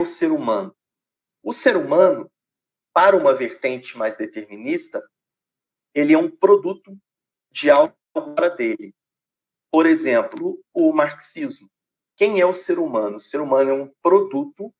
o 0.00 0.06
ser 0.06 0.32
humano? 0.32 0.74
O 1.42 1.52
ser 1.52 1.76
humano, 1.76 2.30
para 2.90 3.14
uma 3.14 3.34
vertente 3.34 3.98
mais 3.98 4.16
determinista, 4.16 5.06
ele 5.94 6.14
é 6.14 6.18
um 6.18 6.30
produto 6.30 6.96
de 7.52 7.70
algo 7.70 7.94
fora 8.10 8.48
dele. 8.48 8.94
Por 9.70 9.84
exemplo, 9.84 10.58
o 10.72 10.90
marxismo. 10.92 11.68
Quem 12.16 12.40
é 12.40 12.46
o 12.46 12.54
ser 12.54 12.78
humano? 12.78 13.16
O 13.16 13.20
ser 13.20 13.42
humano 13.42 13.70
é 13.70 13.74
um 13.74 13.92
produto 14.02 14.72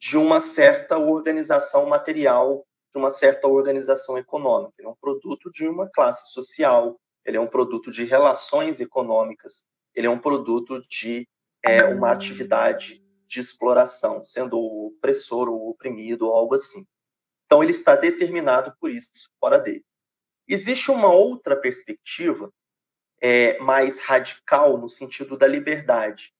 de 0.00 0.16
uma 0.16 0.40
certa 0.40 0.98
organização 0.98 1.88
material, 1.88 2.66
de 2.90 2.98
uma 2.98 3.10
certa 3.10 3.46
organização 3.46 4.18
econômica. 4.18 4.74
Ele 4.78 4.88
é 4.88 4.90
um 4.90 4.96
produto 4.96 5.50
de 5.52 5.68
uma 5.68 5.88
classe 5.88 6.32
social, 6.32 6.98
ele 7.24 7.36
é 7.36 7.40
um 7.40 7.46
produto 7.46 7.90
de 7.92 8.04
relações 8.04 8.80
econômicas, 8.80 9.66
ele 9.94 10.08
é 10.08 10.10
um 10.10 10.18
produto 10.18 10.84
de 10.88 11.28
é, 11.62 11.84
uma 11.84 12.10
atividade 12.10 12.99
de 13.30 13.38
exploração, 13.38 14.24
sendo 14.24 14.58
o 14.58 14.88
opressor 14.88 15.48
ou 15.48 15.70
oprimido 15.70 16.26
ou 16.26 16.34
algo 16.34 16.54
assim. 16.56 16.84
Então, 17.46 17.62
ele 17.62 17.70
está 17.70 17.94
determinado 17.94 18.74
por 18.80 18.90
isso 18.90 19.30
fora 19.38 19.58
dele. 19.58 19.84
Existe 20.48 20.90
uma 20.90 21.12
outra 21.12 21.56
perspectiva 21.56 22.52
é, 23.20 23.56
mais 23.58 24.00
radical 24.00 24.76
no 24.76 24.88
sentido 24.88 25.38
da 25.38 25.46
liberdade, 25.46 26.34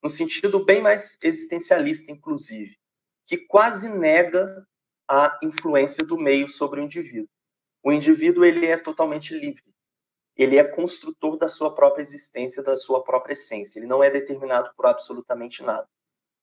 no 0.00 0.08
sentido 0.08 0.64
bem 0.64 0.80
mais 0.80 1.18
existencialista, 1.20 2.12
inclusive, 2.12 2.78
que 3.26 3.36
quase 3.36 3.88
nega 3.88 4.64
a 5.08 5.38
influência 5.42 6.06
do 6.06 6.16
meio 6.16 6.48
sobre 6.48 6.80
o 6.80 6.84
indivíduo. 6.84 7.28
O 7.82 7.90
indivíduo 7.92 8.44
ele 8.44 8.66
é 8.66 8.76
totalmente 8.76 9.36
livre. 9.36 9.64
Ele 10.36 10.58
é 10.58 10.64
construtor 10.64 11.36
da 11.38 11.48
sua 11.48 11.74
própria 11.74 12.02
existência, 12.02 12.62
da 12.62 12.76
sua 12.76 13.02
própria 13.02 13.32
essência. 13.32 13.80
Ele 13.80 13.86
não 13.86 14.02
é 14.02 14.10
determinado 14.10 14.70
por 14.76 14.86
absolutamente 14.86 15.62
nada. 15.62 15.88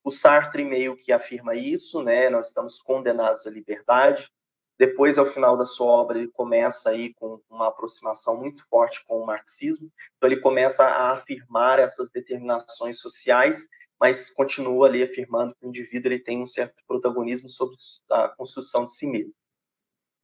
O 0.03 0.11
Sartre 0.11 0.65
meio 0.65 0.97
que 0.97 1.13
afirma 1.13 1.55
isso, 1.55 2.03
né? 2.03 2.29
Nós 2.29 2.47
estamos 2.47 2.79
condenados 2.79 3.47
à 3.47 3.49
liberdade. 3.49 4.29
Depois, 4.77 5.17
ao 5.17 5.25
final 5.25 5.55
da 5.55 5.65
sua 5.65 5.87
obra, 5.87 6.17
ele 6.17 6.27
começa 6.29 6.89
aí 6.89 7.13
com 7.13 7.39
uma 7.49 7.67
aproximação 7.67 8.39
muito 8.39 8.67
forte 8.67 9.05
com 9.05 9.21
o 9.21 9.25
marxismo. 9.25 9.89
Então, 10.17 10.29
ele 10.29 10.41
começa 10.41 10.83
a 10.83 11.13
afirmar 11.13 11.79
essas 11.79 12.09
determinações 12.11 12.99
sociais, 12.99 13.67
mas 13.99 14.29
continua 14.29 14.87
ali 14.87 15.01
afirmando 15.01 15.55
que 15.55 15.65
o 15.65 15.69
indivíduo 15.69 16.11
ele 16.11 16.19
tem 16.19 16.41
um 16.41 16.47
certo 16.47 16.83
protagonismo 16.85 17.47
sobre 17.47 17.75
a 18.11 18.27
construção 18.29 18.85
de 18.85 18.93
si 18.93 19.07
mesmo. 19.07 19.33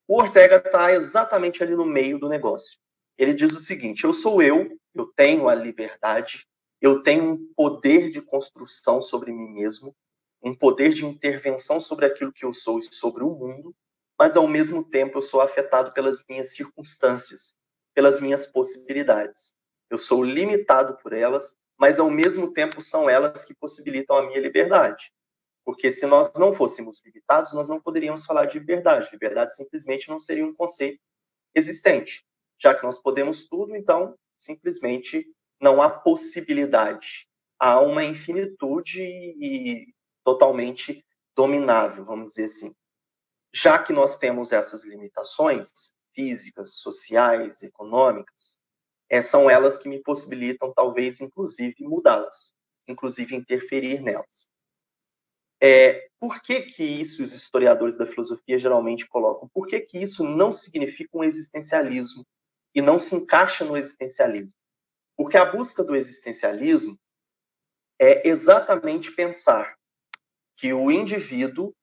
O 0.07 0.19
Ortega 0.19 0.55
está 0.55 0.91
exatamente 0.91 1.63
ali 1.63 1.75
no 1.75 1.85
meio 1.85 2.19
do 2.19 2.27
negócio. 2.27 2.79
Ele 3.17 3.33
diz 3.33 3.53
o 3.53 3.59
seguinte: 3.59 4.03
eu 4.03 4.11
sou 4.11 4.41
eu, 4.41 4.75
eu 4.95 5.05
tenho 5.15 5.47
a 5.47 5.53
liberdade, 5.53 6.47
eu 6.81 7.03
tenho 7.03 7.31
um 7.31 7.53
poder 7.53 8.09
de 8.09 8.21
construção 8.21 9.01
sobre 9.01 9.31
mim 9.31 9.49
mesmo, 9.51 9.95
um 10.41 10.55
poder 10.55 10.93
de 10.93 11.05
intervenção 11.05 11.81
sobre 11.81 12.05
aquilo 12.05 12.31
que 12.31 12.45
eu 12.45 12.53
sou 12.53 12.79
e 12.79 12.83
sobre 12.83 13.23
o 13.23 13.29
mundo, 13.29 13.75
mas 14.17 14.37
ao 14.37 14.47
mesmo 14.47 14.83
tempo 14.83 15.17
eu 15.17 15.21
sou 15.21 15.41
afetado 15.41 15.93
pelas 15.93 16.23
minhas 16.27 16.53
circunstâncias, 16.53 17.57
pelas 17.93 18.21
minhas 18.21 18.47
possibilidades. 18.47 19.55
Eu 19.89 19.97
sou 19.97 20.23
limitado 20.23 20.97
por 21.01 21.13
elas, 21.13 21.57
mas 21.77 21.99
ao 21.99 22.09
mesmo 22.09 22.53
tempo 22.53 22.81
são 22.81 23.09
elas 23.09 23.45
que 23.45 23.55
possibilitam 23.55 24.17
a 24.17 24.25
minha 24.27 24.39
liberdade. 24.39 25.11
Porque 25.65 25.91
se 25.91 26.05
nós 26.05 26.31
não 26.35 26.53
fôssemos 26.53 27.01
limitados, 27.05 27.53
nós 27.53 27.67
não 27.67 27.81
poderíamos 27.81 28.25
falar 28.25 28.45
de 28.45 28.59
liberdade. 28.59 29.09
Liberdade 29.11 29.55
simplesmente 29.55 30.09
não 30.09 30.19
seria 30.19 30.45
um 30.45 30.53
conceito 30.53 30.99
existente. 31.55 32.25
Já 32.57 32.73
que 32.73 32.83
nós 32.83 33.01
podemos 33.01 33.47
tudo, 33.47 33.75
então 33.75 34.15
simplesmente 34.37 35.25
não 35.59 35.81
há 35.81 35.89
possibilidade. 35.89 37.27
Há 37.59 37.81
uma 37.81 38.03
infinitude 38.03 39.01
e 39.01 39.93
totalmente 40.23 41.05
dominável, 41.35 42.05
vamos 42.05 42.31
dizer 42.31 42.45
assim. 42.45 42.73
Já 43.53 43.81
que 43.81 43.91
nós 43.91 44.17
temos 44.17 44.51
essas 44.51 44.83
limitações 44.83 45.93
físicas, 46.13 46.75
sociais, 46.75 47.61
econômicas, 47.61 48.59
é, 49.09 49.21
são 49.21 49.49
elas 49.49 49.79
que 49.79 49.89
me 49.89 50.01
possibilitam, 50.01 50.71
talvez, 50.73 51.19
inclusive, 51.19 51.75
mudá-las, 51.79 52.53
inclusive 52.87 53.35
interferir 53.35 54.01
nelas. 54.01 54.49
É, 55.61 56.07
por 56.19 56.41
que, 56.41 56.61
que 56.61 56.83
isso 56.83 57.23
os 57.23 57.33
historiadores 57.33 57.97
da 57.97 58.05
filosofia 58.05 58.57
geralmente 58.57 59.07
colocam? 59.07 59.49
Por 59.53 59.67
que, 59.67 59.79
que 59.81 59.97
isso 59.97 60.23
não 60.23 60.53
significa 60.53 61.17
um 61.17 61.23
existencialismo 61.23 62.25
e 62.73 62.81
não 62.81 62.97
se 62.99 63.15
encaixa 63.15 63.65
no 63.65 63.75
existencialismo? 63.75 64.57
Porque 65.19 65.35
a 65.35 65.43
busca 65.43 65.83
do 65.83 65.97
existencialismo 65.97 66.97
é 67.99 68.25
exatamente 68.25 69.11
pensar 69.11 69.75
que 70.55 70.71
o 70.71 70.89
indivíduo 70.89 71.73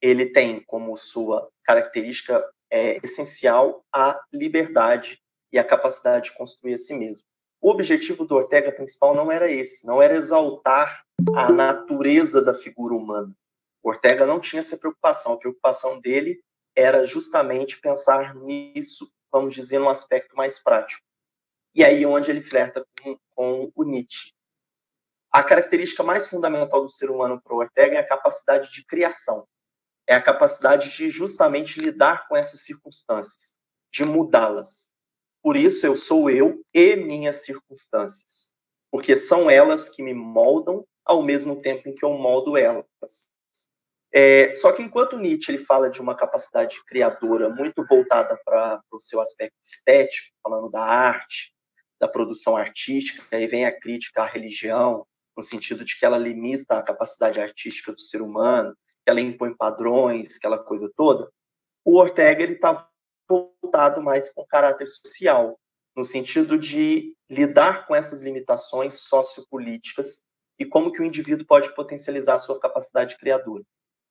ele 0.00 0.26
tem 0.26 0.62
como 0.62 0.96
sua 0.96 1.50
característica 1.64 2.48
é, 2.70 3.00
essencial 3.02 3.84
a 3.92 4.24
liberdade 4.32 5.20
e 5.52 5.58
a 5.58 5.64
capacidade 5.64 6.26
de 6.26 6.36
construir 6.36 6.74
a 6.74 6.78
si 6.78 6.94
mesmo. 6.94 7.26
O 7.60 7.72
objetivo 7.72 8.24
do 8.24 8.36
Ortega 8.36 8.70
principal 8.70 9.16
não 9.16 9.32
era 9.32 9.50
esse, 9.50 9.84
não 9.84 10.00
era 10.00 10.14
exaltar 10.14 11.02
a 11.34 11.50
natureza 11.50 12.40
da 12.40 12.54
figura 12.54 12.94
humana. 12.94 13.34
O 13.82 13.88
Ortega 13.88 14.24
não 14.24 14.38
tinha 14.38 14.60
essa 14.60 14.78
preocupação, 14.78 15.32
a 15.32 15.38
preocupação 15.38 16.00
dele 16.00 16.40
era 16.76 17.04
justamente 17.04 17.80
pensar 17.80 18.32
nisso, 18.36 19.10
vamos 19.32 19.56
dizer, 19.56 19.80
num 19.80 19.88
aspecto 19.88 20.36
mais 20.36 20.62
prático. 20.62 21.04
E 21.76 21.84
aí 21.84 22.06
onde 22.06 22.30
ele 22.30 22.40
flerta 22.40 22.82
com, 23.02 23.18
com 23.34 23.72
o 23.74 23.84
Nietzsche. 23.84 24.32
A 25.30 25.44
característica 25.44 26.02
mais 26.02 26.26
fundamental 26.26 26.80
do 26.80 26.88
ser 26.88 27.10
humano 27.10 27.38
para 27.38 27.54
o 27.54 27.58
Ortega 27.58 27.96
é 27.96 28.00
a 28.00 28.08
capacidade 28.08 28.72
de 28.72 28.82
criação. 28.86 29.46
É 30.06 30.14
a 30.14 30.22
capacidade 30.22 30.96
de 30.96 31.10
justamente 31.10 31.78
lidar 31.78 32.26
com 32.26 32.34
essas 32.34 32.60
circunstâncias, 32.62 33.58
de 33.92 34.04
mudá-las. 34.04 34.90
Por 35.42 35.54
isso 35.54 35.86
eu 35.86 35.94
sou 35.94 36.30
eu 36.30 36.64
e 36.72 36.96
minhas 36.96 37.42
circunstâncias, 37.42 38.54
porque 38.90 39.14
são 39.14 39.50
elas 39.50 39.90
que 39.90 40.02
me 40.02 40.14
moldam 40.14 40.82
ao 41.04 41.22
mesmo 41.22 41.60
tempo 41.60 41.90
em 41.90 41.94
que 41.94 42.06
eu 42.06 42.14
moldo 42.14 42.56
elas. 42.56 42.86
É, 44.14 44.54
só 44.54 44.72
que 44.72 44.82
enquanto 44.82 45.18
Nietzsche 45.18 45.52
ele 45.52 45.62
fala 45.62 45.90
de 45.90 46.00
uma 46.00 46.16
capacidade 46.16 46.82
criadora 46.86 47.50
muito 47.50 47.82
voltada 47.86 48.40
para 48.46 48.80
o 48.90 48.98
seu 48.98 49.20
aspecto 49.20 49.58
estético, 49.62 50.34
falando 50.42 50.70
da 50.70 50.80
arte, 50.80 51.54
da 52.00 52.08
produção 52.08 52.56
artística, 52.56 53.24
aí 53.30 53.46
vem 53.46 53.64
a 53.64 53.78
crítica 53.78 54.22
à 54.22 54.26
religião, 54.26 55.06
no 55.36 55.42
sentido 55.42 55.84
de 55.84 55.98
que 55.98 56.04
ela 56.04 56.18
limita 56.18 56.78
a 56.78 56.82
capacidade 56.82 57.40
artística 57.40 57.92
do 57.92 58.00
ser 58.00 58.22
humano, 58.22 58.76
que 59.04 59.10
ela 59.10 59.20
impõe 59.20 59.54
padrões, 59.54 60.36
aquela 60.36 60.58
coisa 60.58 60.90
toda. 60.96 61.30
O 61.84 61.98
Ortega 61.98 62.42
ele 62.42 62.54
está 62.54 62.88
voltado 63.28 64.02
mais 64.02 64.32
com 64.32 64.46
caráter 64.46 64.86
social, 64.86 65.58
no 65.96 66.04
sentido 66.04 66.58
de 66.58 67.14
lidar 67.28 67.86
com 67.86 67.94
essas 67.94 68.22
limitações 68.22 68.94
sociopolíticas 68.94 70.22
e 70.58 70.64
como 70.64 70.92
que 70.92 71.00
o 71.00 71.04
indivíduo 71.04 71.46
pode 71.46 71.74
potencializar 71.74 72.34
a 72.34 72.38
sua 72.38 72.58
capacidade 72.58 73.16
criadora. 73.16 73.62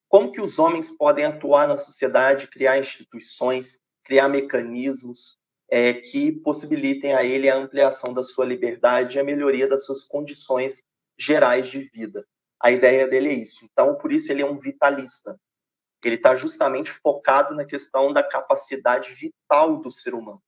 Como 0.07 0.31
que 0.31 0.41
os 0.41 0.59
homens 0.59 0.95
podem 0.97 1.25
atuar 1.25 1.67
na 1.67 1.77
sociedade, 1.77 2.47
criar 2.47 2.77
instituições, 2.77 3.79
criar 4.03 4.29
mecanismos, 4.29 5.37
é, 5.69 5.93
que 5.93 6.31
possibilitem 6.31 7.13
a 7.13 7.23
ele 7.23 7.49
a 7.49 7.55
ampliação 7.55 8.13
da 8.13 8.23
sua 8.23 8.45
liberdade 8.45 9.17
e 9.17 9.19
a 9.19 9.23
melhoria 9.23 9.67
das 9.67 9.85
suas 9.85 10.03
condições 10.03 10.83
gerais 11.17 11.69
de 11.69 11.81
vida. 11.81 12.25
A 12.59 12.71
ideia 12.71 13.07
dele 13.07 13.29
é 13.29 13.33
isso. 13.33 13.65
Então, 13.65 13.95
por 13.95 14.11
isso 14.11 14.31
ele 14.31 14.41
é 14.41 14.45
um 14.45 14.57
vitalista. 14.57 15.39
Ele 16.03 16.15
está 16.15 16.35
justamente 16.35 16.91
focado 16.91 17.55
na 17.55 17.65
questão 17.65 18.13
da 18.13 18.23
capacidade 18.23 19.13
vital 19.13 19.77
do 19.77 19.89
ser 19.89 20.13
humano. 20.13 20.41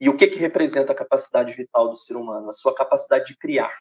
E 0.00 0.08
o 0.08 0.16
que, 0.16 0.28
que 0.28 0.38
representa 0.38 0.92
a 0.92 0.96
capacidade 0.96 1.52
vital 1.54 1.88
do 1.88 1.96
ser 1.96 2.16
humano? 2.16 2.48
A 2.48 2.52
sua 2.52 2.74
capacidade 2.74 3.26
de 3.26 3.36
criar, 3.36 3.76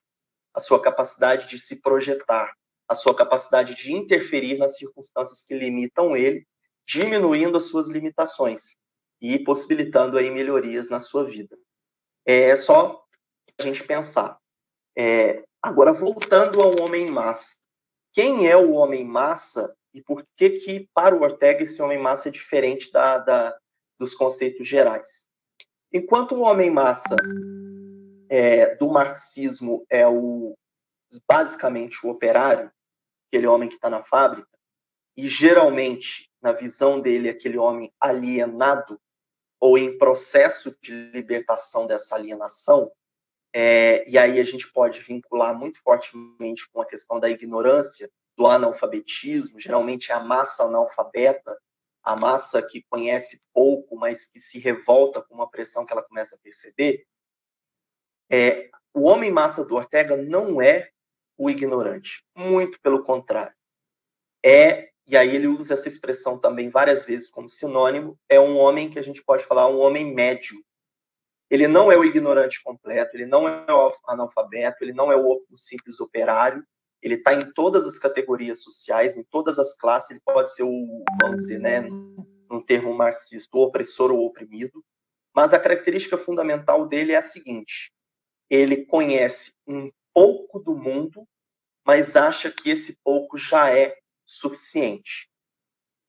a 0.53 0.59
sua 0.59 0.81
capacidade 0.81 1.47
de 1.47 1.59
se 1.59 1.81
projetar, 1.81 2.53
a 2.87 2.95
sua 2.95 3.15
capacidade 3.15 3.75
de 3.75 3.93
interferir 3.93 4.57
nas 4.57 4.77
circunstâncias 4.77 5.43
que 5.43 5.53
limitam 5.53 6.17
ele, 6.17 6.45
diminuindo 6.85 7.55
as 7.55 7.65
suas 7.65 7.87
limitações 7.87 8.75
e 9.21 9.39
possibilitando 9.39 10.17
aí 10.17 10.29
melhorias 10.29 10.89
na 10.89 10.99
sua 10.99 11.23
vida. 11.23 11.57
É 12.25 12.55
só 12.55 13.03
a 13.59 13.63
gente 13.63 13.83
pensar. 13.83 14.37
É, 14.95 15.43
agora, 15.61 15.93
voltando 15.93 16.61
ao 16.61 16.79
homem 16.81 17.09
massa. 17.09 17.57
Quem 18.13 18.47
é 18.47 18.57
o 18.57 18.71
homem 18.71 19.05
massa 19.05 19.75
e 19.93 20.01
por 20.01 20.25
que 20.35 20.51
que, 20.51 20.89
para 20.93 21.15
o 21.15 21.21
Ortega, 21.21 21.63
esse 21.63 21.81
homem 21.81 21.97
massa 21.97 22.29
é 22.29 22.31
diferente 22.31 22.91
da, 22.91 23.17
da 23.19 23.57
dos 23.99 24.13
conceitos 24.13 24.67
gerais? 24.67 25.27
Enquanto 25.91 26.35
o 26.35 26.41
homem 26.41 26.69
massa 26.69 27.15
é, 28.29 28.75
do 28.75 28.89
marxismo 28.89 29.85
é 29.89 30.07
o 30.07 30.55
basicamente 31.27 32.05
o 32.05 32.09
operário, 32.09 32.71
aquele 33.27 33.47
homem 33.47 33.69
que 33.69 33.75
está 33.75 33.89
na 33.89 34.03
fábrica, 34.03 34.49
e 35.15 35.27
geralmente, 35.27 36.29
na 36.41 36.51
visão 36.51 36.99
dele, 36.99 37.29
aquele 37.29 37.57
homem 37.57 37.91
alienado, 37.99 38.99
ou 39.59 39.77
em 39.77 39.97
processo 39.97 40.77
de 40.81 40.91
libertação 41.11 41.87
dessa 41.87 42.15
alienação, 42.15 42.91
é, 43.53 44.07
e 44.07 44.17
aí 44.17 44.39
a 44.39 44.43
gente 44.43 44.71
pode 44.71 45.01
vincular 45.01 45.57
muito 45.57 45.81
fortemente 45.81 46.69
com 46.71 46.81
a 46.81 46.85
questão 46.85 47.19
da 47.19 47.29
ignorância, 47.29 48.09
do 48.37 48.45
analfabetismo, 48.45 49.59
geralmente 49.59 50.11
é 50.11 50.15
a 50.15 50.19
massa 50.19 50.63
analfabeta, 50.63 51.57
a 52.03 52.15
massa 52.15 52.61
que 52.61 52.85
conhece 52.89 53.41
pouco, 53.53 53.95
mas 53.95 54.31
que 54.31 54.39
se 54.39 54.59
revolta 54.59 55.21
com 55.21 55.33
uma 55.33 55.49
pressão 55.49 55.85
que 55.85 55.91
ela 55.91 56.03
começa 56.03 56.35
a 56.35 56.39
perceber, 56.39 57.05
é, 58.29 58.69
o 58.93 59.03
homem 59.03 59.31
massa 59.31 59.65
do 59.65 59.75
Ortega 59.75 60.15
não 60.15 60.61
é 60.61 60.89
o 61.37 61.49
ignorante, 61.49 62.23
muito 62.35 62.79
pelo 62.81 63.03
contrário. 63.03 63.55
É, 64.43 64.91
e 65.07 65.15
aí 65.15 65.35
ele 65.35 65.47
usa 65.47 65.73
essa 65.73 65.87
expressão 65.87 66.37
também 66.37 66.69
várias 66.69 67.05
vezes 67.05 67.29
como 67.29 67.49
sinônimo, 67.49 68.19
é 68.27 68.39
um 68.39 68.57
homem 68.57 68.89
que 68.89 68.99
a 68.99 69.01
gente 69.01 69.23
pode 69.23 69.45
falar 69.45 69.69
um 69.69 69.79
homem 69.79 70.13
médio. 70.13 70.57
Ele 71.49 71.67
não 71.67 71.89
é 71.89 71.97
o 71.97 72.03
ignorante 72.03 72.61
completo, 72.61 73.15
ele 73.15 73.25
não 73.25 73.47
é 73.47 73.71
o 73.71 73.91
analfabeto, 74.05 74.83
ele 74.83 74.91
não 74.91 75.09
é 75.09 75.15
o 75.15 75.41
simples 75.55 76.01
operário, 76.01 76.61
ele 77.01 77.15
está 77.15 77.33
em 77.33 77.53
todas 77.53 77.85
as 77.85 77.97
categorias 77.97 78.61
sociais, 78.61 79.15
em 79.15 79.23
todas 79.23 79.57
as 79.57 79.77
classes, 79.77 80.11
ele 80.11 80.21
pode 80.25 80.53
ser 80.53 80.63
o, 80.63 81.03
vamos 81.21 81.41
dizer, 81.41 81.59
né, 81.59 81.87
termo 82.67 82.93
marxista, 82.93 83.57
o 83.57 83.61
opressor 83.61 84.11
ou 84.11 84.25
oprimido, 84.25 84.83
mas 85.33 85.53
a 85.53 85.59
característica 85.59 86.17
fundamental 86.17 86.85
dele 86.85 87.13
é 87.13 87.17
a 87.17 87.21
seguinte, 87.21 87.93
ele 88.49 88.85
conhece 88.85 89.55
um 89.65 89.89
pouco 90.13 90.59
do 90.59 90.75
mundo, 90.75 91.25
mas 91.85 92.17
acha 92.17 92.51
que 92.51 92.69
esse 92.69 92.97
pouco 93.03 93.37
já 93.37 93.73
é 93.73 93.95
suficiente. 94.27 95.29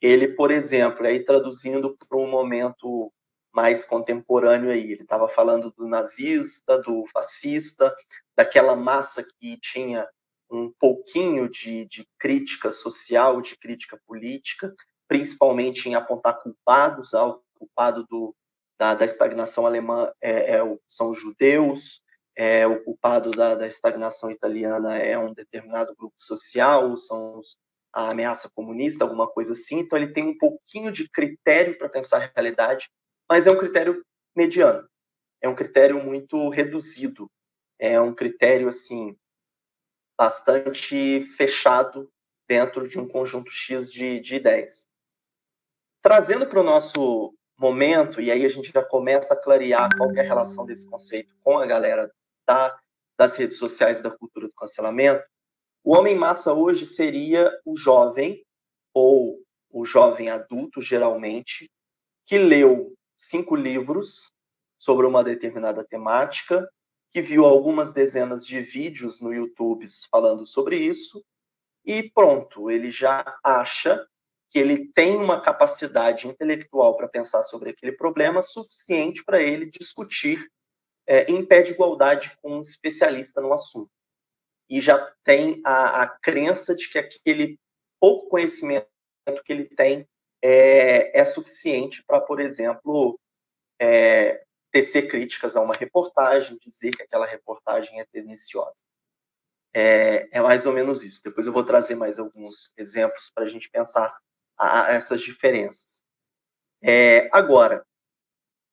Ele, 0.01 0.29
por 0.29 0.51
exemplo, 0.51 1.07
aí 1.07 1.25
traduzindo 1.25 1.97
para 2.09 2.19
um 2.19 2.29
momento 2.29 3.13
mais 3.53 3.85
contemporâneo 3.85 4.71
aí, 4.71 4.93
ele 4.93 5.03
estava 5.03 5.29
falando 5.29 5.73
do 5.77 5.89
nazista, 5.89 6.79
do 6.81 7.05
fascista, 7.07 7.95
daquela 8.37 8.77
massa 8.77 9.27
que 9.39 9.59
tinha 9.59 10.09
um 10.51 10.73
pouquinho 10.79 11.49
de, 11.49 11.85
de 11.87 12.07
crítica 12.19 12.71
social, 12.71 13.41
de 13.41 13.57
crítica 13.57 14.01
política, 14.07 14.75
principalmente 15.07 15.89
em 15.89 15.95
apontar 15.95 16.41
culpados, 16.43 17.15
ao 17.15 17.43
culpado 17.59 18.07
do, 18.07 18.35
da, 18.79 18.95
da 18.95 19.05
estagnação 19.05 19.67
alemã 19.67 20.13
é, 20.21 20.57
é, 20.57 20.79
são 20.87 21.11
os 21.11 21.21
judeus, 21.21 22.01
é, 22.37 22.67
o 22.67 22.83
culpado 22.85 23.33
da, 23.33 23.57
da, 23.57 23.67
estagnação 23.67 24.31
italiana 24.31 24.97
é 24.97 25.19
um 25.19 25.35
determinado 25.35 25.95
grupo 25.97 26.15
social, 26.17 26.97
são 26.97 27.37
os, 27.37 27.59
a 27.99 28.13
ameaça 28.13 28.49
comunista, 28.55 29.03
alguma 29.03 29.27
coisa 29.27 29.53
assim. 29.53 29.81
Então, 29.81 29.99
ele 29.99 30.13
tem 30.13 30.25
um 30.25 30.39
pouquinho 30.39 30.93
de 30.93 31.09
critério 31.09 31.77
para 31.77 31.89
pensar 31.89 32.23
a 32.23 32.33
realidade, 32.33 32.89
mas 33.29 33.49
é 33.49 33.51
um 33.51 33.59
critério 33.59 34.05
mediano, 34.37 34.89
é 35.43 35.49
um 35.49 35.55
critério 35.55 36.01
muito 36.03 36.49
reduzido, 36.49 37.29
é 37.77 38.01
um 38.01 38.15
critério 38.15 38.69
assim 38.69 39.19
bastante 40.17 41.23
fechado 41.37 42.09
dentro 42.49 42.89
de 42.89 43.01
um 43.01 43.09
conjunto 43.09 43.51
X 43.51 43.91
de, 43.91 44.21
de 44.21 44.37
ideias. 44.37 44.87
Trazendo 46.01 46.47
para 46.47 46.61
o 46.61 46.65
nosso 46.65 47.35
momento, 47.59 48.21
e 48.21 48.31
aí 48.31 48.45
a 48.45 48.49
gente 48.49 48.71
já 48.73 48.85
começa 48.85 49.35
a 49.35 49.43
clarear 49.43 49.89
qual 49.97 50.15
é 50.15 50.21
a 50.21 50.23
relação 50.23 50.65
desse 50.65 50.89
conceito 50.89 51.35
com 51.43 51.59
a 51.59 51.67
galera 51.67 52.09
da, 52.47 52.79
das 53.19 53.37
redes 53.37 53.59
sociais 53.59 54.01
da 54.01 54.11
cultura 54.17 54.47
do 54.47 54.55
cancelamento, 54.55 55.25
o 55.89 55.97
homem 55.97 56.15
massa 56.15 56.53
hoje 56.53 56.85
seria 56.85 57.51
o 57.65 57.75
jovem, 57.75 58.45
ou 58.93 59.41
o 59.71 59.87
jovem 59.87 60.29
adulto, 60.29 60.83
geralmente, 60.83 61.67
que 62.27 62.37
leu 62.37 62.93
cinco 63.17 63.57
livros 63.57 64.31
sobre 64.79 65.07
uma 65.07 65.25
determinada 65.25 65.83
temática 65.83 66.71
que 67.11 67.23
viu 67.23 67.47
algumas 67.47 67.95
dezenas 67.95 68.47
de 68.47 68.61
vídeos 68.61 69.23
no 69.23 69.33
YouTube 69.33 69.87
falando 70.11 70.45
sobre 70.45 70.77
isso, 70.77 71.25
e 71.87 72.03
pronto, 72.11 72.71
ele 72.71 72.91
já 72.91 73.39
acha 73.43 74.07
que 74.51 74.59
ele 74.59 74.93
tem 74.93 75.17
uma 75.17 75.41
capacidade 75.41 76.29
intelectual 76.29 76.99
para 76.99 77.09
pensar 77.09 77.43
sobre 77.45 77.71
aquele 77.71 77.93
problema 77.93 78.43
suficiente 78.43 79.25
para 79.25 79.41
ele 79.41 79.71
discutir 79.71 80.53
é, 81.07 81.25
em 81.33 81.43
pé 81.43 81.63
de 81.63 81.73
igualdade 81.73 82.37
com 82.43 82.59
um 82.59 82.61
especialista 82.61 83.41
no 83.41 83.55
assunto. 83.55 83.98
E 84.69 84.81
já 84.81 84.99
tem 85.25 85.61
a, 85.65 86.03
a 86.03 86.07
crença 86.07 86.75
de 86.75 86.89
que 86.89 86.99
aquele 86.99 87.59
pouco 88.01 88.29
conhecimento 88.29 88.87
que 89.45 89.53
ele 89.53 89.65
tem 89.65 90.07
é, 90.43 91.21
é 91.21 91.25
suficiente 91.25 92.03
para, 92.07 92.21
por 92.21 92.41
exemplo, 92.41 93.19
é, 93.81 94.41
tecer 94.71 95.09
críticas 95.09 95.57
a 95.57 95.61
uma 95.61 95.75
reportagem, 95.75 96.59
dizer 96.61 96.91
que 96.91 97.03
aquela 97.03 97.27
reportagem 97.27 98.01
é 98.01 98.05
tendenciosa. 98.07 98.85
É, 99.75 100.29
é 100.31 100.41
mais 100.41 100.67
ou 100.67 100.73
menos 100.73 101.03
isso. 101.03 101.23
Depois 101.23 101.47
eu 101.47 101.53
vou 101.53 101.65
trazer 101.65 101.95
mais 101.95 102.19
alguns 102.19 102.73
exemplos 102.77 103.31
para 103.35 103.45
a 103.45 103.47
gente 103.47 103.71
pensar 103.71 104.17
a, 104.57 104.87
a 104.87 104.93
essas 104.93 105.21
diferenças. 105.21 106.05
É, 106.83 107.29
agora, 107.33 107.85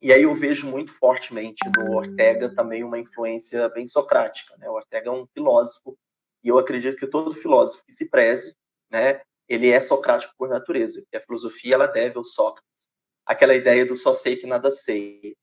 e 0.02 0.12
aí 0.12 0.24
eu 0.24 0.36
vejo 0.36 0.68
muito 0.68 0.92
fortemente 0.92 1.60
no 1.76 1.96
Ortega 1.96 2.54
também 2.54 2.84
uma 2.84 3.00
influência 3.00 3.68
bem 3.70 3.86
socrática. 3.86 4.56
Né? 4.58 4.70
O 4.70 4.74
Ortega 4.74 5.10
é 5.10 5.12
um 5.12 5.26
filósofo, 5.28 5.98
e 6.44 6.50
eu 6.50 6.58
acredito 6.58 6.98
que 6.98 7.08
todo 7.08 7.34
filósofo 7.34 7.84
que 7.86 7.94
se 7.94 8.10
preze, 8.10 8.56
né, 8.92 9.22
ele 9.48 9.70
é 9.70 9.80
socrático 9.80 10.34
por 10.38 10.50
natureza, 10.50 11.06
que 11.10 11.18
a 11.18 11.22
filosofia 11.22 11.76
ela 11.76 11.88
deve 11.88 12.18
ao 12.18 12.24
Sócrates. 12.24 12.90
Aquela 13.26 13.56
ideia 13.56 13.86
do 13.86 13.96
só 13.96 14.14
sei 14.14 14.36
que 14.36 14.46
nada 14.46 14.70
sei 14.70 15.36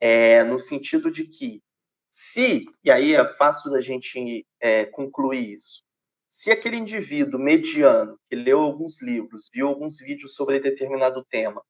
é, 0.00 0.42
no 0.44 0.58
sentido 0.58 1.10
de 1.10 1.26
que 1.26 1.62
se, 2.10 2.64
e 2.82 2.90
aí 2.90 3.14
é 3.14 3.24
fácil 3.34 3.70
da 3.70 3.80
gente 3.80 4.46
é, 4.60 4.86
concluir 4.86 5.54
isso, 5.54 5.82
se 6.28 6.50
aquele 6.50 6.76
indivíduo 6.76 7.38
mediano 7.38 8.18
que 8.28 8.36
leu 8.36 8.60
alguns 8.60 9.02
livros, 9.02 9.48
viu 9.52 9.68
alguns 9.68 9.98
vídeos 9.98 10.34
sobre 10.34 10.60
determinado 10.60 11.24
tema, 11.30 11.62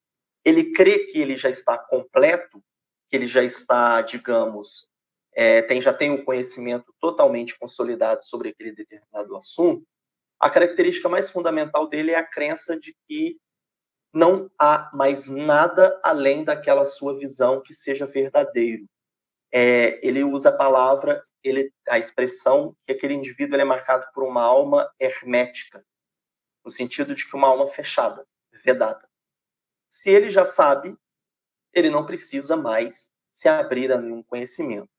ele 0.47 0.71
crê 0.71 1.01
que 1.01 1.19
ele 1.19 1.37
já 1.37 1.51
está 1.51 1.77
completo, 1.77 2.63
que 3.09 3.17
ele 3.17 3.27
já 3.27 3.43
está, 3.43 4.01
digamos, 4.01 4.89
é, 5.35 5.61
tem, 5.63 5.83
já 5.83 5.93
tem 5.93 6.13
o 6.13 6.25
conhecimento 6.25 6.95
totalmente 7.01 7.59
consolidado 7.59 8.25
sobre 8.25 8.51
aquele 8.51 8.71
determinado 8.71 9.37
assunto, 9.37 9.85
a 10.39 10.49
característica 10.49 11.09
mais 11.09 11.29
fundamental 11.31 11.89
dele 11.89 12.13
é 12.13 12.17
a 12.17 12.27
crença 12.27 12.79
de 12.79 12.95
que 13.09 13.41
não 14.15 14.49
há 14.57 14.89
mais 14.95 15.29
nada 15.29 15.99
além 16.01 16.45
daquela 16.45 16.87
sua 16.87 17.19
visão 17.19 17.61
que 17.61 17.75
seja 17.75 18.07
verdadeiro. 18.07 18.87
É, 19.53 19.99
ele 20.07 20.23
usa 20.23 20.51
a 20.51 20.57
palavra, 20.57 21.25
ele, 21.43 21.73
a 21.89 21.99
expressão 21.99 22.77
que 22.87 22.93
aquele 22.93 23.15
indivíduo 23.15 23.59
é 23.59 23.65
marcado 23.65 24.07
por 24.15 24.23
uma 24.23 24.43
alma 24.43 24.89
hermética, 25.01 25.85
no 26.65 26.71
sentido 26.71 27.17
de 27.17 27.29
que 27.29 27.35
uma 27.35 27.49
alma 27.49 27.67
fechada, 27.67 28.25
vedada. 28.65 29.07
Se 29.97 30.11
ele 30.11 30.31
já 30.31 30.45
sabe, 30.45 30.95
ele 31.73 31.89
não 31.89 32.05
precisa 32.05 32.55
mais 32.55 33.11
se 33.33 33.49
abrir 33.49 33.91
a 33.91 33.97
nenhum 33.97 34.23
conhecimento. 34.23 34.91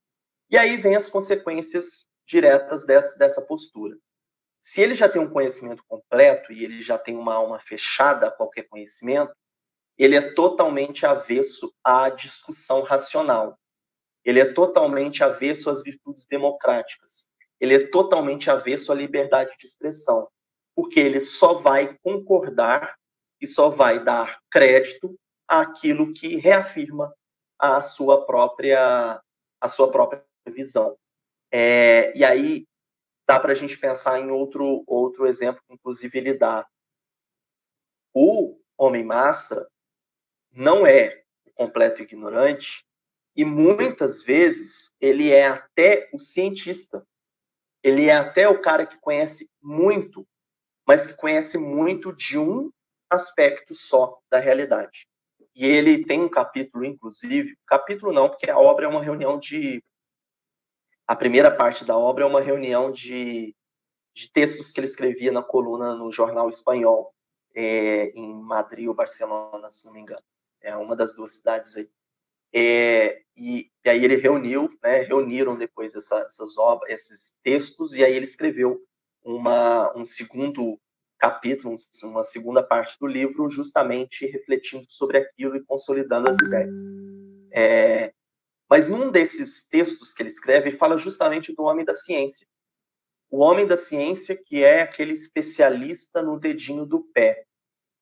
E 0.49 0.57
aí 0.57 0.75
vem 0.75 0.95
as 0.95 1.07
consequências 1.07 2.09
diretas 2.25 2.83
dessa, 2.83 3.19
dessa 3.19 3.43
postura. 3.43 3.95
Se 4.59 4.81
ele 4.81 4.95
já 4.95 5.07
tem 5.07 5.21
um 5.21 5.29
conhecimento 5.29 5.83
completo 5.87 6.51
e 6.51 6.63
ele 6.63 6.81
já 6.81 6.97
tem 6.97 7.15
uma 7.15 7.35
alma 7.35 7.59
fechada 7.59 8.25
a 8.25 8.31
qualquer 8.31 8.63
conhecimento, 8.63 9.31
ele 9.99 10.15
é 10.15 10.33
totalmente 10.33 11.05
avesso 11.05 11.71
à 11.83 12.09
discussão 12.09 12.81
racional. 12.81 13.55
Ele 14.25 14.39
é 14.39 14.51
totalmente 14.51 15.23
avesso 15.23 15.69
às 15.69 15.83
virtudes 15.83 16.25
democráticas. 16.25 17.29
Ele 17.59 17.75
é 17.75 17.87
totalmente 17.87 18.49
avesso 18.49 18.91
à 18.91 18.95
liberdade 18.95 19.55
de 19.59 19.67
expressão, 19.67 20.27
porque 20.75 20.99
ele 20.99 21.21
só 21.21 21.53
vai 21.53 21.95
concordar 22.01 22.96
e 23.41 23.47
só 23.47 23.69
vai 23.69 24.03
dar 24.03 24.39
crédito 24.49 25.17
àquilo 25.47 26.13
que 26.13 26.35
reafirma 26.37 27.13
a 27.59 27.81
sua 27.81 28.25
própria 28.25 29.21
a 29.59 29.67
sua 29.67 29.91
própria 29.91 30.23
visão. 30.47 30.97
É, 31.51 32.15
e 32.15 32.23
aí 32.23 32.67
dá 33.27 33.39
para 33.39 33.51
a 33.51 33.55
gente 33.55 33.77
pensar 33.77 34.19
em 34.19 34.29
outro, 34.29 34.83
outro 34.87 35.25
exemplo 35.25 35.61
que, 35.67 35.73
inclusive, 35.73 36.17
ele 36.17 36.33
dá. 36.33 36.67
O 38.13 38.59
homem-massa 38.77 39.67
não 40.51 40.85
é 40.85 41.23
o 41.45 41.51
completo 41.51 42.01
ignorante 42.01 42.85
e, 43.35 43.43
muitas 43.43 44.23
vezes, 44.23 44.93
ele 44.99 45.31
é 45.31 45.47
até 45.47 46.09
o 46.13 46.19
cientista. 46.19 47.05
Ele 47.83 48.07
é 48.07 48.15
até 48.15 48.47
o 48.47 48.61
cara 48.61 48.85
que 48.85 48.99
conhece 48.99 49.49
muito, 49.61 50.27
mas 50.85 51.07
que 51.07 51.17
conhece 51.17 51.57
muito 51.57 52.13
de 52.13 52.37
um 52.37 52.71
aspecto 53.09 53.73
só 53.73 54.19
da 54.29 54.39
realidade. 54.39 55.07
E 55.55 55.65
ele 55.65 56.05
tem 56.05 56.21
um 56.21 56.29
capítulo, 56.29 56.85
inclusive, 56.85 57.57
capítulo 57.65 58.13
não, 58.13 58.29
porque 58.29 58.49
a 58.49 58.59
obra 58.59 58.85
é 58.85 58.87
uma 58.87 59.01
reunião 59.01 59.39
de 59.39 59.83
a 61.07 61.15
primeira 61.15 61.49
parte 61.49 61.85
da 61.85 61.97
obra 61.97 62.25
é 62.25 62.27
uma 62.27 62.41
reunião 62.41 62.91
de, 62.91 63.55
de 64.13 64.29
textos 64.31 64.71
que 64.71 64.79
ele 64.79 64.87
escrevia 64.87 65.31
na 65.31 65.41
coluna 65.41 65.95
no 65.95 66.11
jornal 66.11 66.49
espanhol, 66.49 67.13
é, 67.55 68.09
em 68.09 68.35
Madrid 68.35 68.87
ou 68.87 68.93
Barcelona, 68.93 69.69
se 69.69 69.85
não 69.85 69.93
me 69.93 70.01
engano. 70.01 70.21
É 70.61 70.75
uma 70.75 70.97
das 70.97 71.15
duas 71.15 71.31
cidades 71.37 71.77
aí. 71.77 71.89
É, 72.53 73.21
e, 73.37 73.71
e, 73.85 73.89
aí 73.89 74.03
ele 74.03 74.15
reuniu, 74.17 74.69
né, 74.83 74.99
reuniram 75.03 75.57
depois 75.57 75.95
essa, 75.95 76.19
essas 76.19 76.57
obras, 76.57 76.91
esses 76.91 77.37
textos, 77.41 77.95
e 77.95 78.03
aí 78.03 78.13
ele 78.13 78.25
escreveu 78.25 78.83
uma, 79.23 79.95
um 79.97 80.05
segundo 80.05 80.79
capítulo, 81.17 81.75
uma 82.03 82.23
segunda 82.23 82.63
parte 82.63 82.97
do 82.99 83.07
livro, 83.07 83.49
justamente 83.49 84.25
refletindo 84.25 84.85
sobre 84.87 85.17
aquilo 85.17 85.55
e 85.55 85.63
consolidando 85.63 86.29
as 86.29 86.37
ideias. 86.37 86.81
É, 87.51 88.13
mas 88.69 88.87
num 88.87 89.09
desses 89.09 89.67
textos 89.69 90.13
que 90.13 90.21
ele 90.21 90.29
escreve, 90.29 90.77
fala 90.77 90.97
justamente 90.97 91.53
do 91.53 91.63
homem 91.63 91.85
da 91.85 91.93
ciência. 91.93 92.47
O 93.29 93.39
homem 93.39 93.65
da 93.65 93.75
ciência, 93.75 94.37
que 94.45 94.63
é 94.63 94.81
aquele 94.81 95.13
especialista 95.13 96.21
no 96.21 96.39
dedinho 96.39 96.85
do 96.85 97.01
pé. 97.13 97.45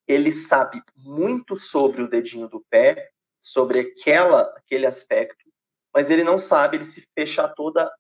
Ele 0.08 0.32
sabe 0.32 0.82
muito 0.96 1.56
sobre 1.56 2.02
o 2.02 2.10
dedinho 2.10 2.48
do 2.48 2.64
pé, 2.70 3.10
sobre 3.42 3.80
aquela, 3.80 4.42
aquele 4.56 4.86
aspecto, 4.86 5.46
mas 5.94 6.10
ele 6.10 6.24
não 6.24 6.38
sabe, 6.38 6.78
ele 6.78 6.84
se 6.84 7.08
fecha 7.14 7.44
a 7.44 7.48
toda 7.48 7.92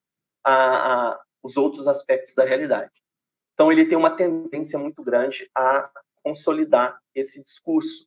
a, 0.43 1.12
a, 1.12 1.24
os 1.41 1.55
outros 1.55 1.88
aspectos 1.88 2.34
da 2.36 2.43
realidade. 2.43 3.04
Então 3.55 3.71
ele 3.71 3.85
tem 3.85 3.97
uma 3.97 4.15
tendência 4.15 4.77
muito 4.77 5.01
grande 5.01 5.50
a 5.55 5.89
consolidar 6.21 7.00
esse 7.15 7.41
discurso, 7.43 8.05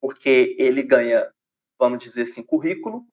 porque 0.00 0.54
ele 0.58 0.82
ganha, 0.82 1.32
vamos 1.78 1.98
dizer 1.98 2.22
assim, 2.22 2.44
currículo, 2.44 3.06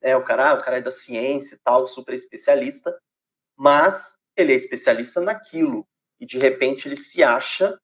é 0.00 0.16
o 0.16 0.24
cara, 0.24 0.50
ah, 0.50 0.54
o 0.54 0.58
cara 0.58 0.78
é 0.78 0.82
da 0.82 0.90
ciência 0.90 1.56
e 1.56 1.58
tal, 1.58 1.86
super 1.86 2.14
especialista, 2.14 2.98
mas 3.54 4.18
ele 4.34 4.52
é 4.52 4.56
especialista 4.56 5.20
naquilo 5.20 5.86
e 6.18 6.24
de 6.24 6.38
repente 6.38 6.88
ele 6.88 6.96
se 6.96 7.22
acha 7.22 7.78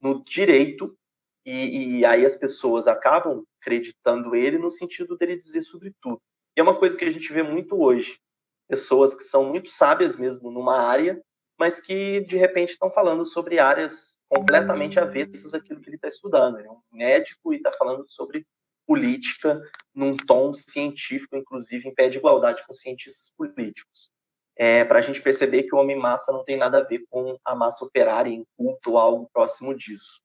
no 0.00 0.24
direito 0.24 0.96
e, 1.44 1.98
e 1.98 2.04
aí 2.06 2.24
as 2.24 2.36
pessoas 2.36 2.86
acabam 2.86 3.44
acreditando 3.60 4.34
ele 4.34 4.58
no 4.58 4.70
sentido 4.70 5.16
dele 5.16 5.36
dizer 5.36 5.62
sobre 5.62 5.92
tudo. 6.00 6.20
E 6.56 6.60
é 6.60 6.62
uma 6.62 6.78
coisa 6.78 6.96
que 6.96 7.04
a 7.04 7.10
gente 7.10 7.30
vê 7.32 7.42
muito 7.42 7.78
hoje. 7.78 8.18
Pessoas 8.66 9.14
que 9.14 9.22
são 9.22 9.44
muito 9.44 9.68
sábias 9.68 10.16
mesmo 10.16 10.50
numa 10.50 10.78
área, 10.78 11.20
mas 11.58 11.80
que 11.80 12.20
de 12.20 12.36
repente 12.36 12.70
estão 12.70 12.90
falando 12.90 13.26
sobre 13.26 13.58
áreas 13.58 14.18
completamente 14.28 15.00
avessas 15.00 15.54
àquilo 15.54 15.80
que 15.80 15.88
ele 15.88 15.96
está 15.96 16.08
estudando. 16.08 16.58
Ele 16.58 16.68
é 16.68 16.70
um 16.70 16.80
médico 16.92 17.52
e 17.52 17.56
está 17.56 17.72
falando 17.72 18.04
sobre 18.06 18.46
política 18.86 19.60
num 19.94 20.16
tom 20.16 20.54
científico, 20.54 21.36
inclusive 21.36 21.88
em 21.88 21.94
pé 21.94 22.08
de 22.08 22.18
igualdade 22.18 22.64
com 22.66 22.72
cientistas 22.72 23.32
políticos. 23.36 24.10
É, 24.56 24.84
para 24.84 24.98
a 24.98 25.02
gente 25.02 25.20
perceber 25.20 25.64
que 25.64 25.74
o 25.74 25.78
homem-massa 25.78 26.32
não 26.32 26.44
tem 26.44 26.56
nada 26.56 26.78
a 26.78 26.84
ver 26.84 27.04
com 27.10 27.36
a 27.44 27.54
massa 27.54 27.84
operária 27.84 28.30
em 28.30 28.44
culto 28.56 28.92
ou 28.92 28.98
algo 28.98 29.30
próximo 29.32 29.76
disso. 29.76 30.20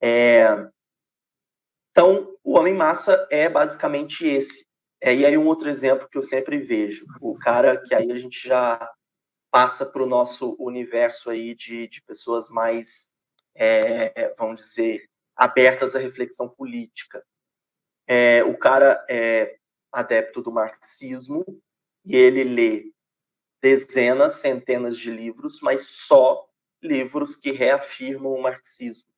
É, 0.00 0.68
então, 1.90 2.36
o 2.44 2.56
homem-massa 2.58 3.26
é 3.30 3.48
basicamente 3.48 4.26
esse. 4.26 4.64
É, 5.00 5.14
e 5.14 5.24
aí 5.24 5.36
um 5.36 5.46
outro 5.46 5.68
exemplo 5.68 6.08
que 6.08 6.18
eu 6.18 6.22
sempre 6.22 6.58
vejo, 6.58 7.06
o 7.20 7.36
cara 7.38 7.80
que 7.80 7.94
aí 7.94 8.12
a 8.12 8.18
gente 8.18 8.46
já 8.46 8.90
passa 9.50 9.86
para 9.86 10.02
o 10.02 10.06
nosso 10.06 10.56
universo 10.58 11.30
aí 11.30 11.54
de, 11.54 11.88
de 11.88 12.02
pessoas 12.02 12.50
mais, 12.50 13.12
é, 13.54 14.34
vamos 14.38 14.62
dizer, 14.62 15.08
abertas 15.34 15.96
à 15.96 15.98
reflexão 15.98 16.48
política. 16.48 17.24
É, 18.06 18.42
o 18.44 18.56
cara 18.56 19.04
é 19.08 19.56
adepto 19.92 20.42
do 20.42 20.52
marxismo 20.52 21.44
e 22.04 22.16
ele 22.16 22.44
lê 22.44 22.92
dezenas, 23.60 24.34
centenas 24.34 24.96
de 24.96 25.10
livros, 25.10 25.60
mas 25.60 25.88
só 25.88 26.48
livros 26.82 27.36
que 27.36 27.50
reafirmam 27.50 28.32
o 28.32 28.42
marxismo. 28.42 29.10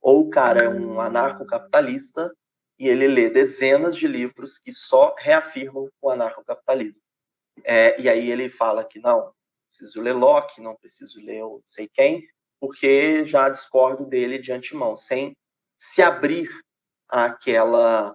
Ou 0.00 0.26
o 0.26 0.30
cara 0.30 0.64
é 0.64 0.68
um 0.68 1.00
anarcocapitalista 1.00 2.34
e 2.78 2.88
ele 2.88 3.06
lê 3.06 3.30
dezenas 3.30 3.96
de 3.96 4.08
livros 4.08 4.58
que 4.58 4.72
só 4.72 5.14
reafirmam 5.16 5.88
o 6.00 6.10
anarcocapitalismo. 6.10 7.02
É, 7.64 8.00
e 8.00 8.08
aí 8.08 8.30
ele 8.30 8.50
fala 8.50 8.84
que 8.84 8.98
não, 8.98 9.32
preciso 9.72 10.02
ler 10.02 10.12
Locke, 10.12 10.60
não 10.60 10.76
preciso 10.76 11.20
ler 11.20 11.40
não 11.40 11.62
sei 11.64 11.88
quem, 11.88 12.28
porque 12.60 13.24
já 13.24 13.48
discordo 13.48 14.04
dele 14.04 14.38
de 14.38 14.52
antemão, 14.52 14.94
sem 14.94 15.34
se 15.76 16.02
abrir 16.02 16.48
àquela, 17.08 18.14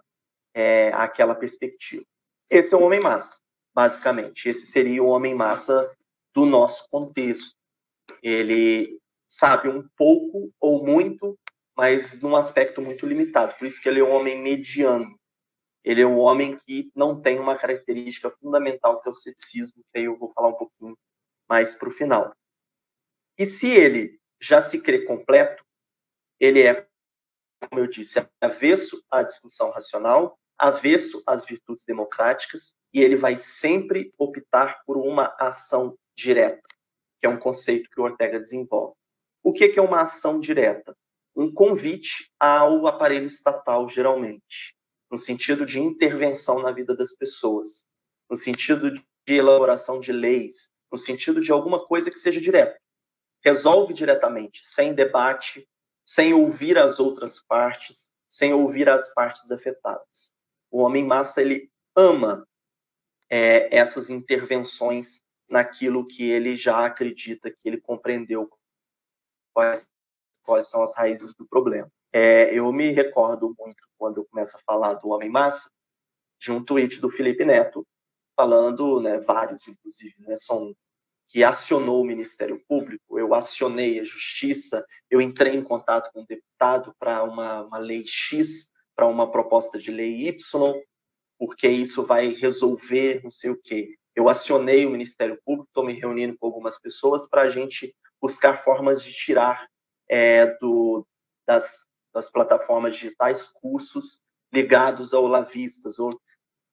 é, 0.54 0.90
àquela 0.94 1.34
perspectiva. 1.34 2.06
Esse 2.50 2.76
é 2.76 2.78
o 2.78 2.84
homem-massa, 2.84 3.42
basicamente. 3.74 4.48
Esse 4.48 4.68
seria 4.68 5.04
o 5.04 5.10
homem-massa 5.10 5.92
do 6.34 6.46
nosso 6.46 6.88
contexto. 6.90 7.56
Ele 8.22 9.00
sabe 9.28 9.68
um 9.68 9.86
pouco 9.98 10.54
ou 10.62 10.86
muito, 10.86 11.38
mas 11.76 12.22
num 12.22 12.36
aspecto 12.36 12.82
muito 12.82 13.06
limitado. 13.06 13.56
Por 13.56 13.66
isso 13.66 13.82
que 13.82 13.90
ele 13.90 14.00
é 14.00 14.04
um 14.04 14.12
homem 14.12 14.42
mediano. 14.42 15.18
Ele 15.84 16.02
é 16.02 16.08
um 16.08 16.20
homem 16.20 16.58
que 16.58 16.90
não 16.96 17.20
tem 17.22 17.40
uma 17.40 17.58
característica 17.58 18.30
fundamental 18.30 19.02
que 19.02 19.08
é 19.08 19.12
o 19.12 19.14
ceticismo, 19.14 19.84
que 19.92 20.00
aí 20.00 20.06
eu 20.06 20.16
vou 20.16 20.30
falar 20.30 20.50
um 20.50 20.58
pouquinho 20.58 20.96
mais 21.50 21.76
para 21.76 21.90
o 21.90 21.92
final. 21.92 22.36
E 23.38 23.46
se 23.46 23.70
ele 23.70 24.20
já 24.42 24.62
se 24.62 24.82
crê 24.82 25.04
completo, 25.06 25.64
ele 26.40 26.62
é 26.62 26.88
como 27.70 27.82
eu 27.82 27.88
disse, 27.88 28.26
avesso 28.42 29.04
à 29.10 29.24
discussão 29.24 29.72
racional, 29.72 30.38
avesso 30.58 31.24
às 31.26 31.46
virtudes 31.46 31.86
democráticas, 31.86 32.76
e 32.94 33.02
ele 33.02 33.16
vai 33.16 33.36
sempre 33.36 34.12
optar 34.18 34.82
por 34.86 34.98
uma 34.98 35.36
ação 35.40 35.98
direta, 36.16 36.62
que 37.20 37.26
é 37.26 37.30
um 37.30 37.40
conceito 37.40 37.90
que 37.90 38.00
o 38.00 38.04
Ortega 38.04 38.40
desenvolve. 38.40 38.96
O 39.44 39.54
que 39.54 39.74
é 39.78 39.82
uma 39.82 40.02
ação 40.02 40.40
direta? 40.40 40.96
Um 41.36 41.54
convite 41.54 42.32
ao 42.40 42.88
aparelho 42.88 43.28
estatal, 43.28 43.88
geralmente, 43.88 44.76
no 45.12 45.18
sentido 45.18 45.66
de 45.66 45.80
intervenção 45.80 46.62
na 46.62 46.72
vida 46.72 46.96
das 46.96 47.16
pessoas, 47.16 47.86
no 48.30 48.36
sentido 48.36 48.92
de 48.92 49.04
elaboração 49.28 50.00
de 50.00 50.12
leis, 50.12 50.72
no 50.92 50.98
sentido 50.98 51.42
de 51.42 51.52
alguma 51.52 51.86
coisa 51.86 52.10
que 52.10 52.20
seja 52.20 52.40
direta. 52.40 52.80
Resolve 53.44 53.94
diretamente, 53.94 54.62
sem 54.64 54.94
debate, 54.94 55.68
sem 56.06 56.34
ouvir 56.34 56.78
as 56.78 57.00
outras 57.00 57.44
partes, 57.44 58.12
sem 58.28 58.54
ouvir 58.54 58.90
as 58.90 59.14
partes 59.14 59.52
afetadas. 59.52 60.34
O 60.72 60.82
homem 60.82 61.04
massa 61.04 61.42
ele 61.42 61.70
ama 61.96 62.48
é, 63.30 63.76
essas 63.76 64.10
intervenções 64.10 65.22
naquilo 65.50 66.06
que 66.06 66.30
ele 66.30 66.58
já 66.58 66.86
acredita 66.86 67.50
que 67.50 67.58
ele 67.64 67.80
compreendeu 67.80 68.50
quais, 69.54 69.90
quais 70.44 70.68
são 70.68 70.84
as 70.84 70.96
raízes 70.96 71.34
do 71.36 71.48
problema. 71.48 71.90
É, 72.12 72.54
eu 72.54 72.72
me 72.72 72.90
recordo 72.90 73.54
muito 73.58 73.84
quando 73.98 74.18
eu 74.18 74.26
começo 74.26 74.58
a 74.58 74.62
falar 74.66 74.96
do 74.96 75.10
homem 75.10 75.30
massa 75.30 75.70
de 76.40 76.52
um 76.52 76.64
tweet 76.64 77.02
do 77.02 77.10
Felipe 77.10 77.44
Neto 77.44 77.86
falando, 78.38 79.02
né, 79.02 79.20
vários 79.20 79.68
inclusive, 79.68 80.16
né, 80.20 80.36
são 80.38 80.74
que 81.30 81.44
acionou 81.44 82.02
o 82.02 82.06
Ministério 82.06 82.64
Público, 82.70 83.20
eu 83.20 83.34
acionei 83.34 84.00
a 84.00 84.06
Justiça, 84.06 84.86
eu 85.10 85.20
entrei 85.20 85.56
em 85.56 85.64
contato 85.64 86.10
com 86.14 86.22
o 86.22 86.26
deputado 86.26 86.96
para 86.98 87.22
uma, 87.24 87.64
uma 87.64 87.78
lei 87.78 88.06
X, 88.08 88.72
para 88.96 89.08
uma 89.08 89.30
proposta 89.30 89.78
de 89.78 89.92
lei 89.92 90.28
Y, 90.30 90.74
porque 91.38 91.68
isso 91.68 92.04
vai 92.04 92.30
resolver 92.30 93.22
não 93.24 93.30
sei 93.30 93.50
o 93.50 93.60
quê. 93.62 93.96
Eu 94.16 94.30
acionei 94.30 94.86
o 94.86 94.90
Ministério 94.90 95.38
Público, 95.44 95.68
estou 95.68 95.86
me 95.86 95.94
reunindo 95.94 96.38
com 96.38 96.48
algumas 96.48 96.80
pessoas 96.80 97.28
para 97.28 97.42
a 97.42 97.50
gente 97.50 97.94
buscar 98.22 98.58
formas 98.58 99.04
de 99.04 99.12
tirar 99.12 99.68
é, 100.10 100.48
do, 100.60 101.06
das, 101.46 101.86
das 102.14 102.32
plataformas 102.32 102.96
digitais 102.96 103.52
cursos 103.52 104.22
ligados 104.52 105.14
ao 105.14 105.28
Lavistas, 105.28 106.00
ou 106.00 106.10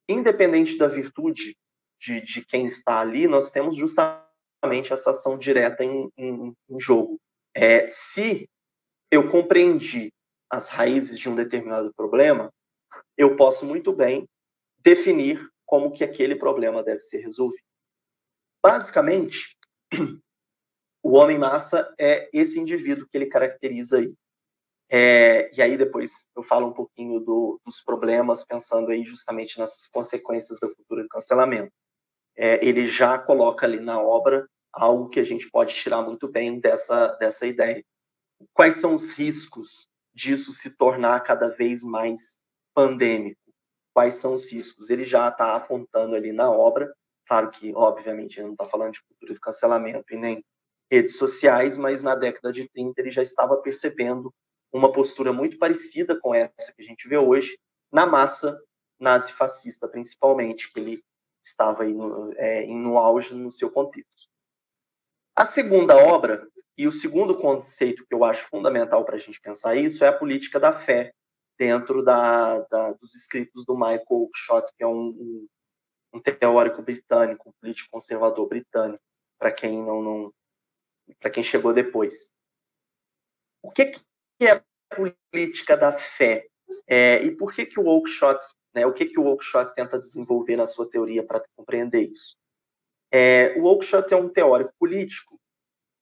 independente 0.08 0.76
da 0.76 0.88
virtude 0.88 1.56
de, 2.00 2.20
de 2.20 2.44
quem 2.44 2.66
está 2.66 3.00
ali, 3.00 3.26
nós 3.26 3.50
temos 3.50 3.76
justamente 3.76 4.92
essa 4.92 5.10
ação 5.10 5.38
direta 5.38 5.84
em, 5.84 6.10
em, 6.16 6.52
em 6.68 6.80
jogo. 6.80 7.18
É, 7.54 7.86
se 7.88 8.48
eu 9.10 9.28
compreendi 9.28 10.12
as 10.50 10.68
raízes 10.68 11.18
de 11.18 11.28
um 11.28 11.34
determinado 11.34 11.92
problema, 11.94 12.52
eu 13.16 13.36
posso 13.36 13.66
muito 13.66 13.92
bem 13.92 14.28
definir 14.78 15.40
como 15.64 15.92
que 15.92 16.04
aquele 16.04 16.36
problema 16.36 16.82
deve 16.82 17.00
ser 17.00 17.18
resolvido. 17.22 17.64
Basicamente, 18.62 19.56
o 21.02 21.12
homem 21.12 21.38
massa 21.38 21.94
é 21.98 22.28
esse 22.32 22.60
indivíduo 22.60 23.06
que 23.10 23.16
ele 23.16 23.26
caracteriza 23.26 23.98
aí. 23.98 24.14
É, 24.90 25.50
e 25.56 25.62
aí 25.62 25.76
depois 25.76 26.28
eu 26.36 26.42
falo 26.42 26.68
um 26.68 26.72
pouquinho 26.72 27.20
do, 27.20 27.60
dos 27.64 27.80
problemas, 27.80 28.44
pensando 28.44 28.90
aí 28.90 29.04
justamente 29.04 29.58
nas 29.58 29.88
consequências 29.88 30.60
da 30.60 30.68
cultura 30.68 31.02
do 31.02 31.08
cancelamento. 31.08 31.72
É, 32.36 32.64
ele 32.66 32.86
já 32.86 33.18
coloca 33.18 33.66
ali 33.66 33.80
na 33.80 34.00
obra 34.00 34.46
algo 34.72 35.08
que 35.08 35.20
a 35.20 35.24
gente 35.24 35.48
pode 35.50 35.74
tirar 35.74 36.02
muito 36.02 36.28
bem 36.28 36.58
dessa, 36.58 37.08
dessa 37.14 37.46
ideia. 37.46 37.82
Quais 38.52 38.76
são 38.76 38.94
os 38.94 39.12
riscos 39.12 39.88
disso 40.12 40.52
se 40.52 40.76
tornar 40.76 41.20
cada 41.20 41.48
vez 41.48 41.82
mais 41.84 42.38
pandêmico? 42.74 43.40
Quais 43.94 44.16
são 44.16 44.34
os 44.34 44.52
riscos? 44.52 44.90
Ele 44.90 45.04
já 45.04 45.28
está 45.28 45.54
apontando 45.54 46.16
ali 46.16 46.32
na 46.32 46.50
obra, 46.50 46.92
claro 47.26 47.50
que, 47.50 47.72
obviamente, 47.74 48.38
ele 48.38 48.46
não 48.46 48.54
está 48.54 48.64
falando 48.64 48.92
de 48.92 49.02
cultura 49.04 49.34
do 49.34 49.40
cancelamento 49.40 50.12
e 50.12 50.16
nem 50.16 50.44
redes 50.90 51.16
sociais, 51.16 51.78
mas 51.78 52.02
na 52.02 52.14
década 52.14 52.52
de 52.52 52.68
30 52.68 53.00
ele 53.00 53.10
já 53.10 53.22
estava 53.22 53.56
percebendo 53.56 54.32
uma 54.74 54.92
postura 54.92 55.32
muito 55.32 55.56
parecida 55.56 56.18
com 56.20 56.34
essa 56.34 56.74
que 56.74 56.82
a 56.82 56.84
gente 56.84 57.08
vê 57.08 57.16
hoje 57.16 57.56
na 57.92 58.06
massa 58.06 58.60
nazifascista, 58.98 59.88
principalmente, 59.88 60.72
que 60.72 60.80
ele 60.80 61.04
estava 61.42 61.84
no, 61.84 62.32
é, 62.36 62.66
no 62.66 62.98
auge 62.98 63.34
no 63.34 63.50
seu 63.50 63.70
contexto. 63.70 64.28
A 65.36 65.46
segunda 65.46 65.96
obra 65.96 66.46
E 66.76 66.88
o 66.88 66.92
segundo 66.92 67.38
conceito 67.38 68.04
que 68.04 68.12
eu 68.12 68.24
acho 68.24 68.48
fundamental 68.48 69.04
para 69.04 69.14
a 69.14 69.18
gente 69.18 69.40
pensar 69.40 69.76
isso 69.76 70.04
é 70.04 70.08
a 70.08 70.18
política 70.18 70.58
da 70.58 70.72
fé, 70.72 71.14
dentro 71.56 72.02
da, 72.02 72.60
da 72.62 72.92
dos 72.94 73.14
escritos 73.14 73.64
do 73.64 73.76
Michael 73.76 74.04
Oakeshott, 74.10 74.72
que 74.76 74.82
é 74.82 74.86
um, 74.86 75.08
um, 75.08 75.48
um 76.14 76.20
teórico 76.20 76.82
britânico, 76.82 77.48
um 77.48 77.52
político 77.60 77.90
conservador 77.92 78.48
britânico, 78.48 79.02
para 79.38 79.52
quem 79.52 79.84
não, 79.84 80.02
não 80.02 80.34
para 81.20 81.30
quem 81.30 81.44
chegou 81.44 81.72
depois. 81.72 82.32
O 83.62 83.70
que, 83.70 83.92
que 84.38 84.46
é 84.46 84.52
a 84.52 84.64
política 84.94 85.76
da 85.76 85.92
fé? 85.92 86.46
É, 86.86 87.22
e 87.24 87.34
por 87.36 87.52
que 87.52 87.64
que 87.66 87.80
o 87.80 87.86
Oakeshott, 87.86 88.40
né, 88.74 88.86
o 88.86 88.92
que 88.92 89.06
que 89.06 89.18
o 89.18 89.24
Oakeshott 89.24 89.74
tenta 89.74 89.98
desenvolver 89.98 90.56
na 90.56 90.66
sua 90.66 90.88
teoria 90.88 91.24
para 91.24 91.42
compreender 91.56 92.10
isso? 92.10 92.36
É, 93.10 93.54
o 93.58 93.64
Oakeshott 93.64 94.12
é 94.12 94.16
um 94.16 94.28
teórico 94.28 94.72
político 94.78 95.38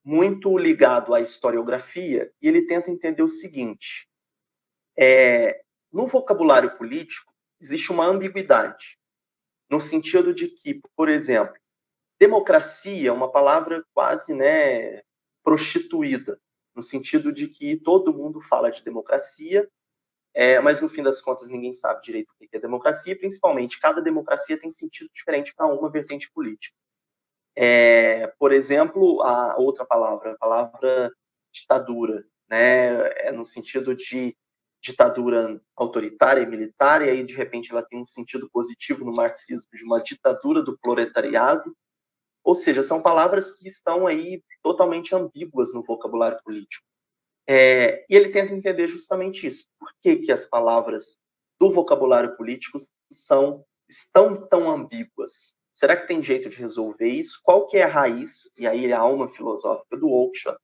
muito 0.04 0.56
ligado 0.58 1.14
à 1.14 1.20
historiografia 1.20 2.32
e 2.40 2.48
ele 2.48 2.66
tenta 2.66 2.90
entender 2.90 3.22
o 3.22 3.28
seguinte: 3.28 4.08
é, 4.98 5.62
no 5.92 6.06
vocabulário 6.06 6.76
político 6.76 7.32
existe 7.60 7.92
uma 7.92 8.06
ambiguidade, 8.06 8.98
no 9.70 9.80
sentido 9.80 10.34
de 10.34 10.48
que, 10.48 10.80
por 10.96 11.08
exemplo, 11.08 11.54
democracia 12.18 13.10
é 13.10 13.12
uma 13.12 13.30
palavra 13.30 13.84
quase 13.94 14.34
né, 14.34 15.02
prostituída, 15.44 16.40
no 16.74 16.82
sentido 16.82 17.32
de 17.32 17.48
que 17.48 17.76
todo 17.76 18.14
mundo 18.14 18.40
fala 18.40 18.70
de 18.70 18.82
democracia, 18.82 19.68
é, 20.34 20.60
mas 20.60 20.80
no 20.80 20.88
fim 20.88 21.02
das 21.02 21.20
contas 21.20 21.48
ninguém 21.48 21.72
sabe 21.72 22.02
direito 22.02 22.30
o 22.30 22.38
que 22.38 22.56
é 22.56 22.60
democracia, 22.60 23.12
e 23.12 23.18
principalmente 23.18 23.78
cada 23.78 24.00
democracia 24.00 24.58
tem 24.58 24.70
sentido 24.70 25.10
diferente 25.12 25.54
para 25.54 25.66
uma 25.66 25.90
vertente 25.90 26.30
política. 26.32 26.74
É, 27.54 28.28
por 28.38 28.52
exemplo, 28.52 29.22
a 29.22 29.56
outra 29.58 29.84
palavra, 29.84 30.32
a 30.32 30.38
palavra 30.38 31.12
ditadura, 31.52 32.24
né, 32.48 33.08
é 33.26 33.32
no 33.32 33.44
sentido 33.44 33.94
de 33.94 34.34
ditadura 34.82 35.60
autoritária 35.76 36.40
e 36.40 36.46
militar, 36.46 37.02
e 37.02 37.10
aí 37.10 37.22
de 37.22 37.34
repente 37.34 37.70
ela 37.70 37.82
tem 37.82 38.00
um 38.00 38.06
sentido 38.06 38.48
positivo 38.50 39.04
no 39.04 39.12
marxismo 39.12 39.70
de 39.72 39.84
uma 39.84 40.02
ditadura 40.02 40.62
do 40.62 40.76
proletariado, 40.78 41.76
ou 42.44 42.54
seja, 42.54 42.82
são 42.82 43.02
palavras 43.02 43.52
que 43.52 43.68
estão 43.68 44.06
aí 44.06 44.42
totalmente 44.62 45.14
ambíguas 45.14 45.72
no 45.72 45.82
vocabulário 45.82 46.38
político. 46.42 46.84
É, 47.48 48.04
e 48.08 48.16
ele 48.16 48.30
tenta 48.30 48.54
entender 48.54 48.86
justamente 48.86 49.46
isso. 49.46 49.66
Por 49.78 49.92
que, 50.00 50.16
que 50.16 50.32
as 50.32 50.44
palavras 50.44 51.18
do 51.60 51.70
vocabulário 51.70 52.36
político 52.36 52.78
são 53.10 53.64
estão 53.88 54.46
tão 54.46 54.70
ambíguas? 54.70 55.56
Será 55.70 55.96
que 55.96 56.06
tem 56.06 56.22
jeito 56.22 56.48
de 56.48 56.58
resolver 56.58 57.08
isso? 57.08 57.40
Qual 57.42 57.66
que 57.66 57.76
é 57.76 57.82
a 57.82 57.88
raiz? 57.88 58.52
E 58.58 58.66
aí 58.66 58.92
a 58.92 58.98
alma 58.98 59.28
filosófica 59.28 59.96
do 59.96 60.08
Oakeshott. 60.08 60.58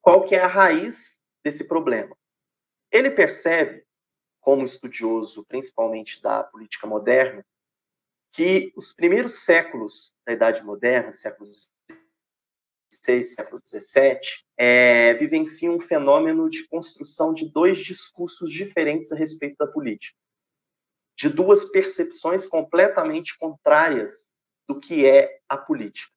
Qual 0.00 0.24
que 0.24 0.34
é 0.34 0.40
a 0.40 0.46
raiz 0.46 1.22
desse 1.44 1.66
problema? 1.68 2.16
Ele 2.90 3.10
percebe, 3.10 3.84
como 4.40 4.64
estudioso 4.64 5.44
principalmente 5.46 6.22
da 6.22 6.44
política 6.44 6.86
moderna, 6.86 7.44
que 8.36 8.70
os 8.76 8.92
primeiros 8.92 9.38
séculos 9.44 10.14
da 10.26 10.34
Idade 10.34 10.62
Moderna, 10.62 11.10
séculos 11.10 11.72
XVI, 12.92 13.24
século 13.24 13.62
XVII, 13.64 14.20
é, 14.58 15.14
vivenciam 15.14 15.76
um 15.76 15.80
fenômeno 15.80 16.50
de 16.50 16.68
construção 16.68 17.32
de 17.32 17.50
dois 17.50 17.78
discursos 17.78 18.52
diferentes 18.52 19.10
a 19.10 19.16
respeito 19.16 19.56
da 19.58 19.66
política, 19.66 20.18
de 21.16 21.30
duas 21.30 21.70
percepções 21.70 22.46
completamente 22.46 23.38
contrárias 23.38 24.30
do 24.68 24.78
que 24.78 25.06
é 25.06 25.40
a 25.48 25.56
política. 25.56 26.12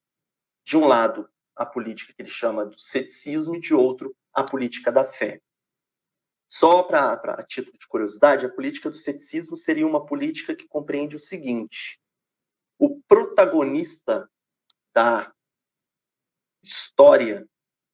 De 0.66 0.76
um 0.76 0.86
lado, 0.86 1.30
a 1.56 1.66
política 1.66 2.14
que 2.14 2.22
ele 2.22 2.30
chama 2.30 2.66
do 2.66 2.78
ceticismo, 2.78 3.56
e 3.56 3.62
de 3.62 3.74
outro, 3.74 4.14
a 4.34 4.44
política 4.44 4.92
da 4.92 5.06
fé. 5.06 5.40
Só 6.52 6.84
para 6.84 7.46
título 7.48 7.78
de 7.80 7.88
curiosidade, 7.88 8.46
a 8.46 8.50
política 8.52 8.90
do 8.90 8.98
ceticismo 8.98 9.56
seria 9.56 9.88
uma 9.88 10.06
política 10.06 10.54
que 10.54 10.68
compreende 10.68 11.16
o 11.16 11.20
seguinte: 11.20 11.98
o 12.80 13.00
protagonista 13.02 14.28
da 14.94 15.32
história 16.64 17.48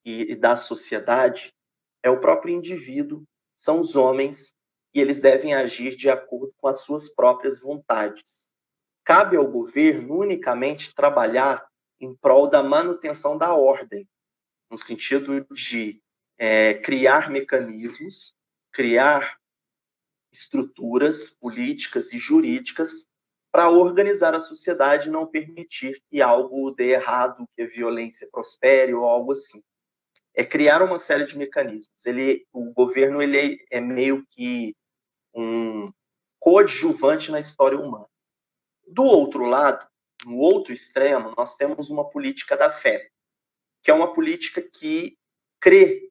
e, 0.06 0.32
e 0.32 0.36
da 0.36 0.56
sociedade 0.56 1.54
é 2.02 2.10
o 2.10 2.21
próprio 2.21 2.56
indivíduo, 2.56 3.26
são 3.54 3.82
os 3.82 3.95
homens, 3.95 4.56
e 4.93 5.02
eles 5.02 5.19
devem 5.19 5.54
agir 5.54 5.95
de 5.98 6.10
acordo 6.10 6.54
com 6.58 6.67
as 6.67 6.82
suas 6.82 7.13
próprias 7.13 7.60
vontades. 7.60 8.52
Cabe 9.04 9.36
ao 9.36 9.52
governo 9.52 10.19
unicamente 10.19 10.93
trabalhar 10.93 11.67
em 12.00 12.15
prol 12.15 12.48
da 12.48 12.63
manutenção 12.63 13.38
da 13.38 13.54
ordem, 13.54 14.08
no 14.69 14.78
sentido 14.78 15.45
de 15.54 16.02
é, 16.38 16.76
criar 16.76 17.30
mecanismos 17.30 18.36
criar 18.76 19.39
estruturas 20.34 21.30
políticas 21.30 22.12
e 22.12 22.17
jurídicas 22.17 23.08
para 23.55 23.69
organizar 23.69 24.35
a 24.35 24.39
sociedade 24.41 25.07
e 25.07 25.11
não 25.11 25.25
permitir 25.25 26.03
que 26.09 26.21
algo 26.21 26.71
dê 26.71 26.89
errado, 26.89 27.47
que 27.55 27.61
a 27.61 27.65
violência 27.65 28.27
prospere 28.29 28.93
ou 28.93 29.05
algo 29.05 29.31
assim. 29.31 29.63
É 30.33 30.43
criar 30.43 30.81
uma 30.81 30.99
série 30.99 31.23
de 31.23 31.37
mecanismos. 31.37 32.05
Ele, 32.05 32.45
o 32.51 32.73
governo 32.73 33.21
ele 33.21 33.65
é 33.71 33.79
meio 33.79 34.27
que 34.29 34.75
um 35.33 35.85
coadjuvante 36.37 37.31
na 37.31 37.39
história 37.39 37.79
humana. 37.79 38.09
Do 38.85 39.03
outro 39.03 39.45
lado, 39.45 39.87
no 40.25 40.35
outro 40.35 40.73
extremo, 40.73 41.33
nós 41.37 41.55
temos 41.55 41.89
uma 41.89 42.09
política 42.09 42.57
da 42.57 42.69
fé, 42.69 43.09
que 43.81 43.89
é 43.89 43.93
uma 43.93 44.13
política 44.13 44.61
que 44.61 45.17
crê 45.61 46.09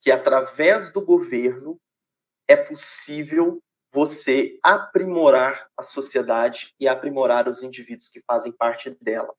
que 0.00 0.12
através 0.12 0.92
do 0.92 1.04
governo 1.04 1.76
é 2.46 2.54
possível 2.54 3.60
você 3.94 4.58
aprimorar 4.60 5.68
a 5.76 5.84
sociedade 5.84 6.74
e 6.80 6.88
aprimorar 6.88 7.48
os 7.48 7.62
indivíduos 7.62 8.10
que 8.10 8.20
fazem 8.26 8.50
parte 8.50 8.90
dela. 9.00 9.32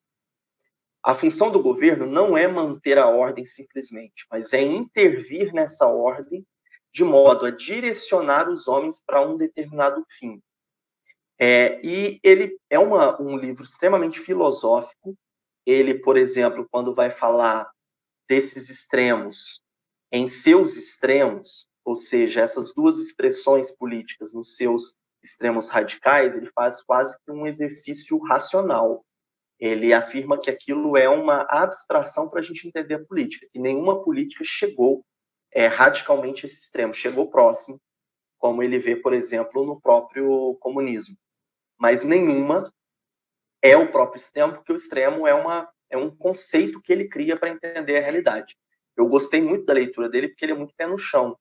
A 1.04 1.14
função 1.14 1.52
do 1.52 1.62
governo 1.62 2.06
não 2.06 2.38
é 2.38 2.48
manter 2.48 2.98
a 2.98 3.10
ordem 3.10 3.44
simplesmente, 3.44 4.26
mas 4.32 4.54
é 4.54 4.62
intervir 4.62 5.54
nessa 5.54 5.88
ordem 5.88 6.48
de 6.94 7.04
modo 7.04 7.46
a 7.46 7.52
direcionar 7.52 8.50
os 8.50 8.70
homens 8.70 9.04
para 9.06 9.22
um 9.22 9.36
determinado 9.36 10.06
fim. 10.10 10.42
É, 11.38 11.86
e 11.86 12.18
ele 12.24 12.58
é 12.70 12.80
uma, 12.80 13.22
um 13.22 13.38
livro 13.38 13.66
extremamente 13.66 14.22
filosófico. 14.22 15.18
Ele, 15.66 15.96
por 15.96 16.16
exemplo, 16.16 16.66
quando 16.72 16.94
vai 16.94 17.12
falar 17.12 17.70
desses 18.26 18.70
extremos, 18.70 19.62
em 20.10 20.30
seus 20.30 20.78
extremos, 20.78 21.68
ou 21.86 21.96
seja, 21.96 22.42
essas 22.42 22.74
duas 22.74 22.98
expressões 22.98 23.70
políticas 23.72 24.34
nos 24.34 24.56
seus 24.56 24.96
extremos 25.24 25.70
radicais, 25.70 26.36
ele 26.36 26.50
faz 26.50 26.84
quase 26.84 27.16
que 27.24 27.32
um 27.32 27.46
exercício 27.46 28.18
racional. 28.24 29.06
Ele 29.60 29.94
afirma 29.94 30.40
que 30.40 30.50
aquilo 30.50 30.98
é 30.98 31.08
uma 31.08 31.46
abstração 31.48 32.28
para 32.28 32.40
a 32.40 32.44
gente 32.44 32.68
entender 32.68 32.96
a 32.96 33.06
política, 33.06 33.48
que 33.52 33.60
nenhuma 33.60 34.04
política 34.04 34.44
chegou 34.44 35.06
é, 35.52 35.68
radicalmente 35.68 36.46
a 36.46 36.48
esse 36.48 36.64
extremo, 36.64 36.94
chegou 36.94 37.30
próximo, 37.30 37.80
como 38.38 38.62
ele 38.64 38.80
vê, 38.80 38.96
por 38.96 39.14
exemplo, 39.14 39.64
no 39.64 39.80
próprio 39.80 40.56
comunismo. 40.60 41.16
Mas 41.78 42.04
nenhuma 42.04 42.74
é 43.62 43.78
o 43.78 43.92
próprio 43.92 44.18
extremo, 44.18 44.54
porque 44.54 44.74
o 44.74 44.76
extremo 44.76 45.28
é, 45.28 45.34
uma, 45.34 45.70
é 45.90 45.98
um 45.98 46.14
conceito 46.16 46.82
que 46.82 46.92
ele 46.92 47.08
cria 47.08 47.38
para 47.38 47.50
entender 47.50 47.98
a 47.98 48.02
realidade. 48.02 48.58
Eu 48.98 49.08
gostei 49.08 49.42
muito 49.42 49.66
da 49.66 49.74
leitura 49.74 50.10
dele, 50.10 50.30
porque 50.30 50.46
ele 50.46 50.52
é 50.52 50.56
muito 50.56 50.76
pé 50.76 50.88
no 50.88 50.98
chão 50.98 51.38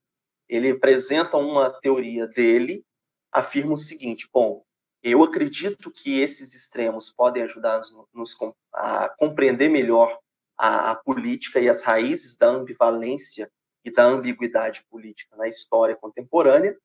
ele 0.48 0.70
apresenta 0.70 1.36
uma 1.36 1.70
teoria 1.70 2.26
dele, 2.26 2.84
afirma 3.32 3.74
o 3.74 3.78
seguinte: 3.78 4.28
bom, 4.32 4.64
eu 5.02 5.22
acredito 5.22 5.90
que 5.90 6.20
esses 6.20 6.54
extremos 6.54 7.12
podem 7.12 7.42
ajudar 7.42 7.80
nos, 8.12 8.36
a 8.72 9.08
compreender 9.18 9.68
melhor 9.68 10.18
a, 10.56 10.92
a, 10.92 10.94
política 10.94 11.60
e 11.60 11.68
as 11.68 11.82
raízes 11.82 12.36
da 12.36 12.48
ambivalência 12.48 13.50
e 13.84 13.90
da 13.90 14.04
ambiguidade 14.04 14.84
política 14.88 15.36
na 15.36 15.46
história 15.46 15.96
contemporânea, 15.96 16.76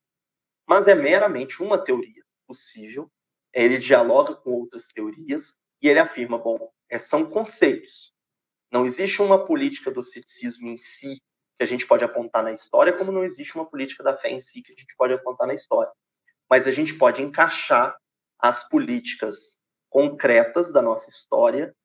mas 0.67 0.87
é 0.87 0.95
meramente 0.95 1.63
uma 1.63 1.77
teoria 1.77 2.23
possível. 2.45 3.09
Ele 3.53 3.77
dialoga 3.77 4.35
com 4.35 4.51
outras 4.51 4.89
teorias 4.89 5.57
e 5.81 5.87
ele 5.87 5.99
afirma: 5.99 6.37
bom, 6.37 6.71
é, 6.89 6.99
são 6.99 7.29
conceitos. 7.29 8.13
Não 8.71 8.85
existe 8.85 9.21
uma 9.21 9.45
política 9.45 9.89
do 9.89 10.03
ceticismo 10.03 10.67
em 10.67 10.77
si 10.77 11.21
que 11.59 11.63
a 11.63 11.67
gente 11.67 11.85
pode 11.85 12.05
apontar 12.05 12.41
na 12.41 12.53
história, 12.53 12.93
como 12.93 13.11
não 13.11 13.21
existe 13.21 13.53
uma 13.55 13.69
política 13.69 14.01
da 14.01 14.17
fé 14.17 14.29
em 14.29 14.39
si 14.39 14.63
que 14.63 14.71
a 14.71 14.75
gente 14.75 14.95
pode 14.95 15.11
apontar 15.11 15.45
na 15.45 15.53
história. 15.53 15.91
Mas 16.49 16.65
a 16.65 16.71
gente 16.71 16.97
pode 16.97 17.21
encaixar 17.21 17.97
as 18.39 18.69
políticas 18.69 19.59
concretas 19.89 20.71
da 20.71 20.81
nossa 20.81 21.09
história 21.09 21.75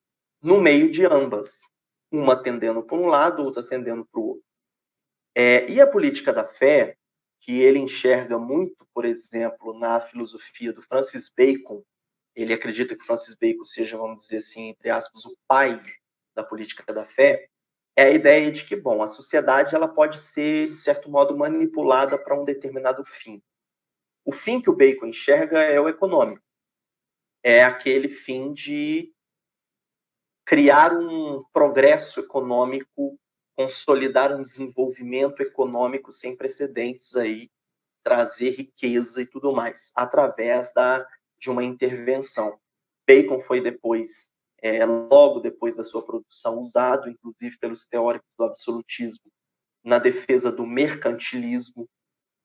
no 0.41 0.61
meio 0.61 0.93
de 0.93 1.05
ambas, 1.05 1.73
uma 2.09 2.41
tendendo 2.41 2.85
para 2.85 2.97
um 2.97 3.07
lado, 3.07 3.43
outra 3.43 3.65
tendendo 3.65 4.07
para 4.07 4.21
o 4.21 4.27
outro. 4.29 4.45
É, 5.35 5.69
e 5.69 5.81
a 5.81 5.87
política 5.89 6.33
da 6.33 6.45
fé, 6.45 6.97
que 7.41 7.61
ele 7.61 7.81
enxerga 7.81 8.39
muito, 8.39 8.87
por 8.95 9.05
exemplo, 9.05 9.77
na 9.77 9.99
filosofia 9.99 10.73
do 10.73 10.83
Francis 10.83 11.33
Bacon, 11.37 11.83
ele 12.37 12.53
acredita 12.53 12.95
que 12.95 13.05
Francis 13.05 13.37
Bacon 13.37 13.65
seja, 13.65 13.97
vamos 13.97 14.23
dizer 14.23 14.37
assim, 14.37 14.69
entre 14.69 14.89
aspas, 14.89 15.25
o 15.25 15.37
pai 15.49 15.83
da 16.33 16.45
política 16.45 16.93
da 16.93 17.05
fé, 17.05 17.49
é 17.97 18.05
a 18.05 18.11
ideia 18.11 18.51
de 18.51 18.65
que, 18.65 18.75
bom, 18.75 19.03
a 19.03 19.07
sociedade 19.07 19.75
ela 19.75 19.89
pode 19.89 20.19
ser, 20.19 20.69
de 20.69 20.75
certo 20.75 21.11
modo, 21.11 21.37
manipulada 21.37 22.19
para 22.19 22.39
um 22.39 22.45
determinado 22.45 23.05
fim. 23.05 23.43
O 24.25 24.33
fim 24.33 24.61
que 24.61 24.71
o 24.71 24.77
Bacon 24.77 25.07
enxerga 25.07 25.61
é 25.61 25.81
o 25.81 25.89
econômico. 25.89 26.43
É 27.43 27.63
aquele 27.63 28.09
fim 28.09 28.53
de 28.53 29.13
criar 30.45 30.93
um 30.93 31.45
progresso 31.53 32.21
econômico, 32.21 33.19
consolidar 33.57 34.35
um 34.35 34.43
desenvolvimento 34.43 35.41
econômico 35.41 36.11
sem 36.11 36.37
precedentes 36.37 37.15
aí, 37.15 37.51
trazer 38.03 38.51
riqueza 38.51 39.23
e 39.23 39.27
tudo 39.27 39.53
mais, 39.53 39.93
através 39.95 40.73
da, 40.75 41.07
de 41.39 41.51
uma 41.51 41.63
intervenção. 41.63 42.59
Bacon 43.07 43.41
foi 43.41 43.61
depois 43.61 44.33
é, 44.65 44.83
logo 44.87 45.41
depois 45.41 45.77
da 45.77 45.85
sua 45.85 46.03
produção, 46.03 46.59
usado 46.59 47.11
inclusive 47.11 47.59
pelos 47.59 47.85
teóricos 47.85 48.31
do 48.39 48.45
absolutismo 48.45 49.31
na 49.85 49.99
defesa 49.99 50.51
do 50.51 50.67
mercantilismo, 50.67 51.87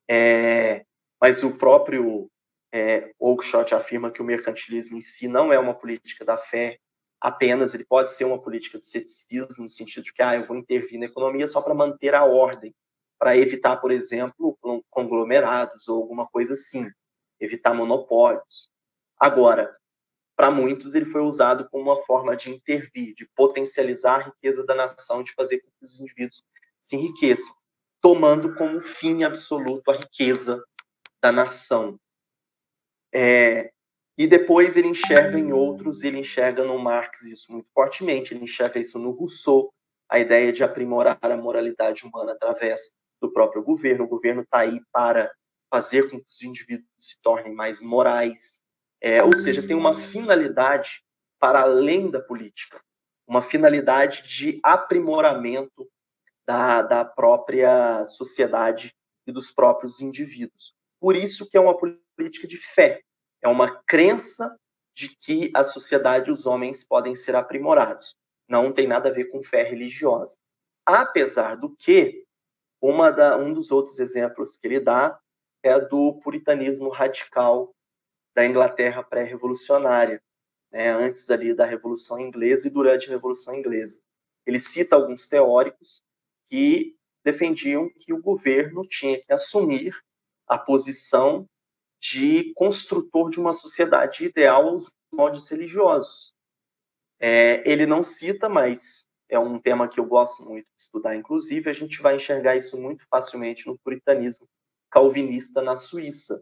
é, 0.06 0.86
mas 1.22 1.44
o 1.44 1.58
próprio 1.58 2.30
é, 2.74 3.14
Oakeshott 3.18 3.74
afirma 3.74 4.12
que 4.12 4.22
o 4.22 4.26
mercantilismo 4.26 4.98
em 4.98 5.02
si 5.02 5.30
não 5.30 5.54
é 5.54 5.58
uma 5.58 5.74
política 5.74 6.26
da 6.26 6.38
fé 6.38 6.78
apenas, 7.22 7.74
ele 7.74 7.86
pode 7.86 8.12
ser 8.12 8.26
uma 8.26 8.42
política 8.42 8.78
de 8.78 8.86
ceticismo, 8.86 9.64
no 9.64 9.70
sentido 9.70 10.04
de 10.04 10.14
que 10.14 10.22
ah, 10.22 10.36
eu 10.36 10.44
vou 10.44 10.58
intervir 10.58 11.00
na 11.00 11.06
economia 11.06 11.48
só 11.48 11.62
para 11.62 11.74
manter 11.74 12.14
a 12.14 12.26
ordem, 12.26 12.76
para 13.18 13.38
evitar, 13.38 13.78
por 13.78 13.92
exemplo, 13.92 14.58
conglomerados 14.90 15.88
ou 15.88 16.02
alguma 16.02 16.28
coisa 16.28 16.54
assim, 16.54 16.90
evitar 17.40 17.74
monopólios. 17.74 18.70
Agora, 19.18 19.74
para 20.40 20.50
muitos, 20.50 20.96
ele 20.96 21.04
foi 21.04 21.20
usado 21.20 21.68
como 21.70 21.92
uma 21.92 22.02
forma 22.04 22.34
de 22.34 22.50
intervir, 22.50 23.14
de 23.14 23.28
potencializar 23.36 24.22
a 24.22 24.24
riqueza 24.24 24.66
da 24.66 24.74
nação, 24.74 25.22
de 25.22 25.34
fazer 25.34 25.60
com 25.60 25.68
que 25.68 25.84
os 25.84 26.00
indivíduos 26.00 26.46
se 26.80 26.96
enriqueçam, 26.96 27.54
tomando 28.00 28.56
como 28.56 28.82
fim 28.82 29.26
absoluto 29.26 29.92
a 29.92 29.98
riqueza 29.98 30.64
da 31.22 31.30
nação. 31.30 32.00
É, 33.14 33.70
e 34.18 34.26
depois 34.28 34.78
ele 34.78 34.88
enxerga 34.88 35.38
em 35.38 35.52
outros, 35.52 36.04
ele 36.04 36.20
enxerga 36.20 36.64
no 36.64 36.80
Marx 36.80 37.24
isso 37.24 37.52
muito 37.52 37.70
fortemente, 37.74 38.34
ele 38.34 38.46
enxerga 38.46 38.80
isso 38.80 38.98
no 38.98 39.12
Rousseau, 39.12 39.74
a 40.08 40.20
ideia 40.20 40.54
de 40.54 40.64
aprimorar 40.64 41.20
a 41.22 41.36
moralidade 41.36 42.06
humana 42.06 42.32
através 42.32 42.94
do 43.22 43.30
próprio 43.30 43.62
governo. 43.62 44.06
O 44.06 44.08
governo 44.08 44.44
está 44.44 44.60
aí 44.60 44.80
para 44.94 45.30
fazer 45.70 46.10
com 46.10 46.18
que 46.18 46.26
os 46.26 46.42
indivíduos 46.42 46.88
se 46.98 47.22
tornem 47.22 47.54
mais 47.54 47.82
morais, 47.82 48.64
é, 49.02 49.24
ou 49.24 49.36
seja, 49.36 49.66
tem 49.66 49.76
uma 49.76 49.96
finalidade 49.96 51.02
para 51.40 51.62
além 51.62 52.12
da 52.12 52.22
política, 52.22 52.82
uma 53.26 53.42
finalidade 53.42 54.28
de 54.28 54.60
aprimoramento 54.62 55.90
da, 56.46 56.82
da 56.82 57.06
própria 57.06 58.04
sociedade 58.06 58.94
e 59.26 59.32
dos 59.32 59.52
próprios 59.52 60.02
indivíduos. 60.02 60.74
Por 61.00 61.16
isso 61.16 61.50
que 61.50 61.56
é 61.56 61.60
uma 61.60 61.78
política 61.78 62.48
de 62.48 62.58
fé, 62.58 63.02
é 63.42 63.48
uma 63.48 63.82
crença 63.84 64.58
de 64.94 65.16
que 65.16 65.50
a 65.56 65.64
sociedade 65.64 66.30
e 66.30 66.34
os 66.34 66.46
homens 66.46 66.86
podem 66.86 67.16
ser 67.16 67.36
aprimorados. 67.36 68.16
Não 68.50 68.74
tem 68.74 68.88
nada 68.88 69.10
a 69.10 69.14
ver 69.14 69.26
com 69.26 69.42
fé 69.42 69.64
religiosa. 69.64 70.36
Apesar 70.86 71.56
do 71.56 71.74
que, 71.76 72.26
da, 73.16 73.38
um 73.38 73.54
dos 73.54 73.72
outros 73.72 74.00
exemplos 74.00 74.58
que 74.58 74.68
ele 74.68 74.80
dá 74.80 75.18
é 75.64 75.80
do 75.80 76.20
puritanismo 76.22 76.90
radical 76.90 77.72
da 78.40 78.46
Inglaterra 78.46 79.04
pré-revolucionária, 79.04 80.24
né, 80.72 80.92
antes 80.92 81.30
ali 81.30 81.54
da 81.54 81.66
Revolução 81.66 82.18
Inglesa 82.18 82.70
e 82.70 82.72
durante 82.72 83.10
a 83.10 83.12
Revolução 83.12 83.54
Inglesa. 83.54 84.02
Ele 84.46 84.58
cita 84.58 84.96
alguns 84.96 85.28
teóricos 85.28 86.02
que 86.46 86.96
defendiam 87.22 87.90
que 88.00 88.14
o 88.14 88.22
governo 88.22 88.88
tinha 88.88 89.22
que 89.22 89.34
assumir 89.34 89.94
a 90.48 90.58
posição 90.58 91.46
de 92.02 92.54
construtor 92.54 93.30
de 93.30 93.42
uma 93.42 93.52
sociedade 93.52 94.24
ideal 94.24 94.70
aos 94.70 94.90
moldes 95.14 95.50
religiosos. 95.50 96.34
É, 97.20 97.62
ele 97.70 97.86
não 97.86 98.06
cita, 98.06 98.48
mas 98.48 99.10
é 99.28 99.38
um 99.38 99.60
tema 99.60 99.90
que 99.90 100.00
eu 100.00 100.06
gosto 100.06 100.46
muito 100.46 100.66
de 100.66 100.82
estudar, 100.82 101.14
inclusive, 101.14 101.70
a 101.70 101.74
gente 101.74 102.02
vai 102.02 102.16
enxergar 102.16 102.56
isso 102.56 102.80
muito 102.80 103.06
facilmente 103.10 103.68
no 103.68 103.78
puritanismo 103.80 104.48
calvinista 104.90 105.62
na 105.62 105.76
Suíça, 105.76 106.42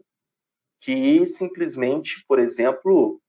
que 0.80 1.26
simplesmente, 1.26 2.24
por 2.26 2.38
exemplo, 2.38 3.20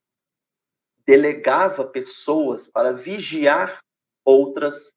delegava 1.05 1.87
pessoas 1.87 2.67
para 2.67 2.91
vigiar 2.91 3.79
outras 4.23 4.93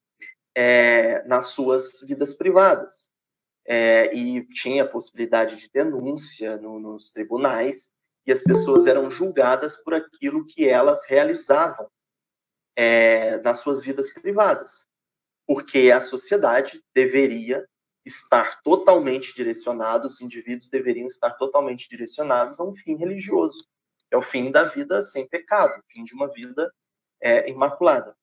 é, 0.55 1.23
nas 1.27 1.47
suas 1.47 2.01
vidas 2.07 2.33
privadas. 2.35 3.09
É, 3.65 4.13
e 4.13 4.45
tinha 4.47 4.83
a 4.83 4.87
possibilidade 4.87 5.55
de 5.55 5.69
denúncia 5.73 6.57
no, 6.57 6.79
nos 6.79 7.11
tribunais, 7.11 7.93
e 8.25 8.31
as 8.31 8.43
pessoas 8.43 8.87
eram 8.87 9.09
julgadas 9.09 9.77
por 9.83 9.93
aquilo 9.93 10.45
que 10.45 10.67
elas 10.67 11.07
realizavam 11.07 11.87
é, 12.75 13.39
nas 13.39 13.59
suas 13.59 13.83
vidas 13.83 14.13
privadas, 14.13 14.85
porque 15.47 15.91
a 15.91 16.01
sociedade 16.01 16.81
deveria 16.93 17.65
estar 18.05 18.61
totalmente 18.61 19.33
direcionados, 19.33 20.15
os 20.15 20.21
indivíduos 20.21 20.69
deveriam 20.69 21.07
estar 21.07 21.31
totalmente 21.31 21.89
direcionados 21.89 22.59
a 22.59 22.63
um 22.63 22.75
fim 22.75 22.95
religioso. 22.95 23.65
É 24.11 24.17
o 24.17 24.21
fim 24.21 24.51
da 24.51 24.63
vida 24.63 25.01
sem 25.01 25.27
pecado, 25.27 25.79
o 25.79 25.83
fim 25.93 26.03
de 26.03 26.13
uma 26.13 26.31
vida 26.31 26.71
é, 27.21 27.49
imaculada. 27.49 28.15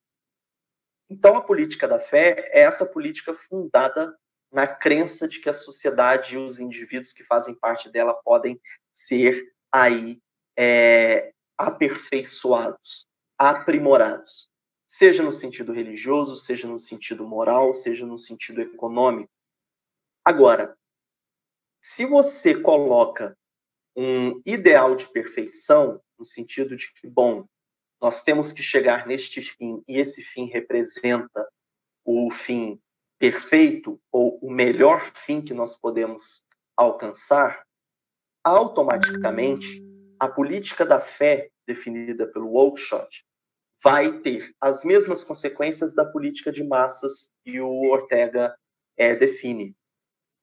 Então, 1.09 1.37
a 1.37 1.43
política 1.43 1.89
da 1.89 1.99
fé 1.99 2.51
é 2.53 2.61
essa 2.61 2.87
política 2.87 3.35
fundada 3.35 4.17
na 4.53 4.67
crença 4.67 5.29
de 5.29 5.41
que 5.41 5.49
a 5.49 5.55
sociedade 5.55 6.35
e 6.35 6.39
os 6.39 6.61
indivíduos 6.61 7.13
que 7.13 7.25
fazem 7.25 7.55
parte 7.59 7.89
dela 7.91 8.15
podem 8.15 8.61
ser 8.93 9.53
aí 9.73 10.21
é, 10.57 11.33
aperfeiçoados, 11.57 13.07
aprimorados, 13.39 14.51
seja 14.87 15.23
no 15.23 15.33
sentido 15.33 15.73
religioso, 15.73 16.37
seja 16.37 16.67
no 16.67 16.79
sentido 16.79 17.27
moral, 17.27 17.75
seja 17.75 18.05
no 18.05 18.19
sentido 18.19 18.61
econômico. 18.61 19.31
Agora, 20.25 20.77
se 21.83 22.05
você 22.05 22.61
coloca 22.61 23.37
um 23.97 24.41
ideal 24.45 24.95
de 24.95 25.09
perfeição, 25.09 26.01
no 26.19 26.25
sentido 26.25 26.77
de 26.77 26.93
que, 26.93 27.09
bom, 27.09 27.47
nós 28.01 28.23
temos 28.23 28.53
que 28.53 28.63
chegar 28.63 29.07
neste 29.07 29.41
fim 29.41 29.83
e 29.87 29.99
esse 29.99 30.23
fim 30.23 30.47
representa 30.47 31.49
o 32.05 32.31
fim 32.31 32.81
perfeito 33.19 34.01
ou 34.11 34.39
o 34.39 34.51
melhor 34.51 35.01
fim 35.15 35.43
que 35.43 35.53
nós 35.53 35.79
podemos 35.79 36.45
alcançar, 36.77 37.67
automaticamente 38.43 39.85
a 40.19 40.29
política 40.29 40.87
da 40.87 40.99
fé 40.99 41.51
definida 41.67 42.27
pelo 42.27 42.55
Oakeshott 42.55 43.25
vai 43.83 44.21
ter 44.21 44.55
as 44.61 44.85
mesmas 44.85 45.25
consequências 45.25 45.95
da 45.95 46.05
política 46.05 46.53
de 46.53 46.65
massas 46.65 47.31
que 47.45 47.61
o 47.61 47.91
Ortega 47.91 48.55
é, 48.97 49.15
define 49.15 49.75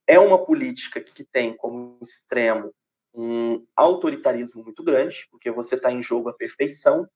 é 0.07 0.17
uma 0.17 0.43
política 0.43 1.01
que 1.01 1.23
tem 1.23 1.55
como 1.55 1.99
extremo 2.01 2.73
um 3.13 3.65
autoritarismo 3.75 4.63
muito 4.63 4.83
grande, 4.83 5.27
porque 5.29 5.51
você 5.51 5.75
está 5.75 5.91
em 5.91 6.01
jogo 6.01 6.29
a 6.29 6.33
perfeição. 6.33 7.07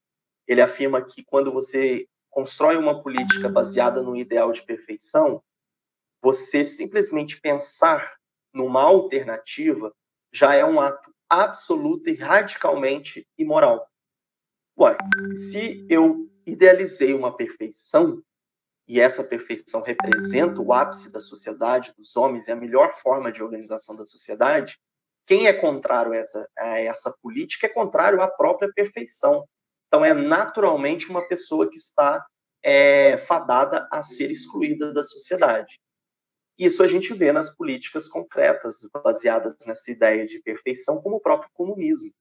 Ele 0.47 0.61
afirma 0.61 1.03
que 1.03 1.23
quando 1.23 1.51
você 1.51 2.07
constrói 2.29 2.75
uma 2.75 3.01
política 3.01 3.47
baseada 3.47 4.01
no 4.01 4.15
ideal 4.15 4.51
de 4.51 4.63
perfeição, 4.63 5.41
você 6.21 6.65
simplesmente 6.65 7.39
pensar 7.39 8.15
numa 8.53 8.81
alternativa 8.81 9.93
já 10.33 10.55
é 10.55 10.65
um 10.65 10.79
ato 10.79 11.13
absoluto 11.29 12.09
e 12.09 12.15
radicalmente 12.15 13.25
imoral. 13.37 13.87
Ué, 14.77 14.97
se 15.33 15.85
eu 15.89 16.29
idealizei 16.45 17.13
uma 17.13 17.35
perfeição, 17.35 18.21
e 18.91 18.99
essa 18.99 19.23
perfeição 19.23 19.81
representa 19.81 20.61
o 20.61 20.73
ápice 20.73 21.13
da 21.13 21.21
sociedade, 21.21 21.93
dos 21.97 22.17
homens, 22.17 22.49
é 22.49 22.51
a 22.51 22.57
melhor 22.57 22.91
forma 22.91 23.31
de 23.31 23.41
organização 23.41 23.95
da 23.95 24.03
sociedade, 24.03 24.77
quem 25.25 25.47
é 25.47 25.53
contrário 25.53 26.11
a 26.11 26.17
essa, 26.17 26.45
a 26.57 26.77
essa 26.77 27.15
política 27.23 27.67
é 27.67 27.69
contrário 27.69 28.21
à 28.21 28.27
própria 28.27 28.69
perfeição. 28.75 29.47
Então, 29.87 30.03
é 30.03 30.13
naturalmente 30.13 31.09
uma 31.09 31.25
pessoa 31.25 31.69
que 31.69 31.77
está 31.77 32.21
é, 32.61 33.17
fadada 33.17 33.87
a 33.89 34.03
ser 34.03 34.29
excluída 34.29 34.93
da 34.93 35.03
sociedade. 35.03 35.79
Isso 36.59 36.83
a 36.83 36.87
gente 36.89 37.13
vê 37.13 37.31
nas 37.31 37.55
políticas 37.55 38.09
concretas, 38.09 38.81
baseadas 39.01 39.55
nessa 39.65 39.89
ideia 39.89 40.25
de 40.25 40.41
perfeição, 40.41 41.01
como 41.01 41.15
o 41.15 41.21
próprio 41.21 41.49
comunismo, 41.53 42.11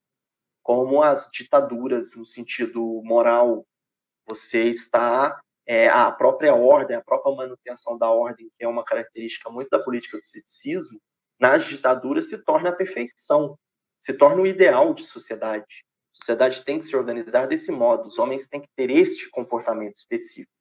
como 0.63 1.03
as 1.03 1.29
ditaduras 1.33 2.15
no 2.15 2.25
sentido 2.25 3.03
moral. 3.03 3.67
Você 4.29 4.63
está 4.67 5.41
é, 5.67 5.89
a 5.89 6.11
própria 6.11 6.55
ordem, 6.55 6.97
a 6.97 7.03
própria 7.03 7.35
manutenção 7.35 7.99
da 7.99 8.11
ordem, 8.11 8.51
que 8.59 8.65
é 8.65 8.69
uma 8.69 8.85
característica 8.85 9.51
muito 9.51 9.69
da 9.71 9.79
política 9.79 10.17
do 10.19 10.25
ceticismo, 10.25 10.99
nas 11.39 11.65
ditaduras 11.65 12.29
se 12.29 12.45
torna 12.45 12.71
a 12.71 12.77
perfeição, 12.77 13.59
se 13.99 14.15
torna 14.15 14.43
o 14.43 14.47
ideal 14.47 14.93
de 14.93 15.03
sociedade. 15.03 15.85
A 16.15 16.19
sociedade 16.19 16.65
tem 16.65 16.79
que 16.79 16.85
se 16.85 16.97
organizar 16.97 17.47
desse 17.47 17.73
modo, 17.73 18.07
os 18.07 18.19
homens 18.19 18.49
têm 18.49 18.61
que 18.61 18.69
ter 18.77 18.91
este 18.91 19.31
comportamento 19.31 19.97
específico. 19.97 20.53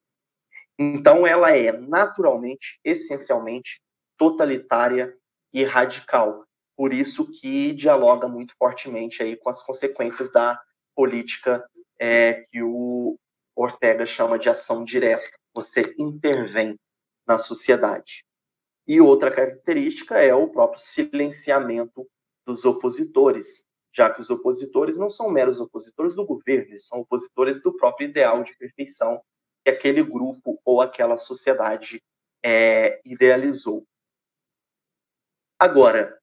Então, 0.77 1.27
ela 1.27 1.51
é 1.51 1.73
naturalmente, 1.73 2.79
essencialmente, 2.83 3.81
totalitária 4.17 5.13
e 5.53 5.63
radical. 5.63 6.45
Por 6.77 6.93
isso 6.93 7.29
que 7.41 7.73
dialoga 7.73 8.29
muito 8.29 8.53
fortemente 8.57 9.21
aí 9.21 9.35
com 9.35 9.49
as 9.49 9.61
consequências 9.61 10.31
da 10.31 10.57
política 10.95 11.67
é, 11.99 12.45
que 12.49 12.63
o 12.63 13.19
Ortega 13.61 14.05
chama 14.05 14.39
de 14.39 14.49
ação 14.49 14.85
direta. 14.85 15.29
Você 15.53 15.93
intervém 15.97 16.79
na 17.27 17.37
sociedade. 17.37 18.23
E 18.87 19.01
outra 19.01 19.29
característica 19.29 20.17
é 20.17 20.33
o 20.33 20.49
próprio 20.49 20.81
silenciamento 20.81 22.07
dos 22.45 22.63
opositores, 22.63 23.65
já 23.93 24.09
que 24.09 24.21
os 24.21 24.29
opositores 24.29 24.97
não 24.97 25.09
são 25.09 25.29
meros 25.29 25.59
opositores 25.59 26.15
do 26.15 26.25
governo, 26.25 26.71
eles 26.71 26.87
são 26.87 26.99
opositores 27.01 27.61
do 27.61 27.75
próprio 27.75 28.07
ideal 28.07 28.43
de 28.43 28.57
perfeição 28.57 29.21
que 29.63 29.69
aquele 29.69 30.03
grupo 30.03 30.59
ou 30.63 30.81
aquela 30.81 31.17
sociedade 31.17 32.01
é, 32.43 33.01
idealizou. 33.03 33.85
Agora, 35.59 36.17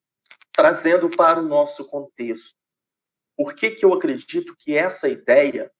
trazendo 0.52 1.10
para 1.10 1.38
o 1.38 1.46
nosso 1.46 1.86
contexto, 1.88 2.56
por 3.36 3.54
que, 3.54 3.72
que 3.72 3.84
eu 3.84 3.92
acredito 3.92 4.56
que 4.58 4.74
essa 4.74 5.06
ideia 5.08 5.70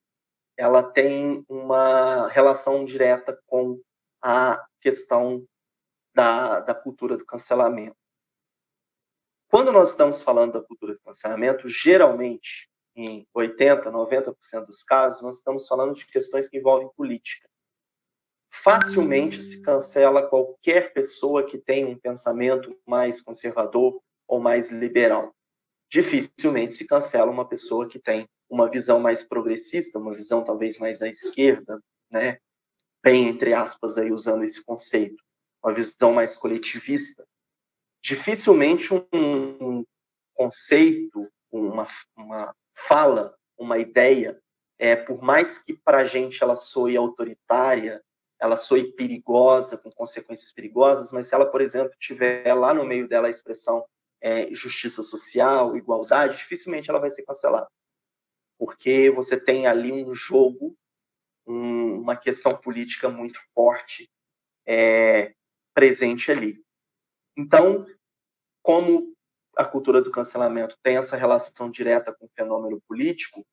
ela 0.57 0.83
tem 0.83 1.45
uma 1.49 2.29
relação 2.29 2.85
direta 2.85 3.39
com 3.47 3.81
a 4.23 4.65
questão 4.81 5.47
da, 6.15 6.61
da 6.61 6.75
cultura 6.75 7.17
do 7.17 7.27
cancelamento? 7.27 7.97
Quando 9.49 9.71
nós 9.71 9.91
estamos 9.91 10.23
falando 10.23 10.55
da 10.55 10.63
cultura 10.63 10.95
do 10.95 11.01
cancelamento, 11.01 11.69
geralmente, 11.69 12.69
em 12.95 13.27
80%, 13.37 13.85
90% 13.85 14.67
dos 14.67 14.83
casos, 14.83 15.23
nós 15.23 15.37
estamos 15.37 15.69
falando 15.69 15.95
de 15.95 16.07
questões 16.07 16.49
que 16.49 16.57
envolvem 16.57 16.89
política. 16.97 17.49
Facilmente 18.51 19.43
se 19.43 19.61
cancela 19.61 20.27
qualquer 20.27 20.93
pessoa 20.95 21.47
que 21.47 21.59
tenha 21.59 21.87
um 21.87 21.99
pensamento 21.99 22.75
mais 22.87 23.21
conservador 23.21 24.01
ou 24.27 24.41
mais 24.41 24.71
liberal. 24.71 25.36
Dificilmente 25.91 26.75
se 26.75 26.87
cancela 26.87 27.31
uma 27.31 27.49
pessoa 27.49 27.89
que 27.89 27.99
tem 27.99 28.29
uma 28.49 28.69
visão 28.69 29.01
mais 29.01 29.23
progressista, 29.23 29.99
uma 29.99 30.15
visão 30.15 30.45
talvez 30.45 30.79
mais 30.79 31.03
à 31.03 31.09
esquerda, 31.09 31.81
né? 32.11 32.39
Bem 33.03 33.29
entre 33.29 33.55
aspas 33.55 33.99
aí 33.99 34.13
usando 34.13 34.45
esse 34.45 34.65
conceito, 34.65 35.23
uma 35.63 35.73
visão 35.73 36.13
mais 36.13 36.37
coletivista 36.37 37.25
dificilmente 38.07 38.95
um, 38.95 39.05
um 39.61 39.85
conceito, 40.33 41.29
uma, 41.51 41.89
uma 42.17 42.55
fala, 42.73 43.35
uma 43.59 43.79
ideia, 43.79 44.41
é, 44.79 44.95
por 44.95 45.21
mais 45.21 45.59
que 45.65 45.77
para 45.77 45.99
a 45.99 46.05
gente 46.05 46.41
ela 46.41 46.55
soe 46.55 46.97
autoritária, 46.97 48.01
ela 48.41 48.57
soe 48.57 48.93
perigosa, 48.93 49.79
com 49.79 49.91
consequências 49.91 50.53
perigosas, 50.53 51.11
mas 51.11 51.27
se 51.27 51.35
ela, 51.35 51.51
por 51.51 51.61
exemplo, 51.61 51.93
tiver 51.99 52.55
lá 52.55 52.73
no 52.73 52.85
meio 52.85 53.09
dela 53.09 53.27
a 53.27 53.31
expressão 53.31 53.85
é, 54.21 54.53
justiça 54.55 55.03
social, 55.03 55.77
igualdade, 55.77 56.39
dificilmente 56.39 56.91
ela 56.91 56.99
vai 56.99 57.11
ser 57.11 57.25
cancelada. 57.25 57.69
Porque 58.59 59.11
você 59.11 59.39
tem 59.39 59.67
ali 59.67 59.93
um 59.93 60.15
jogo, 60.15 60.77
um, 61.47 62.01
uma 62.01 62.17
questão 62.17 62.57
política 62.57 63.09
muito 63.09 63.39
forte 63.55 64.09
é, 64.67 65.35
presente 65.75 66.31
ali. 66.31 66.63
Então, 67.37 67.87
como 68.63 69.15
a 69.55 69.65
cultura 69.65 70.03
do 70.03 70.11
cancelamento 70.11 70.77
tem 70.83 70.97
essa 70.97 71.17
relação 71.17 71.71
direta 71.71 72.13
com 72.13 72.27
o 72.27 72.31
fenômeno 72.35 72.81
político, 72.87 73.45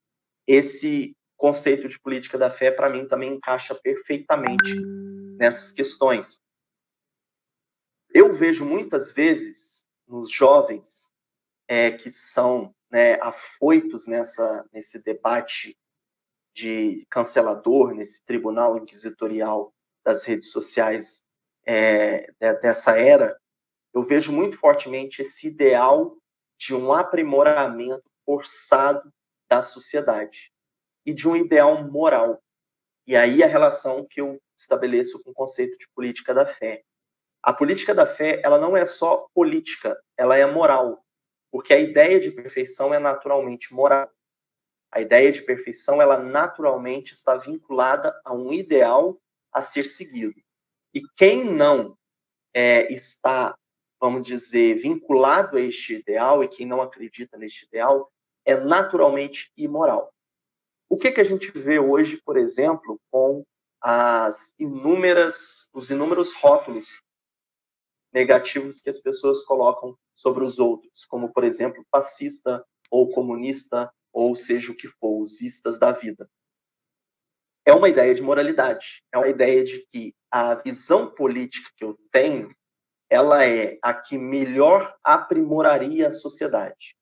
esse 0.47 1.15
conceito 1.37 1.87
de 1.87 1.99
política 1.99 2.37
da 2.37 2.49
fé, 2.49 2.71
para 2.71 2.89
mim, 2.89 3.07
também 3.07 3.33
encaixa 3.33 3.75
perfeitamente 3.75 4.75
nessas 5.37 5.71
questões. 5.71 6.41
Eu 8.13 8.33
vejo 8.33 8.65
muitas 8.65 9.11
vezes 9.11 9.87
nos 10.13 10.31
jovens 10.31 11.11
é, 11.67 11.89
que 11.89 12.11
são 12.11 12.71
né, 12.91 13.15
afoitos 13.19 14.05
nessa, 14.05 14.63
nesse 14.71 15.03
debate 15.03 15.75
de 16.53 17.03
cancelador, 17.09 17.95
nesse 17.95 18.23
tribunal 18.23 18.77
inquisitorial 18.77 19.73
das 20.05 20.23
redes 20.25 20.51
sociais 20.51 21.25
é, 21.65 22.31
dessa 22.61 22.99
era, 22.99 23.35
eu 23.91 24.03
vejo 24.03 24.31
muito 24.31 24.55
fortemente 24.55 25.23
esse 25.23 25.47
ideal 25.47 26.15
de 26.59 26.75
um 26.75 26.93
aprimoramento 26.93 28.03
forçado 28.23 29.11
da 29.49 29.63
sociedade 29.63 30.51
e 31.03 31.11
de 31.11 31.27
um 31.27 31.35
ideal 31.35 31.83
moral. 31.89 32.39
E 33.07 33.15
aí 33.15 33.41
a 33.41 33.47
relação 33.47 34.05
que 34.07 34.21
eu 34.21 34.39
estabeleço 34.55 35.23
com 35.23 35.31
o 35.31 35.33
conceito 35.33 35.75
de 35.77 35.87
política 35.95 36.35
da 36.35 36.45
fé. 36.45 36.83
A 37.43 37.53
política 37.53 37.93
da 37.93 38.07
fé, 38.07 38.41
ela 38.43 38.57
não 38.57 38.75
é 38.75 38.85
só 38.85 39.27
política, 39.33 40.01
ela 40.17 40.37
é 40.37 40.45
moral, 40.45 41.03
porque 41.51 41.73
a 41.73 41.79
ideia 41.79 42.19
de 42.19 42.31
perfeição 42.31 42.93
é 42.93 42.99
naturalmente 42.99 43.73
moral. 43.73 44.09
A 44.91 45.01
ideia 45.01 45.31
de 45.31 45.41
perfeição, 45.41 46.01
ela 46.01 46.17
naturalmente 46.17 47.11
está 47.11 47.35
vinculada 47.35 48.17
a 48.23 48.33
um 48.33 48.53
ideal 48.53 49.19
a 49.51 49.61
ser 49.61 49.83
seguido. 49.83 50.39
E 50.93 51.01
quem 51.17 51.43
não 51.43 51.97
é, 52.53 52.91
está 52.93 53.57
vamos 54.03 54.27
dizer, 54.27 54.75
vinculado 54.75 55.55
a 55.55 55.61
este 55.61 55.93
ideal, 55.93 56.43
e 56.43 56.47
quem 56.49 56.65
não 56.65 56.81
acredita 56.81 57.37
neste 57.37 57.65
ideal, 57.65 58.11
é 58.43 58.57
naturalmente 58.57 59.49
imoral. 59.55 60.13
O 60.89 60.97
que, 60.97 61.09
que 61.09 61.21
a 61.21 61.23
gente 61.23 61.49
vê 61.57 61.79
hoje, 61.79 62.21
por 62.25 62.35
exemplo, 62.35 62.99
com 63.09 63.45
as 63.79 64.53
inúmeras, 64.59 65.69
os 65.73 65.89
inúmeros 65.89 66.33
rótulos 66.33 67.01
negativos 68.13 68.79
que 68.79 68.89
as 68.89 68.99
pessoas 68.99 69.43
colocam 69.43 69.97
sobre 70.13 70.43
os 70.43 70.59
outros, 70.59 71.05
como, 71.05 71.31
por 71.31 71.43
exemplo, 71.43 71.85
fascista 71.91 72.63
ou 72.91 73.11
comunista, 73.11 73.91
ou 74.11 74.35
seja 74.35 74.71
o 74.71 74.75
que 74.75 74.87
for, 74.87 75.21
os 75.21 75.41
istas 75.41 75.79
da 75.79 75.91
vida. 75.91 76.29
É 77.65 77.73
uma 77.73 77.89
ideia 77.89 78.13
de 78.13 78.21
moralidade, 78.21 79.03
é 79.11 79.17
uma 79.17 79.27
ideia 79.27 79.63
de 79.63 79.85
que 79.87 80.13
a 80.29 80.55
visão 80.55 81.09
política 81.09 81.69
que 81.75 81.83
eu 81.83 81.97
tenho 82.11 82.53
ela 83.13 83.45
é 83.45 83.77
a 83.79 83.93
que 83.93 84.17
melhor 84.17 84.91
aprimoraria 85.03 86.07
a 86.07 86.11
sociedade. 86.11 86.95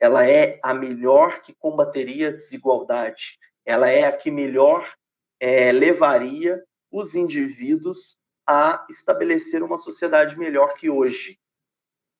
Ela 0.00 0.28
é 0.28 0.58
a 0.60 0.74
melhor 0.74 1.40
que 1.40 1.54
combateria 1.54 2.28
a 2.28 2.32
desigualdade. 2.32 3.38
Ela 3.64 3.88
é 3.88 4.02
a 4.02 4.10
que 4.10 4.28
melhor 4.28 4.92
é, 5.38 5.70
levaria 5.70 6.60
os 6.90 7.14
indivíduos 7.14 8.18
a 8.46 8.86
estabelecer 8.90 9.62
uma 9.62 9.78
sociedade 9.78 10.38
melhor 10.38 10.74
que 10.74 10.90
hoje. 10.90 11.38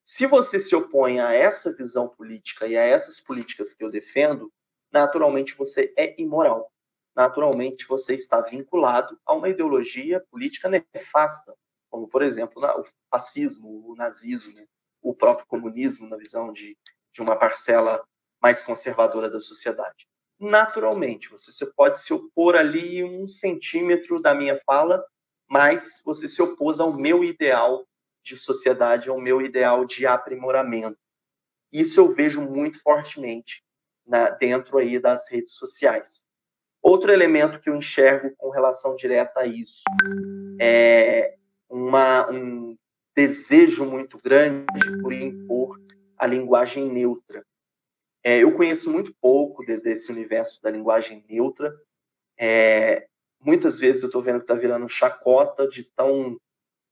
Se 0.03 0.27
você 0.27 0.59
se 0.59 0.75
opõe 0.75 1.21
a 1.21 1.33
essa 1.33 1.75
visão 1.77 2.09
política 2.09 2.67
e 2.67 2.77
a 2.77 2.83
essas 2.83 3.21
políticas 3.21 3.75
que 3.75 3.85
eu 3.85 3.91
defendo, 3.91 4.53
naturalmente 4.93 5.55
você 5.55 5.93
é 5.97 6.21
imoral. 6.21 6.73
Naturalmente 7.15 7.87
você 7.87 8.15
está 8.15 8.41
vinculado 8.41 9.19
a 9.27 9.35
uma 9.35 9.49
ideologia 9.49 10.25
política 10.31 10.69
nefasta, 10.69 11.55
como, 11.91 12.09
por 12.09 12.23
exemplo, 12.23 12.63
o 12.65 12.85
fascismo, 13.11 13.91
o 13.91 13.95
nazismo, 13.95 14.67
o 15.03 15.15
próprio 15.15 15.47
comunismo, 15.47 16.09
na 16.09 16.17
visão 16.17 16.53
de, 16.53 16.77
de 17.13 17.21
uma 17.21 17.37
parcela 17.37 18.03
mais 18.41 18.63
conservadora 18.63 19.29
da 19.29 19.41
sociedade. 19.41 20.09
Naturalmente, 20.41 21.29
você 21.29 21.67
pode 21.77 22.01
se 22.01 22.13
opor 22.13 22.57
ali 22.57 23.05
um 23.05 23.29
centímetro 23.29 24.21
da 24.21 24.35
minha 24.35 24.59
fala, 24.67 25.05
mas 25.53 26.01
você 26.03 26.27
se 26.27 26.41
opôs 26.41 26.81
ao 26.81 26.95
meu 26.95 27.23
ideal 27.23 27.87
de 28.23 28.39
sociedade, 28.39 29.11
ao 29.11 29.21
meu 29.21 29.43
ideal 29.43 29.85
de 29.85 30.07
aprimoramento. 30.07 30.97
Isso 31.71 32.01
eu 32.01 32.15
vejo 32.15 32.41
muito 32.41 32.81
fortemente 32.81 33.63
na, 34.07 34.31
dentro 34.31 34.79
aí 34.79 34.99
das 34.99 35.31
redes 35.31 35.53
sociais. 35.57 36.27
Outro 36.81 37.13
elemento 37.13 37.61
que 37.61 37.69
eu 37.69 37.77
enxergo 37.77 38.35
com 38.39 38.49
relação 38.49 38.97
direta 38.97 39.41
a 39.41 39.47
isso 39.47 39.83
é 40.59 41.37
uma, 41.69 42.31
um 42.31 42.75
desejo 43.15 43.85
muito 43.85 44.17
grande 44.25 44.65
por 45.03 45.13
impor 45.13 45.79
a 46.17 46.27
linguagem 46.27 46.91
neutra. 46.91 47.45
É, 48.25 48.39
eu 48.39 48.57
conheço 48.57 48.91
muito 48.91 49.15
pouco 49.21 49.67
de, 49.67 49.79
desse 49.79 50.11
universo 50.11 50.63
da 50.63 50.71
linguagem 50.71 51.23
neutra. 51.29 51.79
É, 52.39 53.07
muitas 53.43 53.79
vezes 53.79 54.03
eu 54.03 54.07
estou 54.07 54.23
vendo 54.23 54.39
que 54.39 54.45
está 54.45 54.55
virando 54.55 54.89
chacota 54.89 55.67
de 55.69 55.85
tão, 55.85 56.39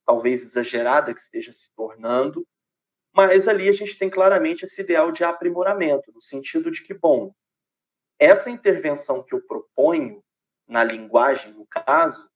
talvez, 0.04 0.42
exagerada 0.42 1.14
que 1.14 1.20
esteja 1.20 1.52
se 1.52 1.72
tornando, 1.74 2.46
mas 3.12 3.48
ali 3.48 3.68
a 3.68 3.72
gente 3.72 3.98
tem 3.98 4.10
claramente 4.10 4.64
esse 4.64 4.82
ideal 4.82 5.10
de 5.10 5.24
aprimoramento, 5.24 6.12
no 6.12 6.20
sentido 6.20 6.70
de 6.70 6.82
que, 6.82 6.94
bom, 6.94 7.32
essa 8.18 8.50
intervenção 8.50 9.24
que 9.24 9.34
eu 9.34 9.40
proponho 9.40 10.22
na 10.68 10.84
linguagem, 10.84 11.52
no 11.54 11.66
caso, 11.66 12.30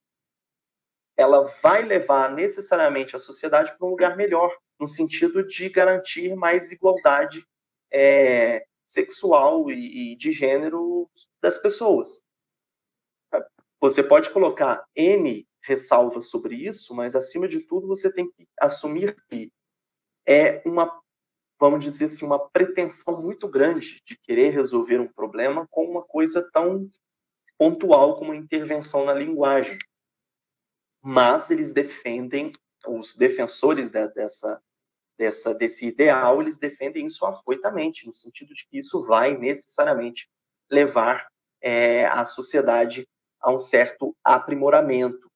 ela 1.17 1.45
vai 1.63 1.83
levar 1.83 2.33
necessariamente 2.33 3.15
a 3.15 3.21
sociedade 3.21 3.77
para 3.77 3.87
um 3.87 3.91
lugar 3.91 4.17
melhor, 4.17 4.57
no 4.81 4.89
sentido 4.89 5.47
de 5.47 5.69
garantir 5.69 6.35
mais 6.35 6.73
igualdade 6.73 7.47
é, 7.93 8.67
sexual 8.85 9.71
e, 9.71 10.13
e 10.13 10.17
de 10.17 10.33
gênero 10.33 11.09
das 11.41 11.59
pessoas. 11.59 12.25
Você 13.85 14.03
pode 14.03 14.31
colocar 14.31 14.83
N 14.97 15.47
ressalvas 15.63 16.31
sobre 16.31 16.55
isso, 16.55 16.95
mas 16.95 17.15
acima 17.15 17.47
de 17.47 17.61
tudo 17.61 17.87
você 17.87 18.11
tem 18.11 18.31
que 18.31 18.49
assumir 18.59 19.15
que 19.29 19.53
é 20.27 20.63
uma, 20.65 21.03
vamos 21.61 21.85
dizer 21.85 22.07
assim, 22.07 22.25
uma 22.25 22.49
pretensão 22.49 23.21
muito 23.21 23.47
grande 23.47 24.01
de 24.07 24.17
querer 24.17 24.55
resolver 24.55 25.01
um 25.01 25.13
problema 25.13 25.69
com 25.71 25.85
uma 25.85 26.03
coisa 26.03 26.51
tão 26.51 26.91
pontual 27.59 28.19
como 28.19 28.33
a 28.33 28.37
intervenção 28.37 29.05
na 29.05 29.13
linguagem. 29.13 29.77
Mas 31.03 31.51
eles 31.51 31.75
defendem, 31.75 32.53
os 32.89 33.15
defensores 33.15 33.91
da, 33.91 34.07
dessa, 34.07 34.63
dessa, 35.19 35.53
desse 35.53 35.89
ideal, 35.89 36.41
eles 36.41 36.57
defendem 36.57 37.05
isso 37.05 37.27
afoitamente, 37.27 38.07
no 38.07 38.15
sentido 38.15 38.55
de 38.55 38.67
que 38.67 38.79
isso 38.79 39.05
vai 39.05 39.37
necessariamente 39.37 40.27
levar 40.71 41.29
é, 41.61 42.07
a 42.07 42.25
sociedade 42.25 43.07
a 43.45 43.53
um 43.53 43.59
certo 43.61 44.17
aprimoramento. 44.25 45.31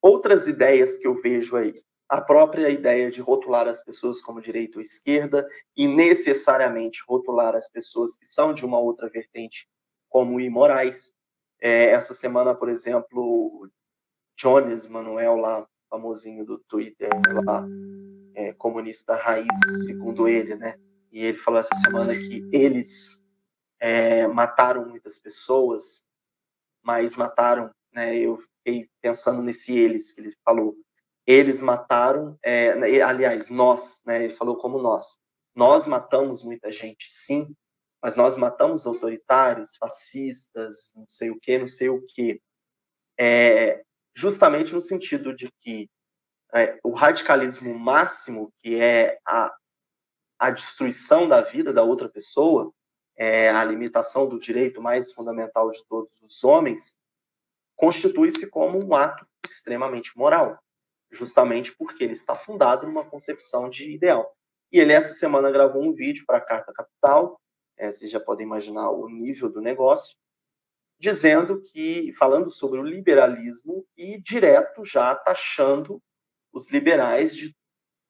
Outras 0.00 0.46
ideias 0.46 0.96
que 0.96 1.06
eu 1.06 1.14
vejo 1.14 1.56
aí, 1.56 1.82
a 2.08 2.22
própria 2.22 2.70
ideia 2.70 3.10
de 3.10 3.20
rotular 3.20 3.68
as 3.68 3.84
pessoas 3.84 4.22
como 4.22 4.40
direita 4.40 4.78
ou 4.78 4.82
esquerda 4.82 5.46
e 5.76 5.86
necessariamente 5.86 7.04
rotular 7.06 7.54
as 7.54 7.70
pessoas 7.70 8.16
que 8.16 8.26
são 8.26 8.54
de 8.54 8.64
uma 8.64 8.78
outra 8.78 9.10
vertente 9.10 9.68
como 10.08 10.40
imorais. 10.40 11.14
É, 11.60 11.90
essa 11.90 12.14
semana, 12.14 12.54
por 12.54 12.70
exemplo, 12.70 13.68
Jones 14.34 14.88
Manuel 14.88 15.36
lá, 15.36 15.68
famosinho 15.90 16.46
do 16.46 16.58
Twitter, 16.60 17.10
lá, 17.44 17.66
é, 18.34 18.54
comunista 18.54 19.14
raiz, 19.16 19.46
segundo 19.86 20.26
ele, 20.26 20.54
né? 20.56 20.76
E 21.12 21.26
ele 21.26 21.36
falou 21.36 21.60
essa 21.60 21.74
semana 21.74 22.14
que 22.14 22.48
eles 22.52 23.22
é, 23.80 24.26
mataram 24.28 24.88
muitas 24.88 25.18
pessoas 25.18 26.07
mas 26.88 27.16
mataram, 27.16 27.70
né? 27.92 28.16
Eu 28.16 28.38
fiquei 28.38 28.88
pensando 29.02 29.42
nesse 29.42 29.78
eles 29.78 30.14
que 30.14 30.22
ele 30.22 30.32
falou. 30.42 30.74
Eles 31.26 31.60
mataram, 31.60 32.38
é, 32.42 32.74
né, 32.76 33.02
aliás, 33.02 33.50
nós, 33.50 34.00
né? 34.06 34.24
Ele 34.24 34.32
falou 34.32 34.56
como 34.56 34.80
nós. 34.80 35.18
Nós 35.54 35.86
matamos 35.86 36.42
muita 36.42 36.72
gente, 36.72 37.04
sim, 37.06 37.54
mas 38.02 38.16
nós 38.16 38.38
matamos 38.38 38.86
autoritários, 38.86 39.76
fascistas, 39.76 40.94
não 40.96 41.04
sei 41.06 41.30
o 41.30 41.38
que, 41.38 41.58
não 41.58 41.66
sei 41.66 41.90
o 41.90 42.02
que. 42.06 42.40
É, 43.20 43.82
justamente 44.16 44.72
no 44.72 44.80
sentido 44.80 45.36
de 45.36 45.52
que 45.60 45.90
é, 46.54 46.78
o 46.82 46.94
radicalismo 46.94 47.78
máximo, 47.78 48.50
que 48.60 48.80
é 48.80 49.18
a, 49.26 49.54
a 50.38 50.50
destruição 50.50 51.28
da 51.28 51.42
vida 51.42 51.70
da 51.70 51.82
outra 51.82 52.08
pessoa, 52.08 52.72
é, 53.18 53.48
a 53.48 53.64
limitação 53.64 54.28
do 54.28 54.38
direito 54.38 54.80
mais 54.80 55.12
fundamental 55.12 55.68
de 55.70 55.84
todos 55.86 56.22
os 56.22 56.44
homens, 56.44 56.96
constitui-se 57.74 58.48
como 58.48 58.78
um 58.84 58.94
ato 58.94 59.26
extremamente 59.44 60.16
moral, 60.16 60.58
justamente 61.10 61.76
porque 61.76 62.04
ele 62.04 62.12
está 62.12 62.34
fundado 62.34 62.86
numa 62.86 63.04
concepção 63.04 63.68
de 63.68 63.90
ideal. 63.90 64.32
E 64.70 64.78
ele, 64.78 64.92
essa 64.92 65.14
semana, 65.14 65.50
gravou 65.50 65.82
um 65.82 65.92
vídeo 65.92 66.24
para 66.26 66.38
a 66.38 66.44
Carta 66.44 66.72
Capital, 66.72 67.40
é, 67.76 67.90
vocês 67.90 68.10
já 68.10 68.20
podem 68.20 68.46
imaginar 68.46 68.90
o 68.90 69.08
nível 69.08 69.50
do 69.50 69.60
negócio, 69.60 70.16
dizendo 71.00 71.60
que, 71.60 72.12
falando 72.12 72.50
sobre 72.50 72.78
o 72.78 72.84
liberalismo 72.84 73.86
e 73.96 74.20
direto 74.20 74.84
já 74.84 75.14
taxando 75.14 76.00
os 76.52 76.70
liberais 76.70 77.36
de 77.36 77.56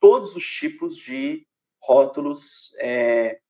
todos 0.00 0.34
os 0.36 0.44
tipos 0.46 0.96
de 0.96 1.46
rótulos 1.82 2.74
é, 2.80 3.40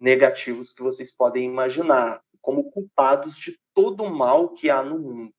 negativos 0.00 0.72
que 0.72 0.82
vocês 0.82 1.14
podem 1.14 1.44
imaginar, 1.44 2.22
como 2.40 2.70
culpados 2.70 3.36
de 3.36 3.58
todo 3.74 4.04
o 4.04 4.10
mal 4.14 4.50
que 4.50 4.70
há 4.70 4.82
no 4.82 4.98
mundo. 4.98 5.34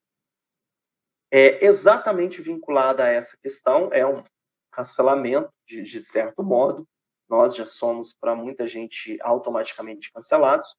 É 1.32 1.64
exatamente 1.66 2.42
vinculada 2.42 3.04
a 3.04 3.08
essa 3.08 3.38
questão 3.42 3.90
é 3.92 4.06
um 4.06 4.24
cancelamento, 4.72 5.52
de, 5.68 5.84
de 5.84 6.00
certo 6.00 6.44
modo. 6.44 6.88
Nós 7.30 7.56
já 7.56 7.66
somos, 7.66 8.16
para 8.20 8.36
muita 8.36 8.68
gente, 8.68 9.18
automaticamente 9.22 10.12
cancelados, 10.12 10.76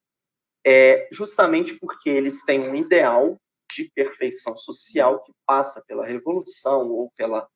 é 0.67 1.09
justamente 1.13 1.79
porque 1.79 2.11
eles 2.11 2.45
têm 2.45 2.69
um 2.69 2.75
ideal 2.75 3.37
de 3.73 3.91
perfeição 3.95 4.57
social 4.57 5.23
que 5.23 5.33
passa 5.47 5.83
pela 5.87 6.05
revolução 6.05 6.91
ou 6.91 7.11
pela 7.17 7.49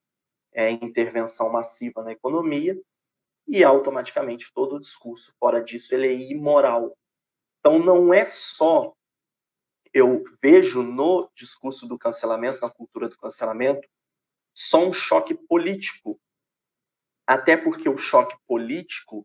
é, 0.52 0.70
intervenção 0.70 1.50
massiva 1.52 2.02
na 2.02 2.12
economia, 2.12 2.80
e 3.46 3.62
automaticamente 3.62 4.52
todo 4.54 4.76
o 4.76 4.80
discurso 4.80 5.32
fora 5.38 5.62
disso 5.62 5.94
ele 5.94 6.08
é 6.08 6.32
imoral. 6.32 6.96
Então 7.60 7.78
não 7.78 8.12
é 8.12 8.24
só 8.26 8.94
eu 9.94 10.24
vejo 10.42 10.82
no 10.82 11.30
discurso 11.36 11.86
do 11.86 11.96
cancelamento, 11.96 12.60
na 12.60 12.68
cultura 12.68 13.08
do 13.08 13.16
cancelamento, 13.16 13.88
só 14.52 14.84
um 14.84 14.92
choque 14.92 15.34
político. 15.34 16.18
Até 17.24 17.56
porque 17.56 17.88
o 17.88 17.96
choque 17.96 18.36
político 18.44 19.24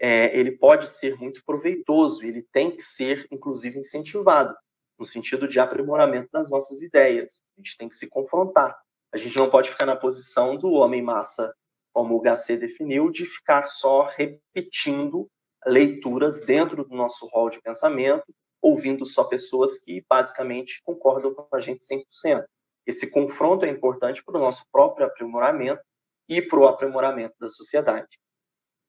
é, 0.00 0.36
ele 0.36 0.52
pode 0.52 0.88
ser 0.88 1.16
muito 1.16 1.42
proveitoso, 1.44 2.26
ele 2.26 2.42
tem 2.42 2.74
que 2.74 2.82
ser, 2.82 3.28
inclusive, 3.30 3.78
incentivado, 3.78 4.56
no 4.98 5.06
sentido 5.06 5.46
de 5.46 5.60
aprimoramento 5.60 6.28
das 6.32 6.50
nossas 6.50 6.82
ideias. 6.82 7.40
A 7.56 7.60
gente 7.60 7.76
tem 7.76 7.88
que 7.88 7.96
se 7.96 8.08
confrontar. 8.08 8.76
A 9.12 9.16
gente 9.16 9.38
não 9.38 9.48
pode 9.48 9.70
ficar 9.70 9.86
na 9.86 9.96
posição 9.96 10.56
do 10.56 10.72
homem 10.72 11.00
massa 11.00 11.54
como 11.92 12.16
o 12.16 12.22
HC 12.22 12.56
definiu, 12.56 13.10
de 13.10 13.26
ficar 13.26 13.66
só 13.66 14.02
repetindo 14.06 15.28
leituras 15.66 16.42
dentro 16.42 16.84
do 16.84 16.94
nosso 16.94 17.26
rol 17.26 17.50
de 17.50 17.60
pensamento, 17.60 18.24
ouvindo 18.60 19.04
só 19.06 19.24
pessoas 19.24 19.82
que 19.82 20.04
basicamente 20.08 20.80
concordam 20.84 21.34
com 21.34 21.46
a 21.54 21.60
gente 21.60 21.84
100%. 21.84 22.44
Esse 22.86 23.10
confronto 23.10 23.64
é 23.64 23.68
importante 23.68 24.24
para 24.24 24.38
o 24.38 24.40
nosso 24.40 24.64
próprio 24.72 25.06
aprimoramento 25.06 25.82
e 26.28 26.40
para 26.40 26.58
o 26.58 26.66
aprimoramento 26.66 27.34
da 27.38 27.48
sociedade. 27.48 28.18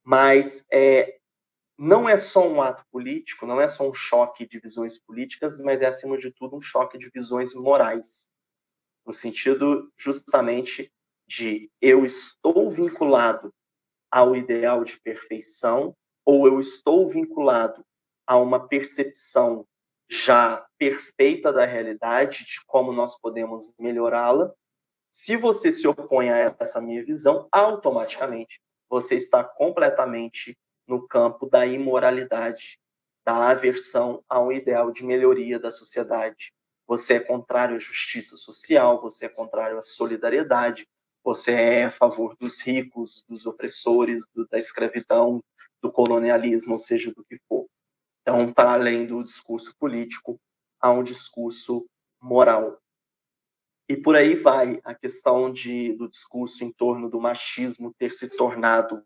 Mas 0.03 0.65
é, 0.71 1.17
não 1.77 2.07
é 2.07 2.17
só 2.17 2.47
um 2.47 2.62
ato 2.62 2.83
político, 2.91 3.45
não 3.45 3.59
é 3.59 3.67
só 3.67 3.89
um 3.89 3.93
choque 3.93 4.47
de 4.47 4.59
visões 4.59 4.99
políticas, 4.99 5.57
mas 5.59 5.81
é, 5.81 5.88
acima 5.88 6.17
de 6.17 6.31
tudo, 6.31 6.55
um 6.55 6.62
choque 6.62 6.97
de 6.97 7.09
visões 7.13 7.53
morais, 7.53 8.29
no 9.05 9.13
sentido 9.13 9.91
justamente 9.97 10.91
de 11.30 11.70
eu 11.80 12.04
estou 12.04 12.72
vinculado 12.72 13.54
ao 14.10 14.36
ideal 14.36 14.84
de 14.84 15.00
perfeição 15.00 15.96
ou 16.26 16.48
eu 16.48 16.60
estou 16.60 17.08
vinculado 17.08 17.86
a 18.26 18.36
uma 18.39 18.68
percepção 18.68 19.63
já 20.10 20.65
perfeita 20.80 21.54
da 21.54 21.65
realidade, 21.65 22.46
de 22.46 22.65
como 22.65 22.92
nós 22.92 23.20
podemos 23.20 23.72
melhorá-la. 23.80 24.52
Se 25.12 25.38
você 25.38 25.72
se 25.72 25.88
opõe 25.88 26.32
a 26.32 26.56
essa 26.60 26.82
minha 26.82 27.06
visão, 27.06 27.48
automaticamente 27.52 28.60
você 28.89 29.13
está 29.13 29.44
completamente 29.44 30.58
no 30.88 31.08
campo 31.08 31.48
da 31.48 31.63
imoralidade, 31.63 32.80
da 33.24 33.52
aversão 33.52 34.24
a 34.28 34.42
um 34.42 34.52
ideal 34.52 34.92
de 34.92 35.06
melhoria 35.06 35.60
da 35.60 35.70
sociedade. 35.70 36.52
Você 36.88 37.15
é 37.15 37.20
contrário 37.20 37.76
à 37.76 37.80
justiça 37.80 38.36
social, 38.36 39.00
você 39.00 39.28
é 39.28 39.30
contrário 39.30 39.78
à 39.78 39.84
solidariedade, 39.84 40.88
você 41.30 41.52
é 41.52 41.84
a 41.84 41.92
favor 41.92 42.36
dos 42.38 42.60
ricos, 42.60 43.24
dos 43.30 43.46
opressores, 43.46 44.26
do, 44.34 44.48
da 44.48 44.58
escravidão, 44.58 45.44
do 45.80 45.92
colonialismo, 45.92 46.74
ou 46.74 46.80
seja, 46.80 47.13
do 47.13 47.24
que 47.24 47.38
for. 47.48 47.68
Então, 48.22 48.52
para 48.52 48.74
além 48.74 49.06
do 49.06 49.24
discurso 49.24 49.76
político, 49.78 50.39
há 50.82 50.92
um 50.92 51.04
discurso 51.04 51.86
moral. 52.20 52.82
E 53.88 53.96
por 53.96 54.15
aí 54.15 54.34
vai 54.34 54.82
a 54.84 54.96
questão 54.96 55.54
de, 55.54 55.94
do 55.94 56.10
discurso 56.10 56.63
em 56.63 56.72
torno 56.72 57.08
do 57.08 57.22
machismo 57.22 57.94
ter 58.00 58.12
se 58.12 58.36
tornado 58.36 59.04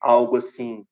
algo 0.00 0.36
assim 0.36 0.86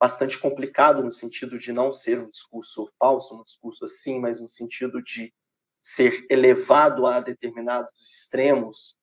bastante 0.00 0.38
complicado 0.38 1.02
no 1.02 1.10
sentido 1.10 1.58
de 1.58 1.72
não 1.72 1.90
ser 1.90 2.20
um 2.20 2.30
discurso 2.30 2.88
falso, 3.00 3.34
um 3.34 3.42
discurso 3.42 3.84
assim, 3.84 4.20
mas 4.20 4.40
no 4.40 4.48
sentido 4.48 5.02
de 5.02 5.34
ser 5.80 6.24
elevado 6.30 7.04
a 7.04 7.18
determinados 7.20 8.00
extremos 8.00 8.96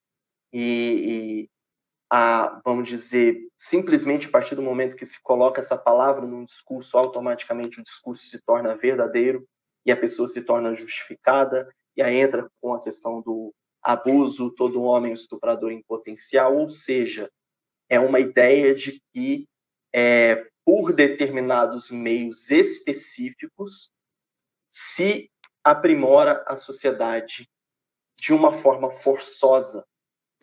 e, 0.53 1.43
e 1.43 1.49
a, 2.09 2.61
vamos 2.63 2.87
dizer, 2.87 3.47
simplesmente 3.57 4.27
a 4.27 4.31
partir 4.31 4.55
do 4.55 4.61
momento 4.61 4.95
que 4.95 5.05
se 5.05 5.21
coloca 5.21 5.59
essa 5.59 5.77
palavra 5.77 6.25
num 6.25 6.43
discurso, 6.43 6.97
automaticamente 6.97 7.79
o 7.79 7.83
discurso 7.83 8.25
se 8.25 8.41
torna 8.41 8.75
verdadeiro 8.75 9.45
e 9.85 9.91
a 9.91 9.97
pessoa 9.97 10.27
se 10.27 10.45
torna 10.45 10.73
justificada, 10.73 11.69
e 11.95 12.01
aí 12.01 12.17
entra 12.17 12.49
com 12.61 12.73
a 12.73 12.81
questão 12.81 13.21
do 13.21 13.53
abuso, 13.81 14.53
todo 14.55 14.81
homem 14.81 15.13
estuprador 15.13 15.71
em 15.71 15.81
potencial, 15.81 16.57
ou 16.57 16.67
seja, 16.67 17.29
é 17.89 17.99
uma 17.99 18.19
ideia 18.19 18.75
de 18.75 19.01
que 19.13 19.47
é, 19.93 20.47
por 20.65 20.93
determinados 20.93 21.89
meios 21.89 22.51
específicos 22.51 23.89
se 24.69 25.31
aprimora 25.63 26.43
a 26.45 26.55
sociedade 26.55 27.49
de 28.17 28.33
uma 28.33 28.51
forma 28.51 28.91
forçosa, 28.91 29.85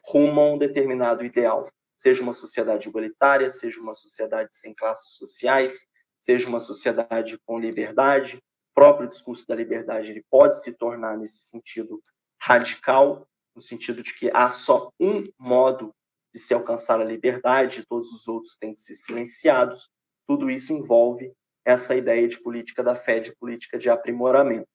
rumo 0.07 0.41
a 0.41 0.53
um 0.53 0.59
determinado 0.59 1.25
ideal, 1.25 1.69
seja 1.97 2.23
uma 2.23 2.33
sociedade 2.33 2.89
igualitária, 2.89 3.49
seja 3.51 3.81
uma 3.81 3.95
sociedade 3.95 4.55
sem 4.55 4.75
classes 4.75 5.17
sociais, 5.17 5.87
seja 6.21 6.49
uma 6.49 6.61
sociedade 6.61 7.39
com 7.47 7.59
liberdade. 7.59 8.37
O 8.37 8.75
próprio 8.75 9.09
discurso 9.09 9.47
da 9.47 9.55
liberdade 9.55 10.11
ele 10.11 10.25
pode 10.31 10.61
se 10.61 10.77
tornar 10.77 11.17
nesse 11.17 11.45
sentido 11.45 12.03
radical 12.41 13.27
no 13.55 13.63
sentido 13.63 14.03
de 14.03 14.13
que 14.13 14.31
há 14.35 14.51
só 14.51 14.91
um 14.99 15.23
modo 15.39 15.95
de 16.35 16.41
se 16.41 16.53
alcançar 16.53 17.01
a 17.01 17.05
liberdade, 17.05 17.87
todos 17.89 18.13
os 18.13 18.27
outros 18.27 18.57
têm 18.57 18.75
de 18.75 18.81
ser 18.81 18.95
silenciados. 18.95 19.89
Tudo 20.27 20.51
isso 20.51 20.73
envolve 20.73 21.33
essa 21.65 21.95
ideia 21.95 22.27
de 22.27 22.43
política 22.43 22.83
da 22.83 22.97
fé, 22.97 23.21
de 23.21 23.35
política 23.37 23.79
de 23.79 23.89
aprimoramento. 23.89 24.69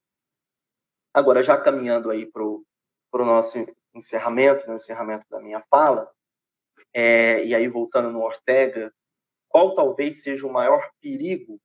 Agora, 1.13 1.43
já 1.43 1.59
caminhando 1.59 2.09
aí 2.09 2.25
para 2.25 2.43
o 2.43 2.63
nosso 3.13 3.65
encerramento, 4.00 4.68
no 4.68 4.76
encerramento 4.76 5.26
da 5.30 5.39
minha 5.39 5.62
fala, 5.70 6.12
é, 6.93 7.45
e 7.45 7.54
aí 7.54 7.68
voltando 7.68 8.12
no 8.12 8.22
Ortega, 8.22 8.91
qual 9.47 9.76
talvez 9.76 10.24
seja 10.24 10.45
o 10.47 10.52
maior 10.52 10.89
perigo 11.02 11.60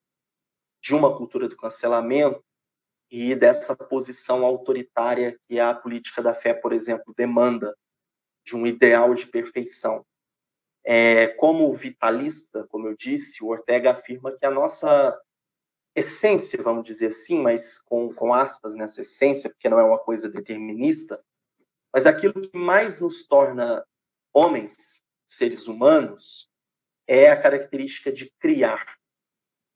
de 0.83 0.95
uma 0.95 1.17
cultura 1.17 1.49
do 1.49 1.57
cancelamento 1.57 2.45
e 3.11 3.35
dessa 3.35 3.77
posição 3.77 4.45
autoritária 4.45 5.39
que 5.49 5.59
a 5.59 5.75
política 5.75 6.23
da 6.23 6.35
fé, 6.35 6.53
por 6.53 6.73
exemplo, 6.73 7.15
demanda 7.17 7.75
de 8.45 8.55
um 8.55 8.67
ideal 8.67 9.15
de 9.15 9.27
perfeição. 9.27 10.05
É, 10.85 11.29
como 11.29 11.73
vitalista, 11.73 12.67
como 12.69 12.89
eu 12.89 12.97
disse, 12.97 13.43
o 13.43 13.49
Ortega 13.49 13.93
afirma 13.93 14.37
que 14.37 14.45
a 14.45 14.51
nossa 14.51 15.19
essência, 15.95 16.63
vamos 16.63 16.85
dizer 16.85 17.07
assim, 17.07 17.41
mas 17.41 17.81
com, 17.81 18.13
com 18.13 18.35
aspas 18.35 18.75
nessa 18.75 19.03
essência, 19.03 19.49
porque 19.49 19.69
não 19.69 19.79
é 19.79 19.85
uma 19.85 19.99
coisa 19.99 20.31
determinista, 20.31 21.23
mas 21.95 22.07
aquilo 22.07 22.41
que 22.41 22.59
mais 22.59 23.01
nos 23.01 23.25
torna 23.25 23.87
homens, 24.33 25.05
seres 25.25 25.69
humanos, 25.69 26.51
é 27.07 27.31
a 27.31 27.41
característica 27.41 28.11
de 28.11 28.33
criar. 28.41 28.85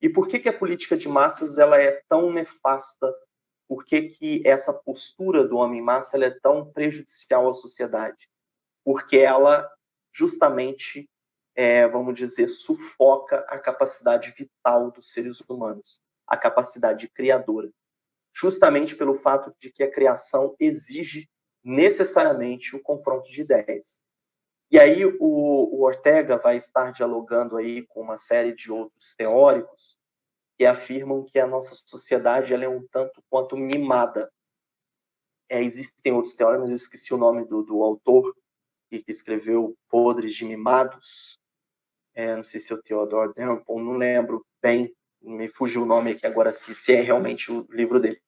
E 0.03 0.09
por 0.09 0.27
que, 0.27 0.41
que 0.41 0.49
a 0.49 0.59
política 0.59 0.97
de 0.97 1.09
massas 1.09 1.59
ela 1.59 1.81
é 1.81 2.03
tão 2.09 2.33
nefasta? 2.33 3.07
Por 3.69 3.85
que, 3.85 4.09
que 4.09 4.43
essa 4.45 4.73
postura 4.83 5.47
do 5.47 5.59
homem-massa 5.59 6.19
é 6.25 6.31
tão 6.31 6.73
prejudicial 6.73 7.49
à 7.49 7.53
sociedade? 7.53 8.29
Porque 8.85 9.19
ela 9.19 9.71
justamente, 10.12 11.09
é, 11.55 11.87
vamos 11.87 12.16
dizer, 12.16 12.49
sufoca 12.49 13.45
a 13.47 13.61
capacidade 13.61 14.35
vital 14.37 14.91
dos 14.91 15.12
seres 15.12 15.41
humanos, 15.43 16.01
a 16.27 16.37
capacidade 16.37 17.09
criadora, 17.11 17.71
justamente 18.35 18.97
pelo 18.97 19.14
fato 19.14 19.55
de 19.61 19.71
que 19.71 19.85
a 19.85 19.91
criação 19.91 20.57
exige 20.59 21.29
necessariamente 21.69 22.75
o 22.75 22.83
confronto 22.83 23.31
de 23.31 23.43
ideias. 23.43 24.01
E 24.71 24.79
aí 24.79 25.05
o, 25.05 25.14
o 25.21 25.83
Ortega 25.83 26.39
vai 26.39 26.57
estar 26.57 26.93
dialogando 26.93 27.59
aí 27.59 27.87
com 27.87 28.01
uma 28.01 28.16
série 28.16 28.55
de 28.55 28.73
outros 28.73 29.14
teóricos 29.14 29.99
que 30.57 30.64
afirmam 30.64 31.25
que 31.25 31.39
a 31.39 31.47
nossa 31.47 31.75
sociedade 31.75 32.55
ela 32.55 32.64
é 32.64 32.69
um 32.69 32.87
tanto 32.89 33.23
quanto 33.29 33.55
mimada. 33.55 34.33
É, 35.49 35.62
existem 35.62 36.12
outros 36.12 36.35
teóricos, 36.35 36.71
eu 36.71 36.75
esqueci 36.75 37.12
o 37.12 37.19
nome 37.19 37.47
do, 37.47 37.62
do 37.62 37.83
autor, 37.83 38.35
que 38.91 39.05
escreveu 39.07 39.77
Podres 39.91 40.35
de 40.35 40.47
Mimados, 40.47 41.39
é, 42.14 42.35
não 42.35 42.43
sei 42.43 42.61
se 42.61 42.73
é 42.73 42.77
o 42.77 42.83
Theodore 42.83 43.35
Dampon, 43.35 43.81
não 43.81 43.93
lembro 43.93 44.45
bem, 44.62 44.95
me 45.21 45.49
fugiu 45.49 45.83
o 45.83 45.87
nome 45.87 46.12
aqui 46.12 46.27
agora, 46.27 46.51
se, 46.51 46.75
se 46.75 46.95
é 46.95 47.01
realmente 47.01 47.53
o 47.53 47.66
livro 47.71 48.01
dele. 48.01 48.21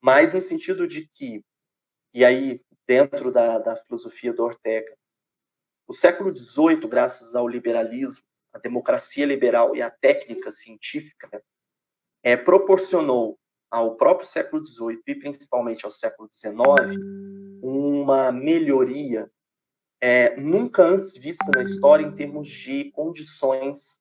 Mas 0.00 0.32
no 0.32 0.40
sentido 0.40 0.86
de 0.86 1.08
que, 1.08 1.44
e 2.16 2.24
aí 2.24 2.62
dentro 2.88 3.30
da, 3.30 3.58
da 3.58 3.76
filosofia 3.76 4.32
do 4.32 4.42
Ortega, 4.42 4.96
o 5.86 5.92
século 5.92 6.34
XVIII, 6.34 6.88
graças 6.88 7.36
ao 7.36 7.46
liberalismo, 7.46 8.24
a 8.54 8.58
democracia 8.58 9.26
liberal 9.26 9.76
e 9.76 9.82
a 9.82 9.90
técnica 9.90 10.50
científica, 10.50 11.42
é, 12.22 12.34
proporcionou 12.34 13.38
ao 13.70 13.96
próprio 13.96 14.26
século 14.26 14.64
XVIII 14.64 15.02
e 15.06 15.14
principalmente 15.14 15.84
ao 15.84 15.90
século 15.90 16.26
XIX 16.32 16.98
uma 17.60 18.32
melhoria 18.32 19.30
é, 20.00 20.40
nunca 20.40 20.84
antes 20.84 21.18
vista 21.18 21.50
na 21.54 21.60
história 21.60 22.06
em 22.06 22.14
termos 22.14 22.48
de 22.48 22.90
condições 22.92 24.00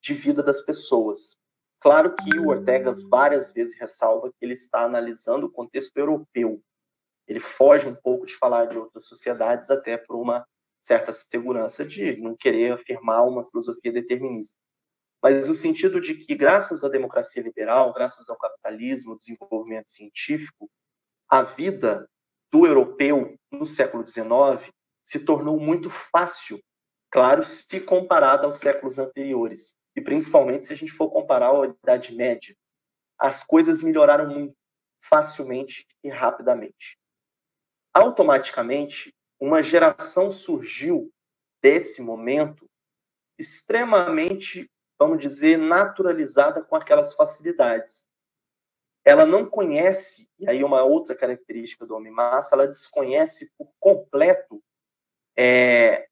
de 0.00 0.14
vida 0.14 0.44
das 0.44 0.60
pessoas. 0.60 1.36
Claro 1.80 2.14
que 2.14 2.38
o 2.38 2.50
Ortega 2.50 2.94
várias 3.10 3.52
vezes 3.52 3.76
ressalva 3.80 4.30
que 4.30 4.44
ele 4.44 4.52
está 4.52 4.84
analisando 4.84 5.46
o 5.46 5.50
contexto 5.50 5.96
europeu. 5.96 6.62
Ele 7.28 7.40
foge 7.40 7.86
um 7.86 7.94
pouco 7.94 8.26
de 8.26 8.34
falar 8.34 8.66
de 8.66 8.78
outras 8.78 9.04
sociedades, 9.04 9.70
até 9.70 9.96
por 9.98 10.16
uma 10.16 10.46
certa 10.80 11.12
segurança 11.12 11.84
de 11.84 12.16
não 12.16 12.34
querer 12.36 12.72
afirmar 12.72 13.26
uma 13.26 13.44
filosofia 13.44 13.92
determinista. 13.92 14.56
Mas 15.22 15.48
no 15.48 15.54
sentido 15.54 16.00
de 16.00 16.14
que, 16.14 16.34
graças 16.34 16.84
à 16.84 16.88
democracia 16.88 17.42
liberal, 17.42 17.92
graças 17.92 18.30
ao 18.30 18.38
capitalismo, 18.38 19.12
ao 19.12 19.18
desenvolvimento 19.18 19.90
científico, 19.90 20.70
a 21.28 21.42
vida 21.42 22.08
do 22.50 22.66
europeu 22.66 23.36
no 23.50 23.66
século 23.66 24.06
XIX 24.06 24.72
se 25.02 25.24
tornou 25.24 25.58
muito 25.58 25.90
fácil, 25.90 26.58
claro, 27.10 27.44
se 27.44 27.80
comparada 27.80 28.46
aos 28.46 28.56
séculos 28.56 28.98
anteriores. 28.98 29.74
E 29.96 30.00
principalmente 30.00 30.64
se 30.64 30.72
a 30.72 30.76
gente 30.76 30.92
for 30.92 31.10
comparar 31.10 31.50
a 31.50 31.66
Idade 31.66 32.14
Média. 32.14 32.54
As 33.18 33.42
coisas 33.42 33.82
melhoraram 33.82 34.28
muito 34.28 34.54
facilmente 35.02 35.84
e 36.04 36.08
rapidamente. 36.08 36.96
Automaticamente, 37.92 39.14
uma 39.40 39.62
geração 39.62 40.32
surgiu 40.32 41.12
desse 41.62 42.02
momento 42.02 42.68
extremamente, 43.38 44.68
vamos 44.98 45.20
dizer, 45.20 45.56
naturalizada 45.56 46.64
com 46.64 46.76
aquelas 46.76 47.14
facilidades. 47.14 48.08
Ela 49.04 49.24
não 49.24 49.48
conhece, 49.48 50.28
e 50.38 50.48
aí 50.48 50.62
uma 50.62 50.82
outra 50.82 51.14
característica 51.14 51.86
do 51.86 51.94
homem 51.94 52.12
massa, 52.12 52.54
ela 52.54 52.66
desconhece 52.66 53.52
por 53.56 53.70
completo 53.78 54.62
é, 55.36 56.08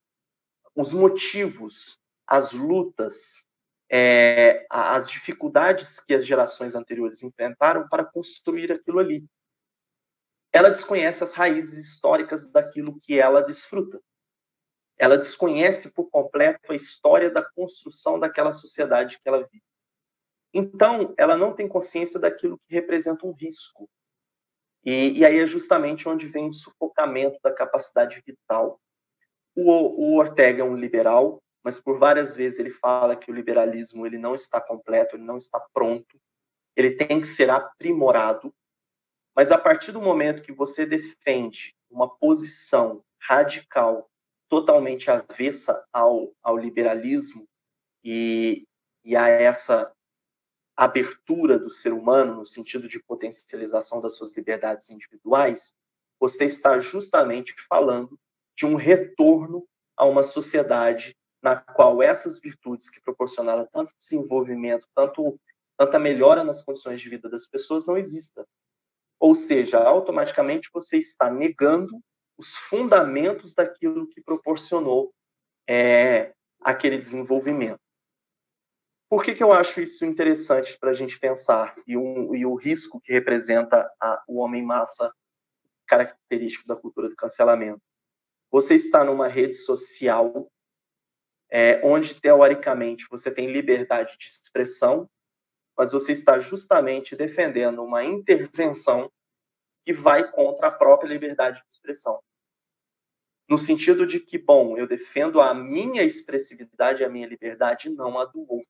os 0.75 0.93
motivos, 0.93 1.99
as 2.27 2.53
lutas, 2.53 3.49
é, 3.91 4.67
as 4.71 5.11
dificuldades 5.11 6.01
que 6.01 6.15
as 6.15 6.27
gerações 6.27 6.75
anteriores 6.75 7.23
enfrentaram 7.23 7.89
para 7.89 8.05
construir 8.05 8.73
aquilo 8.73 8.99
ali. 8.99 9.27
Ela 10.57 10.71
desconhece 10.71 11.23
as 11.23 11.35
raízes 11.35 11.77
históricas 11.77 12.53
daquilo 12.53 12.99
que 13.01 13.19
ela 13.19 13.43
desfruta. 13.43 14.01
Ela 14.99 15.19
desconhece 15.19 15.93
por 15.93 16.09
completo 16.09 16.73
a 16.73 16.75
história 16.75 17.31
da 17.31 17.43
construção 17.43 18.19
daquela 18.19 18.53
sociedade 18.53 19.19
que 19.21 19.29
ela 19.29 19.47
vive. 19.47 19.63
Então, 20.55 21.15
ela 21.19 21.37
não 21.37 21.55
tem 21.55 21.69
consciência 21.69 22.19
daquilo 22.19 22.59
que 22.67 22.75
representa 22.75 23.27
um 23.27 23.33
risco. 23.33 23.89
E, 24.85 25.19
e 25.19 25.25
aí 25.25 25.39
é 25.39 25.47
justamente 25.47 26.09
onde 26.09 26.27
vem 26.27 26.49
o 26.49 26.55
sufocamento 26.55 27.39
da 27.43 27.53
capacidade 27.53 28.23
vital 28.25 28.81
o, 29.57 29.71
o 30.13 30.17
Ortega 30.19 30.63
é 30.63 30.65
um 30.65 30.77
liberal, 30.77 31.43
mas 31.65 31.81
por 31.81 31.99
várias 31.99 32.37
vezes 32.37 32.59
ele 32.59 32.71
fala 32.71 33.17
que 33.17 33.31
o 33.31 33.35
liberalismo 33.35 34.07
ele 34.07 34.19
não 34.19 34.35
está 34.35 34.61
completo, 34.61 35.17
ele 35.17 35.25
não 35.25 35.39
está 35.39 35.59
pronto, 35.73 36.21
ele 36.77 36.91
tem 36.91 37.21
que 37.21 37.27
ser 37.27 37.49
aprimorado. 37.49 38.55
Mas 39.37 39.53
a 39.53 39.59
partir 39.59 39.93
do 39.93 40.01
momento 40.01 40.43
que 40.43 40.53
você 40.53 40.87
defende 40.87 41.77
uma 41.91 42.09
posição 42.09 43.05
radical, 43.21 44.11
totalmente 44.49 45.11
avessa 45.11 45.87
ao, 45.93 46.33
ao 46.43 46.57
liberalismo 46.57 47.47
e, 48.03 48.65
e 49.05 49.15
a 49.15 49.29
essa 49.29 49.93
abertura 50.75 51.59
do 51.59 51.69
ser 51.69 51.93
humano 51.93 52.37
no 52.37 52.47
sentido 52.47 52.89
de 52.89 53.03
potencialização 53.03 54.01
das 54.01 54.17
suas 54.17 54.35
liberdades 54.37 54.91
individuais, 54.91 55.75
você 56.19 56.45
está 56.45 56.81
justamente 56.81 57.55
falando 57.69 58.19
de 58.57 58.65
um 58.65 58.75
retorno 58.75 59.67
a 59.97 60.07
uma 60.07 60.23
sociedade 60.23 61.15
na 61.43 61.57
qual 61.57 62.03
essas 62.03 62.41
virtudes 62.41 62.89
que 62.89 63.03
proporcionaram 63.03 63.69
tanto 63.71 63.93
desenvolvimento, 63.99 64.87
tanto 64.95 65.39
tanta 65.79 65.99
melhora 65.99 66.43
nas 66.43 66.65
condições 66.65 67.01
de 67.01 67.09
vida 67.11 67.29
das 67.29 67.47
pessoas 67.47 67.87
não 67.87 67.99
exista. 67.99 68.47
Ou 69.19 69.35
seja, 69.35 69.79
automaticamente 69.79 70.69
você 70.73 70.99
está 70.99 71.31
negando 71.31 72.01
os 72.39 72.57
fundamentos 72.57 73.55
daquilo 73.55 74.07
que 74.09 74.21
proporcionou 74.21 75.13
é, 75.69 76.35
aquele 76.61 76.99
desenvolvimento. 76.99 77.81
Por 79.09 79.25
que, 79.25 79.35
que 79.35 79.43
eu 79.43 79.53
acho 79.53 79.81
isso 79.81 80.05
interessante 80.05 80.77
para 80.79 80.91
a 80.91 80.95
gente 80.95 81.19
pensar 81.19 81.75
e, 81.87 81.97
um, 81.97 82.35
e, 82.35 82.45
o 82.45 82.57
risco 82.57 83.01
que 83.01 83.13
representa 83.13 83.89
a, 84.01 84.23
o 84.27 84.39
homem 84.39 84.65
massa 84.65 85.13
característico 85.87 86.67
da 86.67 86.75
cultura 86.75 87.09
do 87.09 87.17
cancelamento? 87.17 87.81
Você 88.51 88.75
está 88.75 89.05
numa 89.05 89.29
rede 89.29 89.55
social 89.55 90.51
é, 91.51 91.81
onde, 91.85 92.21
teoricamente, 92.21 93.07
você 93.09 93.33
tem 93.33 93.53
liberdade 93.53 94.17
de 94.19 94.27
expressão, 94.27 95.09
mas 95.77 95.93
você 95.93 96.13
está 96.13 96.39
justamente 96.39 97.15
defendendo 97.15 97.83
uma 97.83 98.05
intervenção 98.05 99.11
que 99.85 99.93
vai 99.93 100.31
contra 100.31 100.69
a 100.69 100.73
própria 100.73 101.09
liberdade 101.09 101.61
de 101.61 101.67
expressão. 101.71 102.21
No 103.49 103.57
sentido 103.57 104.07
de 104.07 104.19
que, 104.19 104.39
bom, 104.39 104.77
eu 104.77 104.87
defendo 104.87 105.41
a 105.41 105.55
minha 105.55 106.03
expressividade, 106.03 107.05
a 107.05 107.09
minha 107.09 107.27
liberdade, 107.27 107.91
não 107.91 108.19
a 108.19 108.25
do 108.25 108.41
outro. 108.41 108.67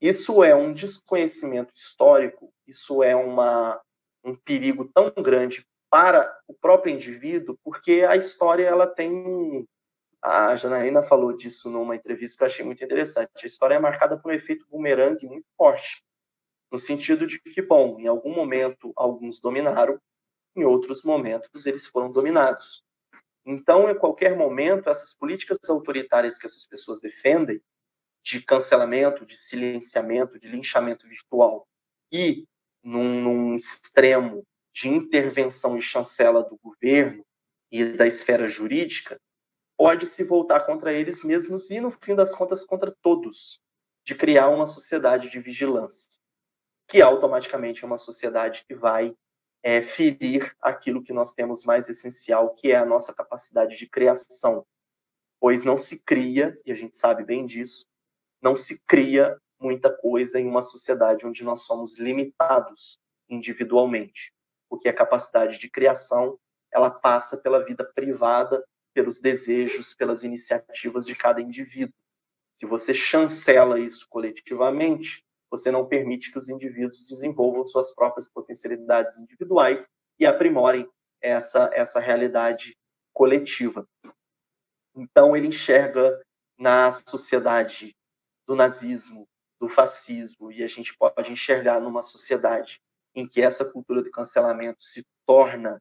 Isso 0.00 0.42
é 0.42 0.54
um 0.54 0.72
desconhecimento 0.72 1.72
histórico, 1.74 2.52
isso 2.66 3.02
é 3.02 3.14
uma, 3.14 3.80
um 4.24 4.34
perigo 4.34 4.90
tão 4.92 5.12
grande 5.22 5.64
para 5.90 6.36
o 6.48 6.54
próprio 6.54 6.92
indivíduo, 6.94 7.58
porque 7.62 8.04
a 8.08 8.16
história 8.16 8.64
ela 8.64 8.86
tem 8.86 9.68
a 10.22 10.54
Janaína 10.54 11.02
falou 11.02 11.34
disso 11.36 11.70
numa 11.70 11.96
entrevista 11.96 12.38
que 12.38 12.42
eu 12.44 12.46
achei 12.46 12.64
muito 12.64 12.84
interessante. 12.84 13.30
A 13.42 13.46
história 13.46 13.74
é 13.74 13.78
marcada 13.78 14.18
por 14.18 14.30
um 14.30 14.34
efeito 14.34 14.66
bumerangue 14.68 15.26
muito 15.26 15.46
forte, 15.56 16.02
no 16.70 16.78
sentido 16.78 17.26
de 17.26 17.40
que, 17.40 17.62
bom, 17.62 17.98
em 17.98 18.06
algum 18.06 18.34
momento 18.34 18.92
alguns 18.94 19.40
dominaram, 19.40 20.00
em 20.54 20.64
outros 20.64 21.02
momentos 21.02 21.66
eles 21.66 21.86
foram 21.86 22.12
dominados. 22.12 22.84
Então, 23.46 23.88
em 23.88 23.98
qualquer 23.98 24.36
momento, 24.36 24.90
essas 24.90 25.16
políticas 25.16 25.58
autoritárias 25.68 26.38
que 26.38 26.46
essas 26.46 26.66
pessoas 26.66 27.00
defendem, 27.00 27.60
de 28.22 28.42
cancelamento, 28.42 29.24
de 29.24 29.36
silenciamento, 29.36 30.38
de 30.38 30.46
linchamento 30.46 31.08
virtual, 31.08 31.66
e 32.12 32.46
num, 32.82 33.22
num 33.22 33.54
extremo 33.54 34.44
de 34.72 34.88
intervenção 34.88 35.76
e 35.76 35.82
chancela 35.82 36.42
do 36.42 36.58
governo 36.58 37.24
e 37.70 37.84
da 37.84 38.06
esfera 38.06 38.46
jurídica, 38.46 39.18
pode 39.80 40.04
se 40.04 40.24
voltar 40.24 40.60
contra 40.66 40.92
eles 40.92 41.24
mesmos 41.24 41.70
e, 41.70 41.80
no 41.80 41.90
fim 41.90 42.14
das 42.14 42.34
contas, 42.34 42.62
contra 42.64 42.94
todos, 43.00 43.62
de 44.04 44.14
criar 44.14 44.50
uma 44.50 44.66
sociedade 44.66 45.30
de 45.30 45.40
vigilância, 45.40 46.20
que 46.86 47.00
automaticamente 47.00 47.82
é 47.82 47.86
uma 47.86 47.96
sociedade 47.96 48.62
que 48.68 48.74
vai 48.74 49.16
é, 49.62 49.80
ferir 49.80 50.54
aquilo 50.60 51.02
que 51.02 51.14
nós 51.14 51.32
temos 51.32 51.64
mais 51.64 51.88
essencial, 51.88 52.54
que 52.54 52.70
é 52.70 52.76
a 52.76 52.84
nossa 52.84 53.14
capacidade 53.14 53.78
de 53.78 53.88
criação. 53.88 54.66
Pois 55.40 55.64
não 55.64 55.78
se 55.78 56.04
cria, 56.04 56.60
e 56.66 56.72
a 56.72 56.76
gente 56.76 56.98
sabe 56.98 57.24
bem 57.24 57.46
disso, 57.46 57.86
não 58.42 58.58
se 58.58 58.82
cria 58.86 59.40
muita 59.58 59.90
coisa 59.90 60.38
em 60.38 60.46
uma 60.46 60.60
sociedade 60.60 61.26
onde 61.26 61.42
nós 61.42 61.62
somos 61.62 61.98
limitados 61.98 62.98
individualmente, 63.30 64.34
porque 64.68 64.90
a 64.90 64.94
capacidade 64.94 65.58
de 65.58 65.70
criação 65.70 66.38
ela 66.70 66.90
passa 66.90 67.38
pela 67.38 67.64
vida 67.64 67.82
privada 67.94 68.62
pelos 68.92 69.18
desejos, 69.18 69.94
pelas 69.94 70.22
iniciativas 70.22 71.06
de 71.06 71.14
cada 71.14 71.40
indivíduo. 71.40 71.94
Se 72.52 72.66
você 72.66 72.92
chancela 72.92 73.78
isso 73.78 74.06
coletivamente, 74.08 75.24
você 75.50 75.70
não 75.70 75.86
permite 75.86 76.32
que 76.32 76.38
os 76.38 76.48
indivíduos 76.48 77.08
desenvolvam 77.08 77.66
suas 77.66 77.94
próprias 77.94 78.28
potencialidades 78.28 79.18
individuais 79.18 79.88
e 80.18 80.26
aprimorem 80.26 80.88
essa, 81.20 81.70
essa 81.72 81.98
realidade 82.00 82.76
coletiva. 83.12 83.86
Então, 84.94 85.36
ele 85.36 85.48
enxerga 85.48 86.20
na 86.58 86.92
sociedade 86.92 87.96
do 88.46 88.54
nazismo, 88.54 89.26
do 89.60 89.68
fascismo, 89.68 90.50
e 90.52 90.62
a 90.62 90.66
gente 90.66 90.96
pode 90.96 91.32
enxergar 91.32 91.80
numa 91.80 92.02
sociedade 92.02 92.80
em 93.14 93.26
que 93.26 93.40
essa 93.40 93.70
cultura 93.72 94.02
do 94.02 94.10
cancelamento 94.10 94.82
se 94.82 95.04
torna 95.26 95.80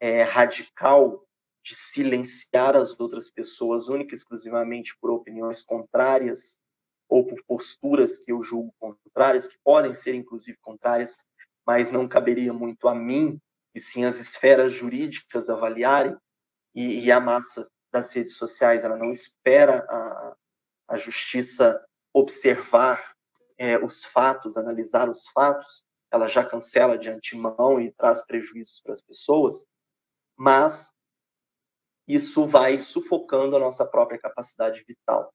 é, 0.00 0.22
radical 0.22 1.24
de 1.64 1.74
silenciar 1.74 2.76
as 2.76 2.98
outras 3.00 3.30
pessoas 3.30 3.88
única 3.88 4.14
e 4.14 4.18
exclusivamente 4.18 4.96
por 5.00 5.10
opiniões 5.10 5.64
contrárias 5.64 6.60
ou 7.08 7.26
por 7.26 7.42
posturas 7.46 8.18
que 8.18 8.32
eu 8.32 8.42
julgo 8.42 8.74
contrárias, 8.78 9.48
que 9.48 9.58
podem 9.64 9.94
ser 9.94 10.14
inclusive 10.14 10.58
contrárias, 10.58 11.26
mas 11.66 11.90
não 11.90 12.06
caberia 12.06 12.52
muito 12.52 12.86
a 12.86 12.94
mim, 12.94 13.40
e 13.74 13.80
sim 13.80 14.04
as 14.04 14.20
esferas 14.20 14.72
jurídicas 14.72 15.48
avaliarem, 15.48 16.16
e, 16.74 17.04
e 17.04 17.12
a 17.12 17.20
massa 17.20 17.68
das 17.90 18.12
redes 18.12 18.36
sociais, 18.36 18.84
ela 18.84 18.96
não 18.96 19.10
espera 19.10 19.86
a, 19.88 20.36
a 20.88 20.96
justiça 20.96 21.82
observar 22.12 23.14
é, 23.56 23.78
os 23.78 24.04
fatos, 24.04 24.56
analisar 24.56 25.08
os 25.08 25.28
fatos, 25.28 25.84
ela 26.10 26.28
já 26.28 26.44
cancela 26.44 26.98
de 26.98 27.08
antemão 27.08 27.80
e 27.80 27.92
traz 27.92 28.26
prejuízos 28.26 28.80
para 28.82 28.92
as 28.92 29.02
pessoas, 29.02 29.66
mas 30.36 30.94
isso 32.06 32.46
vai 32.46 32.76
sufocando 32.78 33.56
a 33.56 33.58
nossa 33.58 33.86
própria 33.86 34.18
capacidade 34.18 34.84
vital. 34.86 35.32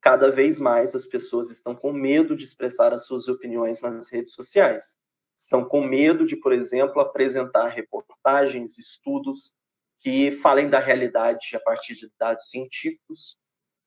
Cada 0.00 0.30
vez 0.30 0.58
mais 0.58 0.94
as 0.94 1.06
pessoas 1.06 1.50
estão 1.50 1.74
com 1.74 1.92
medo 1.92 2.36
de 2.36 2.44
expressar 2.44 2.92
as 2.92 3.06
suas 3.06 3.28
opiniões 3.28 3.80
nas 3.82 4.10
redes 4.10 4.32
sociais. 4.32 4.96
Estão 5.36 5.64
com 5.64 5.80
medo 5.84 6.26
de, 6.26 6.36
por 6.36 6.52
exemplo, 6.52 7.00
apresentar 7.00 7.68
reportagens, 7.68 8.78
estudos 8.78 9.52
que 10.00 10.32
falem 10.32 10.68
da 10.68 10.78
realidade 10.78 11.54
a 11.54 11.60
partir 11.60 11.94
de 11.94 12.10
dados 12.18 12.48
científicos, 12.50 13.36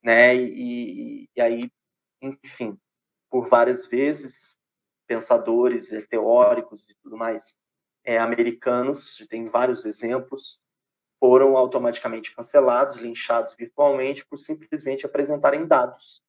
né? 0.04 0.36
E, 0.36 1.30
e 1.36 1.42
aí, 1.42 1.72
enfim, 2.22 2.78
por 3.30 3.48
várias 3.48 3.88
vezes, 3.88 4.60
pensadores, 5.08 5.90
teóricos 6.10 6.90
e 6.90 6.96
tudo 7.02 7.18
mais 7.18 7.58
é, 8.04 8.18
americanos, 8.18 9.26
tem 9.30 9.50
vários 9.50 9.86
exemplos, 9.86 10.61
foram 11.22 11.55
automaticamente 11.55 12.36
cancelados, 12.36 12.95
linchados 12.95 13.53
virtualmente 13.53 14.26
por 14.26 14.38
simplesmente 14.38 15.05
apresentarem 15.05 15.67
dados 15.67 16.24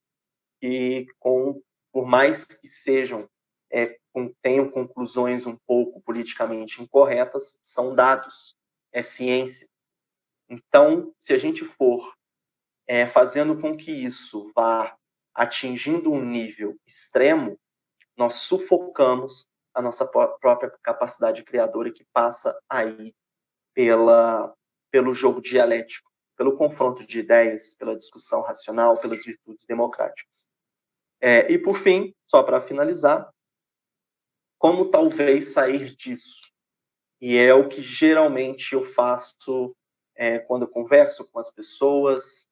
e 0.61 1.07
com 1.19 1.63
por 1.91 2.07
mais 2.07 2.45
que 2.45 2.69
sejam 2.69 3.27
é, 3.73 3.99
tenham 4.43 4.71
conclusões 4.71 5.47
um 5.47 5.57
pouco 5.67 6.01
politicamente 6.03 6.83
incorretas, 6.83 7.59
são 7.63 7.95
dados, 7.95 8.55
é 8.93 9.03
ciência. 9.03 9.67
Então, 10.49 11.15
se 11.19 11.33
a 11.33 11.39
gente 11.39 11.65
for 11.65 12.15
é, 12.87 13.07
fazendo 13.07 13.59
com 13.59 13.75
que 13.75 13.91
isso 13.91 14.53
vá 14.55 14.95
atingindo 15.35 16.13
um 16.13 16.23
nível 16.23 16.77
extremo, 16.87 17.59
nós 18.17 18.37
sufocamos 18.37 19.47
a 19.75 19.81
nossa 19.81 20.07
própria 20.07 20.71
capacidade 20.83 21.43
criadora 21.43 21.91
que 21.91 22.05
passa 22.13 22.55
aí 22.69 23.15
pela 23.75 24.55
pelo 24.93 25.15
jogo 25.15 25.41
dialético, 25.41 26.13
pelo 26.37 26.57
confronto 26.57 27.05
de 27.07 27.19
ideias, 27.19 27.75
pela 27.75 27.97
discussão 27.97 28.43
racional, 28.43 28.99
pelas 28.99 29.25
virtudes 29.25 29.67
democráticas. 29.67 30.47
É, 31.21 31.51
e, 31.51 31.59
por 31.59 31.79
fim, 31.79 32.15
só 32.31 32.43
para 32.43 32.61
finalizar, 32.61 33.33
como 34.59 34.91
talvez 34.91 35.53
sair 35.53 35.97
disso? 35.97 36.53
E 37.21 37.39
é 37.39 37.55
o 37.55 37.69
que 37.69 37.81
geralmente 37.81 38.75
eu 38.75 38.85
faço 38.85 39.75
é, 40.15 40.39
quando 40.41 40.63
eu 40.63 40.69
converso 40.69 41.31
com 41.31 41.39
as 41.39 41.53
pessoas, 41.53 42.49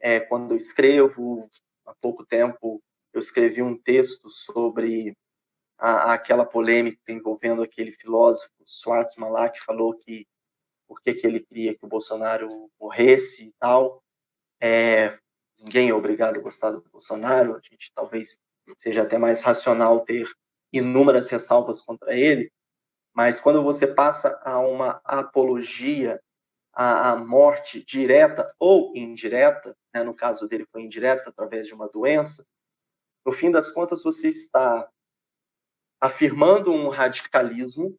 é, 0.00 0.20
quando 0.20 0.52
eu 0.52 0.56
escrevo. 0.56 1.48
Há 1.84 1.94
pouco 2.00 2.24
tempo 2.24 2.82
eu 3.12 3.20
escrevi 3.20 3.60
um 3.60 3.76
texto 3.76 4.28
sobre 4.28 5.16
a, 5.76 6.14
aquela 6.14 6.46
polêmica 6.46 7.00
envolvendo 7.08 7.62
aquele 7.62 7.92
filósofo 7.92 8.52
Schwarzman 8.66 9.30
lá, 9.30 9.50
que 9.50 9.60
falou 9.60 9.94
que 9.98 10.26
por 10.92 11.00
que, 11.00 11.26
ele 11.26 11.40
queria 11.40 11.74
que 11.74 11.84
o 11.84 11.88
Bolsonaro 11.88 12.70
morresse 12.78 13.48
e 13.48 13.52
tal. 13.58 14.02
É, 14.60 15.18
ninguém 15.58 15.88
é 15.88 15.94
obrigado 15.94 16.38
a 16.38 16.42
gostar 16.42 16.70
do 16.70 16.84
Bolsonaro, 16.92 17.56
a 17.56 17.60
gente 17.62 17.90
talvez 17.94 18.38
seja 18.76 19.02
até 19.02 19.16
mais 19.16 19.42
racional 19.42 20.04
ter 20.04 20.28
inúmeras 20.70 21.30
ressalvas 21.30 21.82
contra 21.82 22.14
ele, 22.14 22.52
mas 23.14 23.40
quando 23.40 23.62
você 23.62 23.94
passa 23.94 24.40
a 24.44 24.58
uma 24.58 25.00
apologia 25.04 26.20
à, 26.72 27.12
à 27.12 27.16
morte 27.16 27.84
direta 27.84 28.54
ou 28.58 28.92
indireta, 28.94 29.74
né, 29.94 30.02
no 30.02 30.14
caso 30.14 30.46
dele 30.46 30.66
foi 30.70 30.82
indireta 30.82 31.30
através 31.30 31.66
de 31.66 31.74
uma 31.74 31.88
doença, 31.88 32.44
no 33.24 33.32
fim 33.32 33.50
das 33.50 33.70
contas 33.70 34.02
você 34.02 34.28
está 34.28 34.88
afirmando 36.00 36.72
um 36.72 36.88
radicalismo 36.88 37.96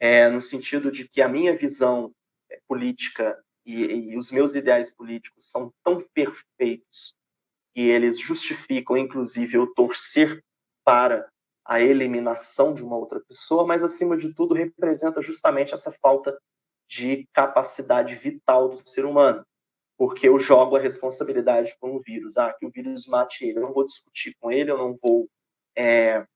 é, 0.00 0.28
no 0.28 0.40
sentido 0.40 0.90
de 0.90 1.08
que 1.08 1.20
a 1.20 1.28
minha 1.28 1.56
visão 1.56 2.12
é, 2.50 2.60
política 2.66 3.38
e, 3.64 3.84
e, 3.84 4.16
os 4.16 4.30
meus 4.30 4.54
ideais 4.54 4.94
políticos 4.94 5.50
são 5.50 5.72
tão 5.84 6.02
perfeitos 6.14 7.14
que 7.74 7.82
eles 7.82 8.18
justificam, 8.18 8.96
inclusive, 8.96 9.56
eu 9.56 9.66
torcer 9.74 10.42
para 10.84 11.28
a 11.64 11.80
eliminação 11.80 12.72
de 12.72 12.82
uma 12.82 12.96
outra 12.96 13.20
pessoa, 13.20 13.66
mas, 13.66 13.84
acima 13.84 14.16
de 14.16 14.32
tudo, 14.32 14.54
representa 14.54 15.20
justamente 15.20 15.74
essa 15.74 15.92
falta 16.00 16.38
de 16.88 17.28
capacidade 17.34 18.14
vital 18.14 18.70
do 18.70 18.88
ser 18.88 19.04
humano, 19.04 19.44
porque 19.98 20.26
eu 20.26 20.40
jogo 20.40 20.76
a 20.76 20.80
responsabilidade 20.80 21.76
para 21.78 21.90
um 21.90 21.98
vírus. 21.98 22.38
Ah, 22.38 22.54
que 22.58 22.64
o 22.64 22.70
vírus 22.70 23.06
mate 23.06 23.44
ele, 23.44 23.58
eu 23.58 23.62
não 23.62 23.74
vou 23.74 23.84
discutir 23.84 24.34
com 24.40 24.50
ele, 24.50 24.70
eu 24.70 24.78
não 24.78 24.96
vou 24.96 25.28
é, 25.76 26.26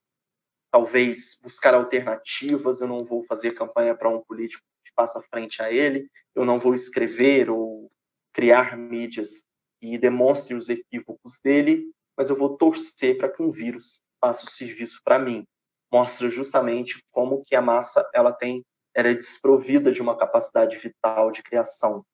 talvez 0.72 1.38
buscar 1.42 1.74
alternativas, 1.74 2.80
eu 2.80 2.88
não 2.88 3.04
vou 3.04 3.22
fazer 3.24 3.52
campanha 3.52 3.94
para 3.94 4.08
um 4.08 4.22
político 4.22 4.64
que 4.82 4.90
faça 4.96 5.20
frente 5.30 5.62
a 5.62 5.70
ele, 5.70 6.08
eu 6.34 6.46
não 6.46 6.58
vou 6.58 6.74
escrever 6.74 7.50
ou 7.50 7.92
criar 8.32 8.76
mídias 8.76 9.44
que 9.78 9.98
demonstrem 9.98 10.56
os 10.56 10.70
equívocos 10.70 11.38
dele, 11.44 11.92
mas 12.16 12.30
eu 12.30 12.36
vou 12.36 12.56
torcer 12.56 13.18
para 13.18 13.28
que 13.28 13.42
um 13.42 13.50
vírus 13.50 14.00
faça 14.18 14.46
o 14.46 14.50
serviço 14.50 15.02
para 15.04 15.18
mim. 15.18 15.44
Mostra 15.92 16.28
justamente 16.30 17.04
como 17.10 17.44
que 17.44 17.54
a 17.54 17.60
massa 17.60 18.08
ela 18.14 18.32
tem 18.32 18.64
ela 18.94 19.08
é 19.08 19.14
desprovida 19.14 19.90
de 19.90 20.02
uma 20.02 20.16
capacidade 20.16 20.76
vital 20.76 21.30
de 21.30 21.42
criação. 21.42 22.04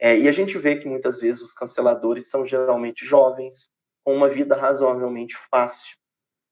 É, 0.00 0.18
e 0.18 0.26
a 0.26 0.32
gente 0.32 0.58
vê 0.58 0.76
que 0.76 0.88
muitas 0.88 1.20
vezes 1.20 1.42
os 1.42 1.54
canceladores 1.54 2.28
são 2.28 2.44
geralmente 2.44 3.06
jovens, 3.06 3.70
com 4.04 4.16
uma 4.16 4.28
vida 4.28 4.56
razoavelmente 4.56 5.36
fácil. 5.48 5.96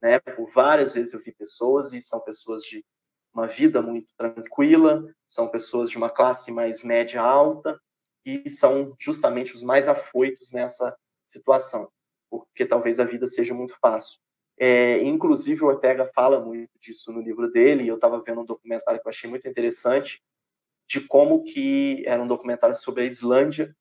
Né? 0.02 0.18
Por 0.18 0.50
várias 0.50 0.94
vezes 0.94 1.14
eu 1.14 1.20
vi 1.20 1.32
pessoas, 1.32 1.92
e 1.92 2.00
são 2.00 2.20
pessoas 2.24 2.62
de 2.64 2.84
uma 3.32 3.46
vida 3.46 3.80
muito 3.80 4.08
tranquila, 4.16 5.06
são 5.26 5.48
pessoas 5.48 5.90
de 5.90 5.96
uma 5.96 6.10
classe 6.10 6.50
mais 6.50 6.82
média 6.82 7.22
alta 7.22 7.80
e 8.26 8.48
são 8.50 8.94
justamente 8.98 9.54
os 9.54 9.62
mais 9.62 9.88
afoitos 9.88 10.52
nessa 10.52 10.96
situação, 11.24 11.90
porque 12.28 12.66
talvez 12.66 13.00
a 13.00 13.04
vida 13.04 13.26
seja 13.26 13.54
muito 13.54 13.74
fácil. 13.80 14.20
É, 14.58 15.02
inclusive, 15.02 15.64
o 15.64 15.68
Ortega 15.68 16.04
fala 16.14 16.38
muito 16.38 16.70
disso 16.78 17.10
no 17.12 17.20
livro 17.20 17.50
dele, 17.50 17.84
e 17.84 17.88
eu 17.88 17.94
estava 17.94 18.20
vendo 18.20 18.42
um 18.42 18.44
documentário 18.44 19.00
que 19.00 19.06
eu 19.06 19.10
achei 19.10 19.28
muito 19.28 19.48
interessante, 19.48 20.22
de 20.86 21.00
como 21.00 21.42
que, 21.42 22.04
era 22.06 22.22
um 22.22 22.26
documentário 22.26 22.76
sobre 22.76 23.02
a 23.02 23.06
Islândia, 23.06 23.74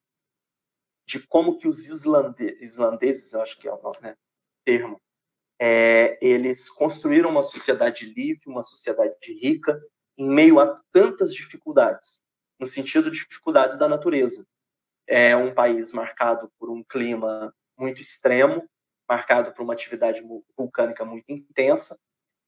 de 1.05 1.19
como 1.27 1.57
que 1.57 1.67
os 1.67 1.89
islande, 1.89 2.57
islandeses, 2.61 3.33
eu 3.33 3.41
acho 3.41 3.59
que 3.59 3.67
é 3.67 3.73
o 3.73 3.91
né, 4.01 4.15
termo, 4.63 4.99
é, 5.63 6.17
eles 6.19 6.71
construíram 6.71 7.29
uma 7.29 7.43
sociedade 7.43 8.11
livre, 8.11 8.41
uma 8.47 8.63
sociedade 8.63 9.15
rica, 9.39 9.79
em 10.17 10.27
meio 10.27 10.59
a 10.59 10.73
tantas 10.91 11.35
dificuldades, 11.35 12.23
no 12.59 12.65
sentido 12.65 13.11
de 13.11 13.19
dificuldades 13.19 13.77
da 13.77 13.87
natureza. 13.87 14.47
É 15.07 15.35
um 15.35 15.53
país 15.53 15.91
marcado 15.91 16.51
por 16.57 16.71
um 16.71 16.83
clima 16.83 17.53
muito 17.77 18.01
extremo, 18.01 18.67
marcado 19.07 19.53
por 19.53 19.61
uma 19.61 19.73
atividade 19.73 20.23
vulcânica 20.57 21.05
muito 21.05 21.25
intensa, 21.29 21.99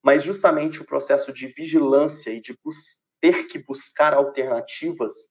mas 0.01 0.23
justamente 0.23 0.81
o 0.81 0.85
processo 0.85 1.31
de 1.31 1.45
vigilância 1.47 2.31
e 2.31 2.41
de 2.41 2.57
ter 3.21 3.43
que 3.45 3.59
buscar 3.59 4.15
alternativas 4.15 5.29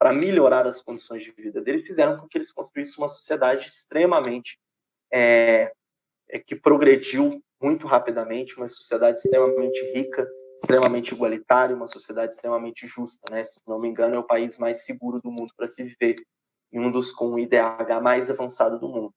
para 0.00 0.12
melhorar 0.12 0.66
as 0.66 0.82
condições 0.82 1.22
de 1.22 1.30
vida 1.30 1.60
dele 1.60 1.84
fizeram 1.84 2.18
com 2.18 2.26
que 2.26 2.38
eles 2.38 2.52
construíssem 2.52 2.96
uma 2.98 3.08
sociedade 3.08 3.68
extremamente 3.68 4.58
é, 5.12 5.72
é, 6.32 6.38
que 6.38 6.56
progrediu 6.56 7.42
muito 7.60 7.86
rapidamente, 7.86 8.56
uma 8.56 8.68
sociedade 8.68 9.18
extremamente 9.18 9.80
rica, 9.92 10.26
extremamente 10.56 11.14
igualitária, 11.14 11.76
uma 11.76 11.86
sociedade 11.86 12.32
extremamente 12.32 12.86
justa, 12.86 13.32
né? 13.32 13.44
Se 13.44 13.60
não 13.66 13.80
me 13.80 13.88
engano, 13.88 14.16
é 14.16 14.18
o 14.18 14.26
país 14.26 14.58
mais 14.58 14.84
seguro 14.84 15.20
do 15.20 15.30
mundo 15.30 15.52
para 15.56 15.68
se 15.68 15.82
viver 15.84 16.16
e 16.72 16.78
um 16.78 16.90
dos 16.90 17.12
com 17.12 17.30
o 17.30 17.38
IDH 17.38 18.00
mais 18.02 18.30
avançado 18.30 18.78
do 18.78 18.88
mundo 18.88 19.14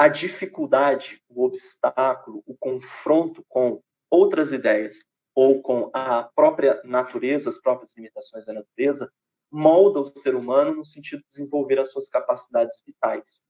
a 0.00 0.08
dificuldade, 0.08 1.20
o 1.28 1.44
obstáculo, 1.44 2.42
o 2.46 2.56
confronto 2.56 3.44
com 3.46 3.82
outras 4.10 4.50
ideias 4.50 5.04
ou 5.34 5.60
com 5.60 5.90
a 5.92 6.22
própria 6.34 6.80
natureza, 6.84 7.50
as 7.50 7.60
próprias 7.60 7.94
limitações 7.94 8.46
da 8.46 8.54
natureza, 8.54 9.12
molda 9.52 10.00
o 10.00 10.06
ser 10.06 10.34
humano 10.34 10.74
no 10.74 10.82
sentido 10.82 11.20
de 11.20 11.28
desenvolver 11.28 11.78
as 11.78 11.92
suas 11.92 12.08
capacidades 12.08 12.82
vitais. 12.86 13.44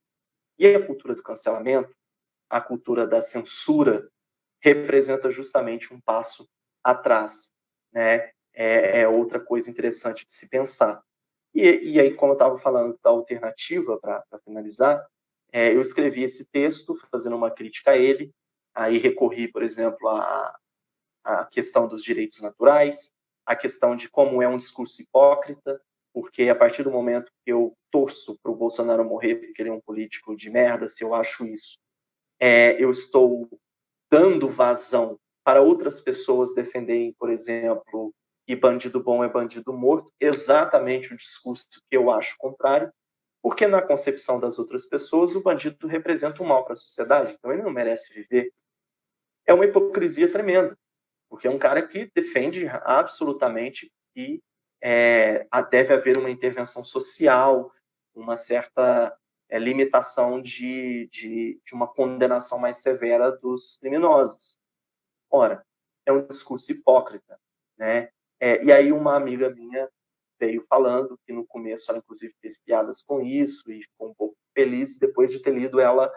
E 0.58 0.66
a 0.66 0.84
cultura 0.84 1.14
do 1.14 1.22
cancelamento, 1.22 1.94
a 2.50 2.60
cultura 2.60 3.06
da 3.06 3.20
censura, 3.20 4.10
representa 4.60 5.30
justamente 5.30 5.94
um 5.94 6.00
passo 6.00 6.46
atrás, 6.84 7.52
né? 7.92 8.30
É, 8.52 9.02
é 9.02 9.08
outra 9.08 9.38
coisa 9.38 9.70
interessante 9.70 10.26
de 10.26 10.32
se 10.32 10.48
pensar. 10.48 11.00
E, 11.54 11.92
e 11.92 12.00
aí, 12.00 12.12
como 12.14 12.32
eu 12.32 12.34
estava 12.34 12.58
falando 12.58 12.98
da 13.02 13.10
alternativa, 13.10 13.98
para 13.98 14.24
finalizar, 14.44 15.06
é, 15.52 15.72
eu 15.74 15.80
escrevi 15.80 16.24
esse 16.24 16.48
texto 16.50 16.96
fazendo 17.10 17.36
uma 17.36 17.50
crítica 17.50 17.92
a 17.92 17.96
ele, 17.96 18.32
aí 18.74 18.98
recorri, 18.98 19.48
por 19.48 19.62
exemplo, 19.62 20.08
à, 20.08 20.56
à 21.24 21.44
questão 21.46 21.88
dos 21.88 22.02
direitos 22.02 22.40
naturais, 22.40 23.12
a 23.46 23.56
questão 23.56 23.96
de 23.96 24.08
como 24.08 24.42
é 24.42 24.48
um 24.48 24.58
discurso 24.58 25.00
hipócrita, 25.00 25.80
porque 26.12 26.48
a 26.48 26.54
partir 26.54 26.82
do 26.82 26.90
momento 26.90 27.32
que 27.44 27.52
eu 27.52 27.72
torço 27.90 28.38
para 28.42 28.52
o 28.52 28.56
Bolsonaro 28.56 29.04
morrer 29.04 29.36
porque 29.36 29.62
ele 29.62 29.70
é 29.70 29.72
um 29.72 29.80
político 29.80 30.36
de 30.36 30.50
merda, 30.50 30.88
se 30.88 31.02
eu 31.02 31.14
acho 31.14 31.44
isso, 31.44 31.78
é, 32.40 32.82
eu 32.82 32.90
estou 32.90 33.48
dando 34.10 34.48
vazão 34.48 35.18
para 35.44 35.60
outras 35.60 36.00
pessoas 36.00 36.54
defenderem, 36.54 37.14
por 37.18 37.30
exemplo, 37.30 38.14
que 38.46 38.56
bandido 38.56 39.02
bom 39.02 39.22
é 39.22 39.28
bandido 39.28 39.72
morto, 39.72 40.10
exatamente 40.18 41.12
o 41.12 41.16
discurso 41.16 41.68
que 41.88 41.96
eu 41.96 42.10
acho 42.10 42.36
contrário, 42.38 42.92
porque 43.42 43.66
na 43.66 43.80
concepção 43.80 44.40
das 44.40 44.58
outras 44.58 44.86
pessoas, 44.86 45.34
o 45.34 45.42
bandido 45.42 45.86
representa 45.86 46.42
um 46.42 46.46
mal 46.46 46.64
para 46.64 46.72
a 46.72 46.76
sociedade, 46.76 47.34
então 47.38 47.52
ele 47.52 47.62
não 47.62 47.70
merece 47.70 48.12
viver. 48.12 48.52
É 49.46 49.54
uma 49.54 49.64
hipocrisia 49.64 50.30
tremenda, 50.30 50.76
porque 51.28 51.46
é 51.46 51.50
um 51.50 51.58
cara 51.58 51.86
que 51.86 52.10
defende 52.14 52.66
absolutamente 52.82 53.90
que 54.14 54.42
é, 54.82 55.46
deve 55.70 55.92
haver 55.94 56.18
uma 56.18 56.30
intervenção 56.30 56.82
social, 56.82 57.72
uma 58.14 58.36
certa 58.36 59.16
é, 59.50 59.58
limitação 59.58 60.40
de, 60.40 61.08
de, 61.08 61.60
de 61.64 61.74
uma 61.74 61.88
condenação 61.88 62.58
mais 62.58 62.78
severa 62.78 63.32
dos 63.32 63.76
criminosos. 63.78 64.56
Ora, 65.28 65.66
é 66.06 66.12
um 66.12 66.26
discurso 66.26 66.72
hipócrita, 66.72 67.38
né? 67.76 68.10
É, 68.38 68.64
e 68.64 68.72
aí 68.72 68.92
uma 68.92 69.16
amiga 69.16 69.50
minha 69.50 69.90
veio 70.38 70.62
falando 70.64 71.18
que 71.26 71.32
no 71.32 71.46
começo 71.46 71.90
ela 71.90 71.98
inclusive 71.98 72.32
fez 72.40 72.58
piadas 72.58 73.02
com 73.02 73.20
isso 73.20 73.70
e 73.70 73.82
ficou 73.82 74.08
um 74.08 74.14
pouco 74.14 74.36
feliz 74.54 74.98
depois 74.98 75.30
de 75.30 75.40
ter 75.40 75.52
lido 75.52 75.78
ela 75.78 76.10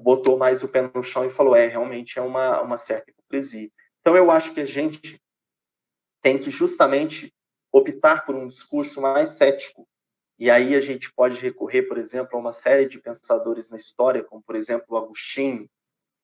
botou 0.00 0.38
mais 0.38 0.62
o 0.62 0.68
pé 0.68 0.88
no 0.94 1.02
chão 1.02 1.24
e 1.24 1.30
falou 1.30 1.56
é 1.56 1.66
realmente 1.66 2.18
é 2.18 2.22
uma 2.22 2.62
uma 2.62 2.76
certa 2.76 3.10
hipocrisia 3.10 3.68
então 4.00 4.16
eu 4.16 4.30
acho 4.30 4.54
que 4.54 4.60
a 4.60 4.64
gente 4.64 5.20
tem 6.22 6.38
que 6.38 6.50
justamente 6.50 7.34
optar 7.72 8.24
por 8.24 8.36
um 8.36 8.46
discurso 8.46 9.00
mais 9.00 9.30
cético 9.30 9.88
e 10.38 10.50
aí 10.50 10.74
a 10.74 10.80
gente 10.80 11.12
pode 11.12 11.40
recorrer 11.40 11.82
por 11.82 11.98
exemplo 11.98 12.36
a 12.36 12.40
uma 12.40 12.52
série 12.52 12.86
de 12.86 13.00
pensadores 13.00 13.70
na 13.70 13.76
história 13.76 14.22
como 14.22 14.42
por 14.42 14.56
exemplo 14.56 14.96
Agostinho 14.96 15.68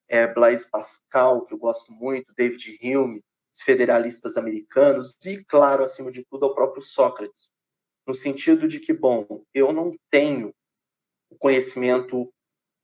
é, 0.07 0.27
Blaise 0.27 0.69
Pascal 0.69 1.45
que 1.45 1.53
eu 1.53 1.57
gosto 1.57 1.91
muito 1.91 2.33
David 2.35 2.77
Hume 2.81 3.23
os 3.55 3.61
federalistas 3.61 4.35
americanos 4.35 5.15
e, 5.25 5.43
claro, 5.45 5.83
acima 5.83 6.11
de 6.11 6.25
tudo, 6.25 6.45
ao 6.45 6.53
próprio 6.53 6.81
Sócrates, 6.81 7.51
no 8.05 8.13
sentido 8.13 8.67
de 8.67 8.79
que, 8.81 8.91
bom, 8.91 9.25
eu 9.53 9.71
não 9.71 9.95
tenho 10.11 10.53
o 11.29 11.37
conhecimento 11.37 12.31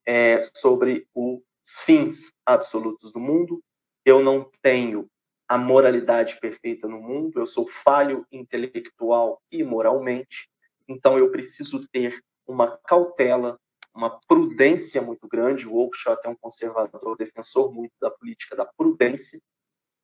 é, 0.07 0.41
sobre 0.41 1.05
os 1.13 1.41
fins 1.83 2.31
absolutos 2.45 3.11
do 3.11 3.19
mundo, 3.19 3.61
eu 4.05 4.23
não 4.23 4.49
tenho 4.61 5.07
a 5.47 5.57
moralidade 5.57 6.39
perfeita 6.39 6.87
no 6.87 7.01
mundo, 7.01 7.39
eu 7.39 7.45
sou 7.45 7.67
falho 7.67 8.25
intelectual 8.31 9.41
e 9.51 9.63
moralmente, 9.63 10.49
então 10.91 11.17
eu 11.17 11.31
preciso 11.31 11.87
ter 11.89 12.21
uma 12.45 12.77
cautela, 12.85 13.57
uma 13.93 14.19
prudência 14.27 15.01
muito 15.01 15.27
grande. 15.27 15.67
O 15.67 15.75
Oakeshott 15.75 16.19
é 16.25 16.29
um 16.29 16.35
conservador, 16.35 17.17
defensor 17.17 17.73
muito 17.73 17.93
da 17.99 18.11
política 18.11 18.55
da 18.55 18.65
prudência, 18.65 19.39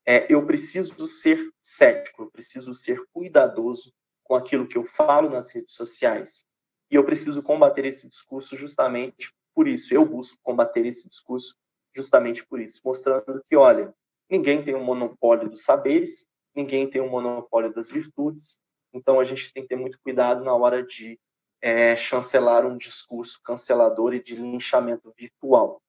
é, 0.09 0.25
eu 0.33 0.45
preciso 0.45 1.05
ser 1.05 1.51
cético, 1.61 2.23
eu 2.23 2.31
preciso 2.31 2.73
ser 2.73 2.97
cuidadoso 3.11 3.91
com 4.23 4.35
aquilo 4.35 4.65
que 4.65 4.77
eu 4.77 4.85
falo 4.85 5.29
nas 5.29 5.53
redes 5.53 5.73
sociais. 5.73 6.45
E 6.89 6.95
eu 6.95 7.05
preciso 7.05 7.43
combater 7.43 7.83
esse 7.83 8.07
discurso 8.07 8.55
justamente 8.55 9.33
por 9.53 9.67
isso. 9.67 9.93
Eu 9.93 10.05
busco 10.05 10.39
combater 10.41 10.85
esse 10.85 11.09
discurso 11.09 11.57
justamente 11.93 12.47
por 12.47 12.61
isso, 12.61 12.79
mostrando 12.85 13.43
que, 13.49 13.55
olha, 13.57 13.93
ninguém 14.29 14.63
tem 14.63 14.75
um 14.75 14.83
monopólio 14.83 15.49
dos 15.49 15.63
saberes, 15.63 16.29
ninguém 16.55 16.89
tem 16.89 17.01
um 17.01 17.09
monopólio 17.09 17.73
das 17.73 17.91
virtudes, 17.91 18.59
então 18.97 19.19
a 19.19 19.23
gente 19.23 19.53
tem 19.53 19.63
que 19.63 19.69
ter 19.69 19.75
muito 19.75 19.99
cuidado 19.99 20.43
na 20.43 20.55
hora 20.55 20.83
de 20.83 21.19
é, 21.61 21.95
chancelar 21.95 22.65
um 22.65 22.77
discurso 22.77 23.41
cancelador 23.43 24.13
e 24.13 24.21
de 24.21 24.35
linchamento 24.35 25.13
virtual. 25.17 25.81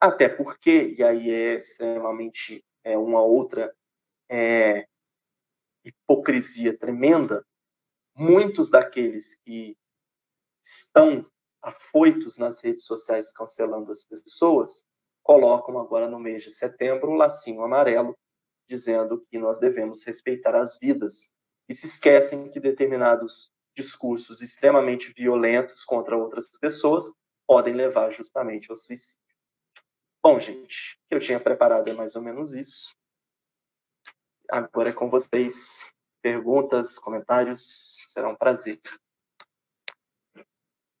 Até 0.00 0.28
porque, 0.28 0.94
e 0.98 1.02
aí 1.02 1.30
é 1.30 1.54
extremamente 1.54 2.64
é, 2.82 2.96
uma 2.96 3.22
outra 3.22 3.74
é, 4.30 4.86
hipocrisia 5.84 6.76
tremenda, 6.76 7.44
muitos 8.16 8.70
daqueles 8.70 9.38
que 9.44 9.76
estão 10.60 11.26
afoitos 11.60 12.38
nas 12.38 12.60
redes 12.62 12.84
sociais 12.84 13.32
cancelando 13.32 13.92
as 13.92 14.04
pessoas, 14.04 14.84
colocam 15.22 15.78
agora 15.78 16.08
no 16.08 16.18
mês 16.18 16.42
de 16.42 16.50
setembro 16.50 17.10
um 17.10 17.16
lacinho 17.16 17.62
amarelo 17.62 18.16
dizendo 18.68 19.24
que 19.30 19.38
nós 19.38 19.60
devemos 19.60 20.02
respeitar 20.04 20.56
as 20.56 20.78
vidas 20.78 21.30
e 21.72 21.74
se 21.74 21.86
esquecem 21.86 22.50
que 22.50 22.60
determinados 22.60 23.50
discursos 23.74 24.42
extremamente 24.42 25.10
violentos 25.16 25.84
contra 25.84 26.14
outras 26.14 26.50
pessoas 26.58 27.14
podem 27.46 27.72
levar 27.72 28.10
justamente 28.10 28.70
ao 28.70 28.76
suicídio. 28.76 29.18
Bom, 30.22 30.38
gente, 30.38 31.00
eu 31.10 31.18
tinha 31.18 31.40
preparado 31.40 31.88
é 31.88 31.94
mais 31.94 32.14
ou 32.14 32.20
menos 32.20 32.52
isso. 32.52 32.94
Agora 34.50 34.90
é 34.90 34.92
com 34.92 35.08
vocês. 35.08 35.94
Perguntas, 36.20 36.98
comentários, 36.98 37.62
será 38.10 38.28
um 38.28 38.36
prazer. 38.36 38.78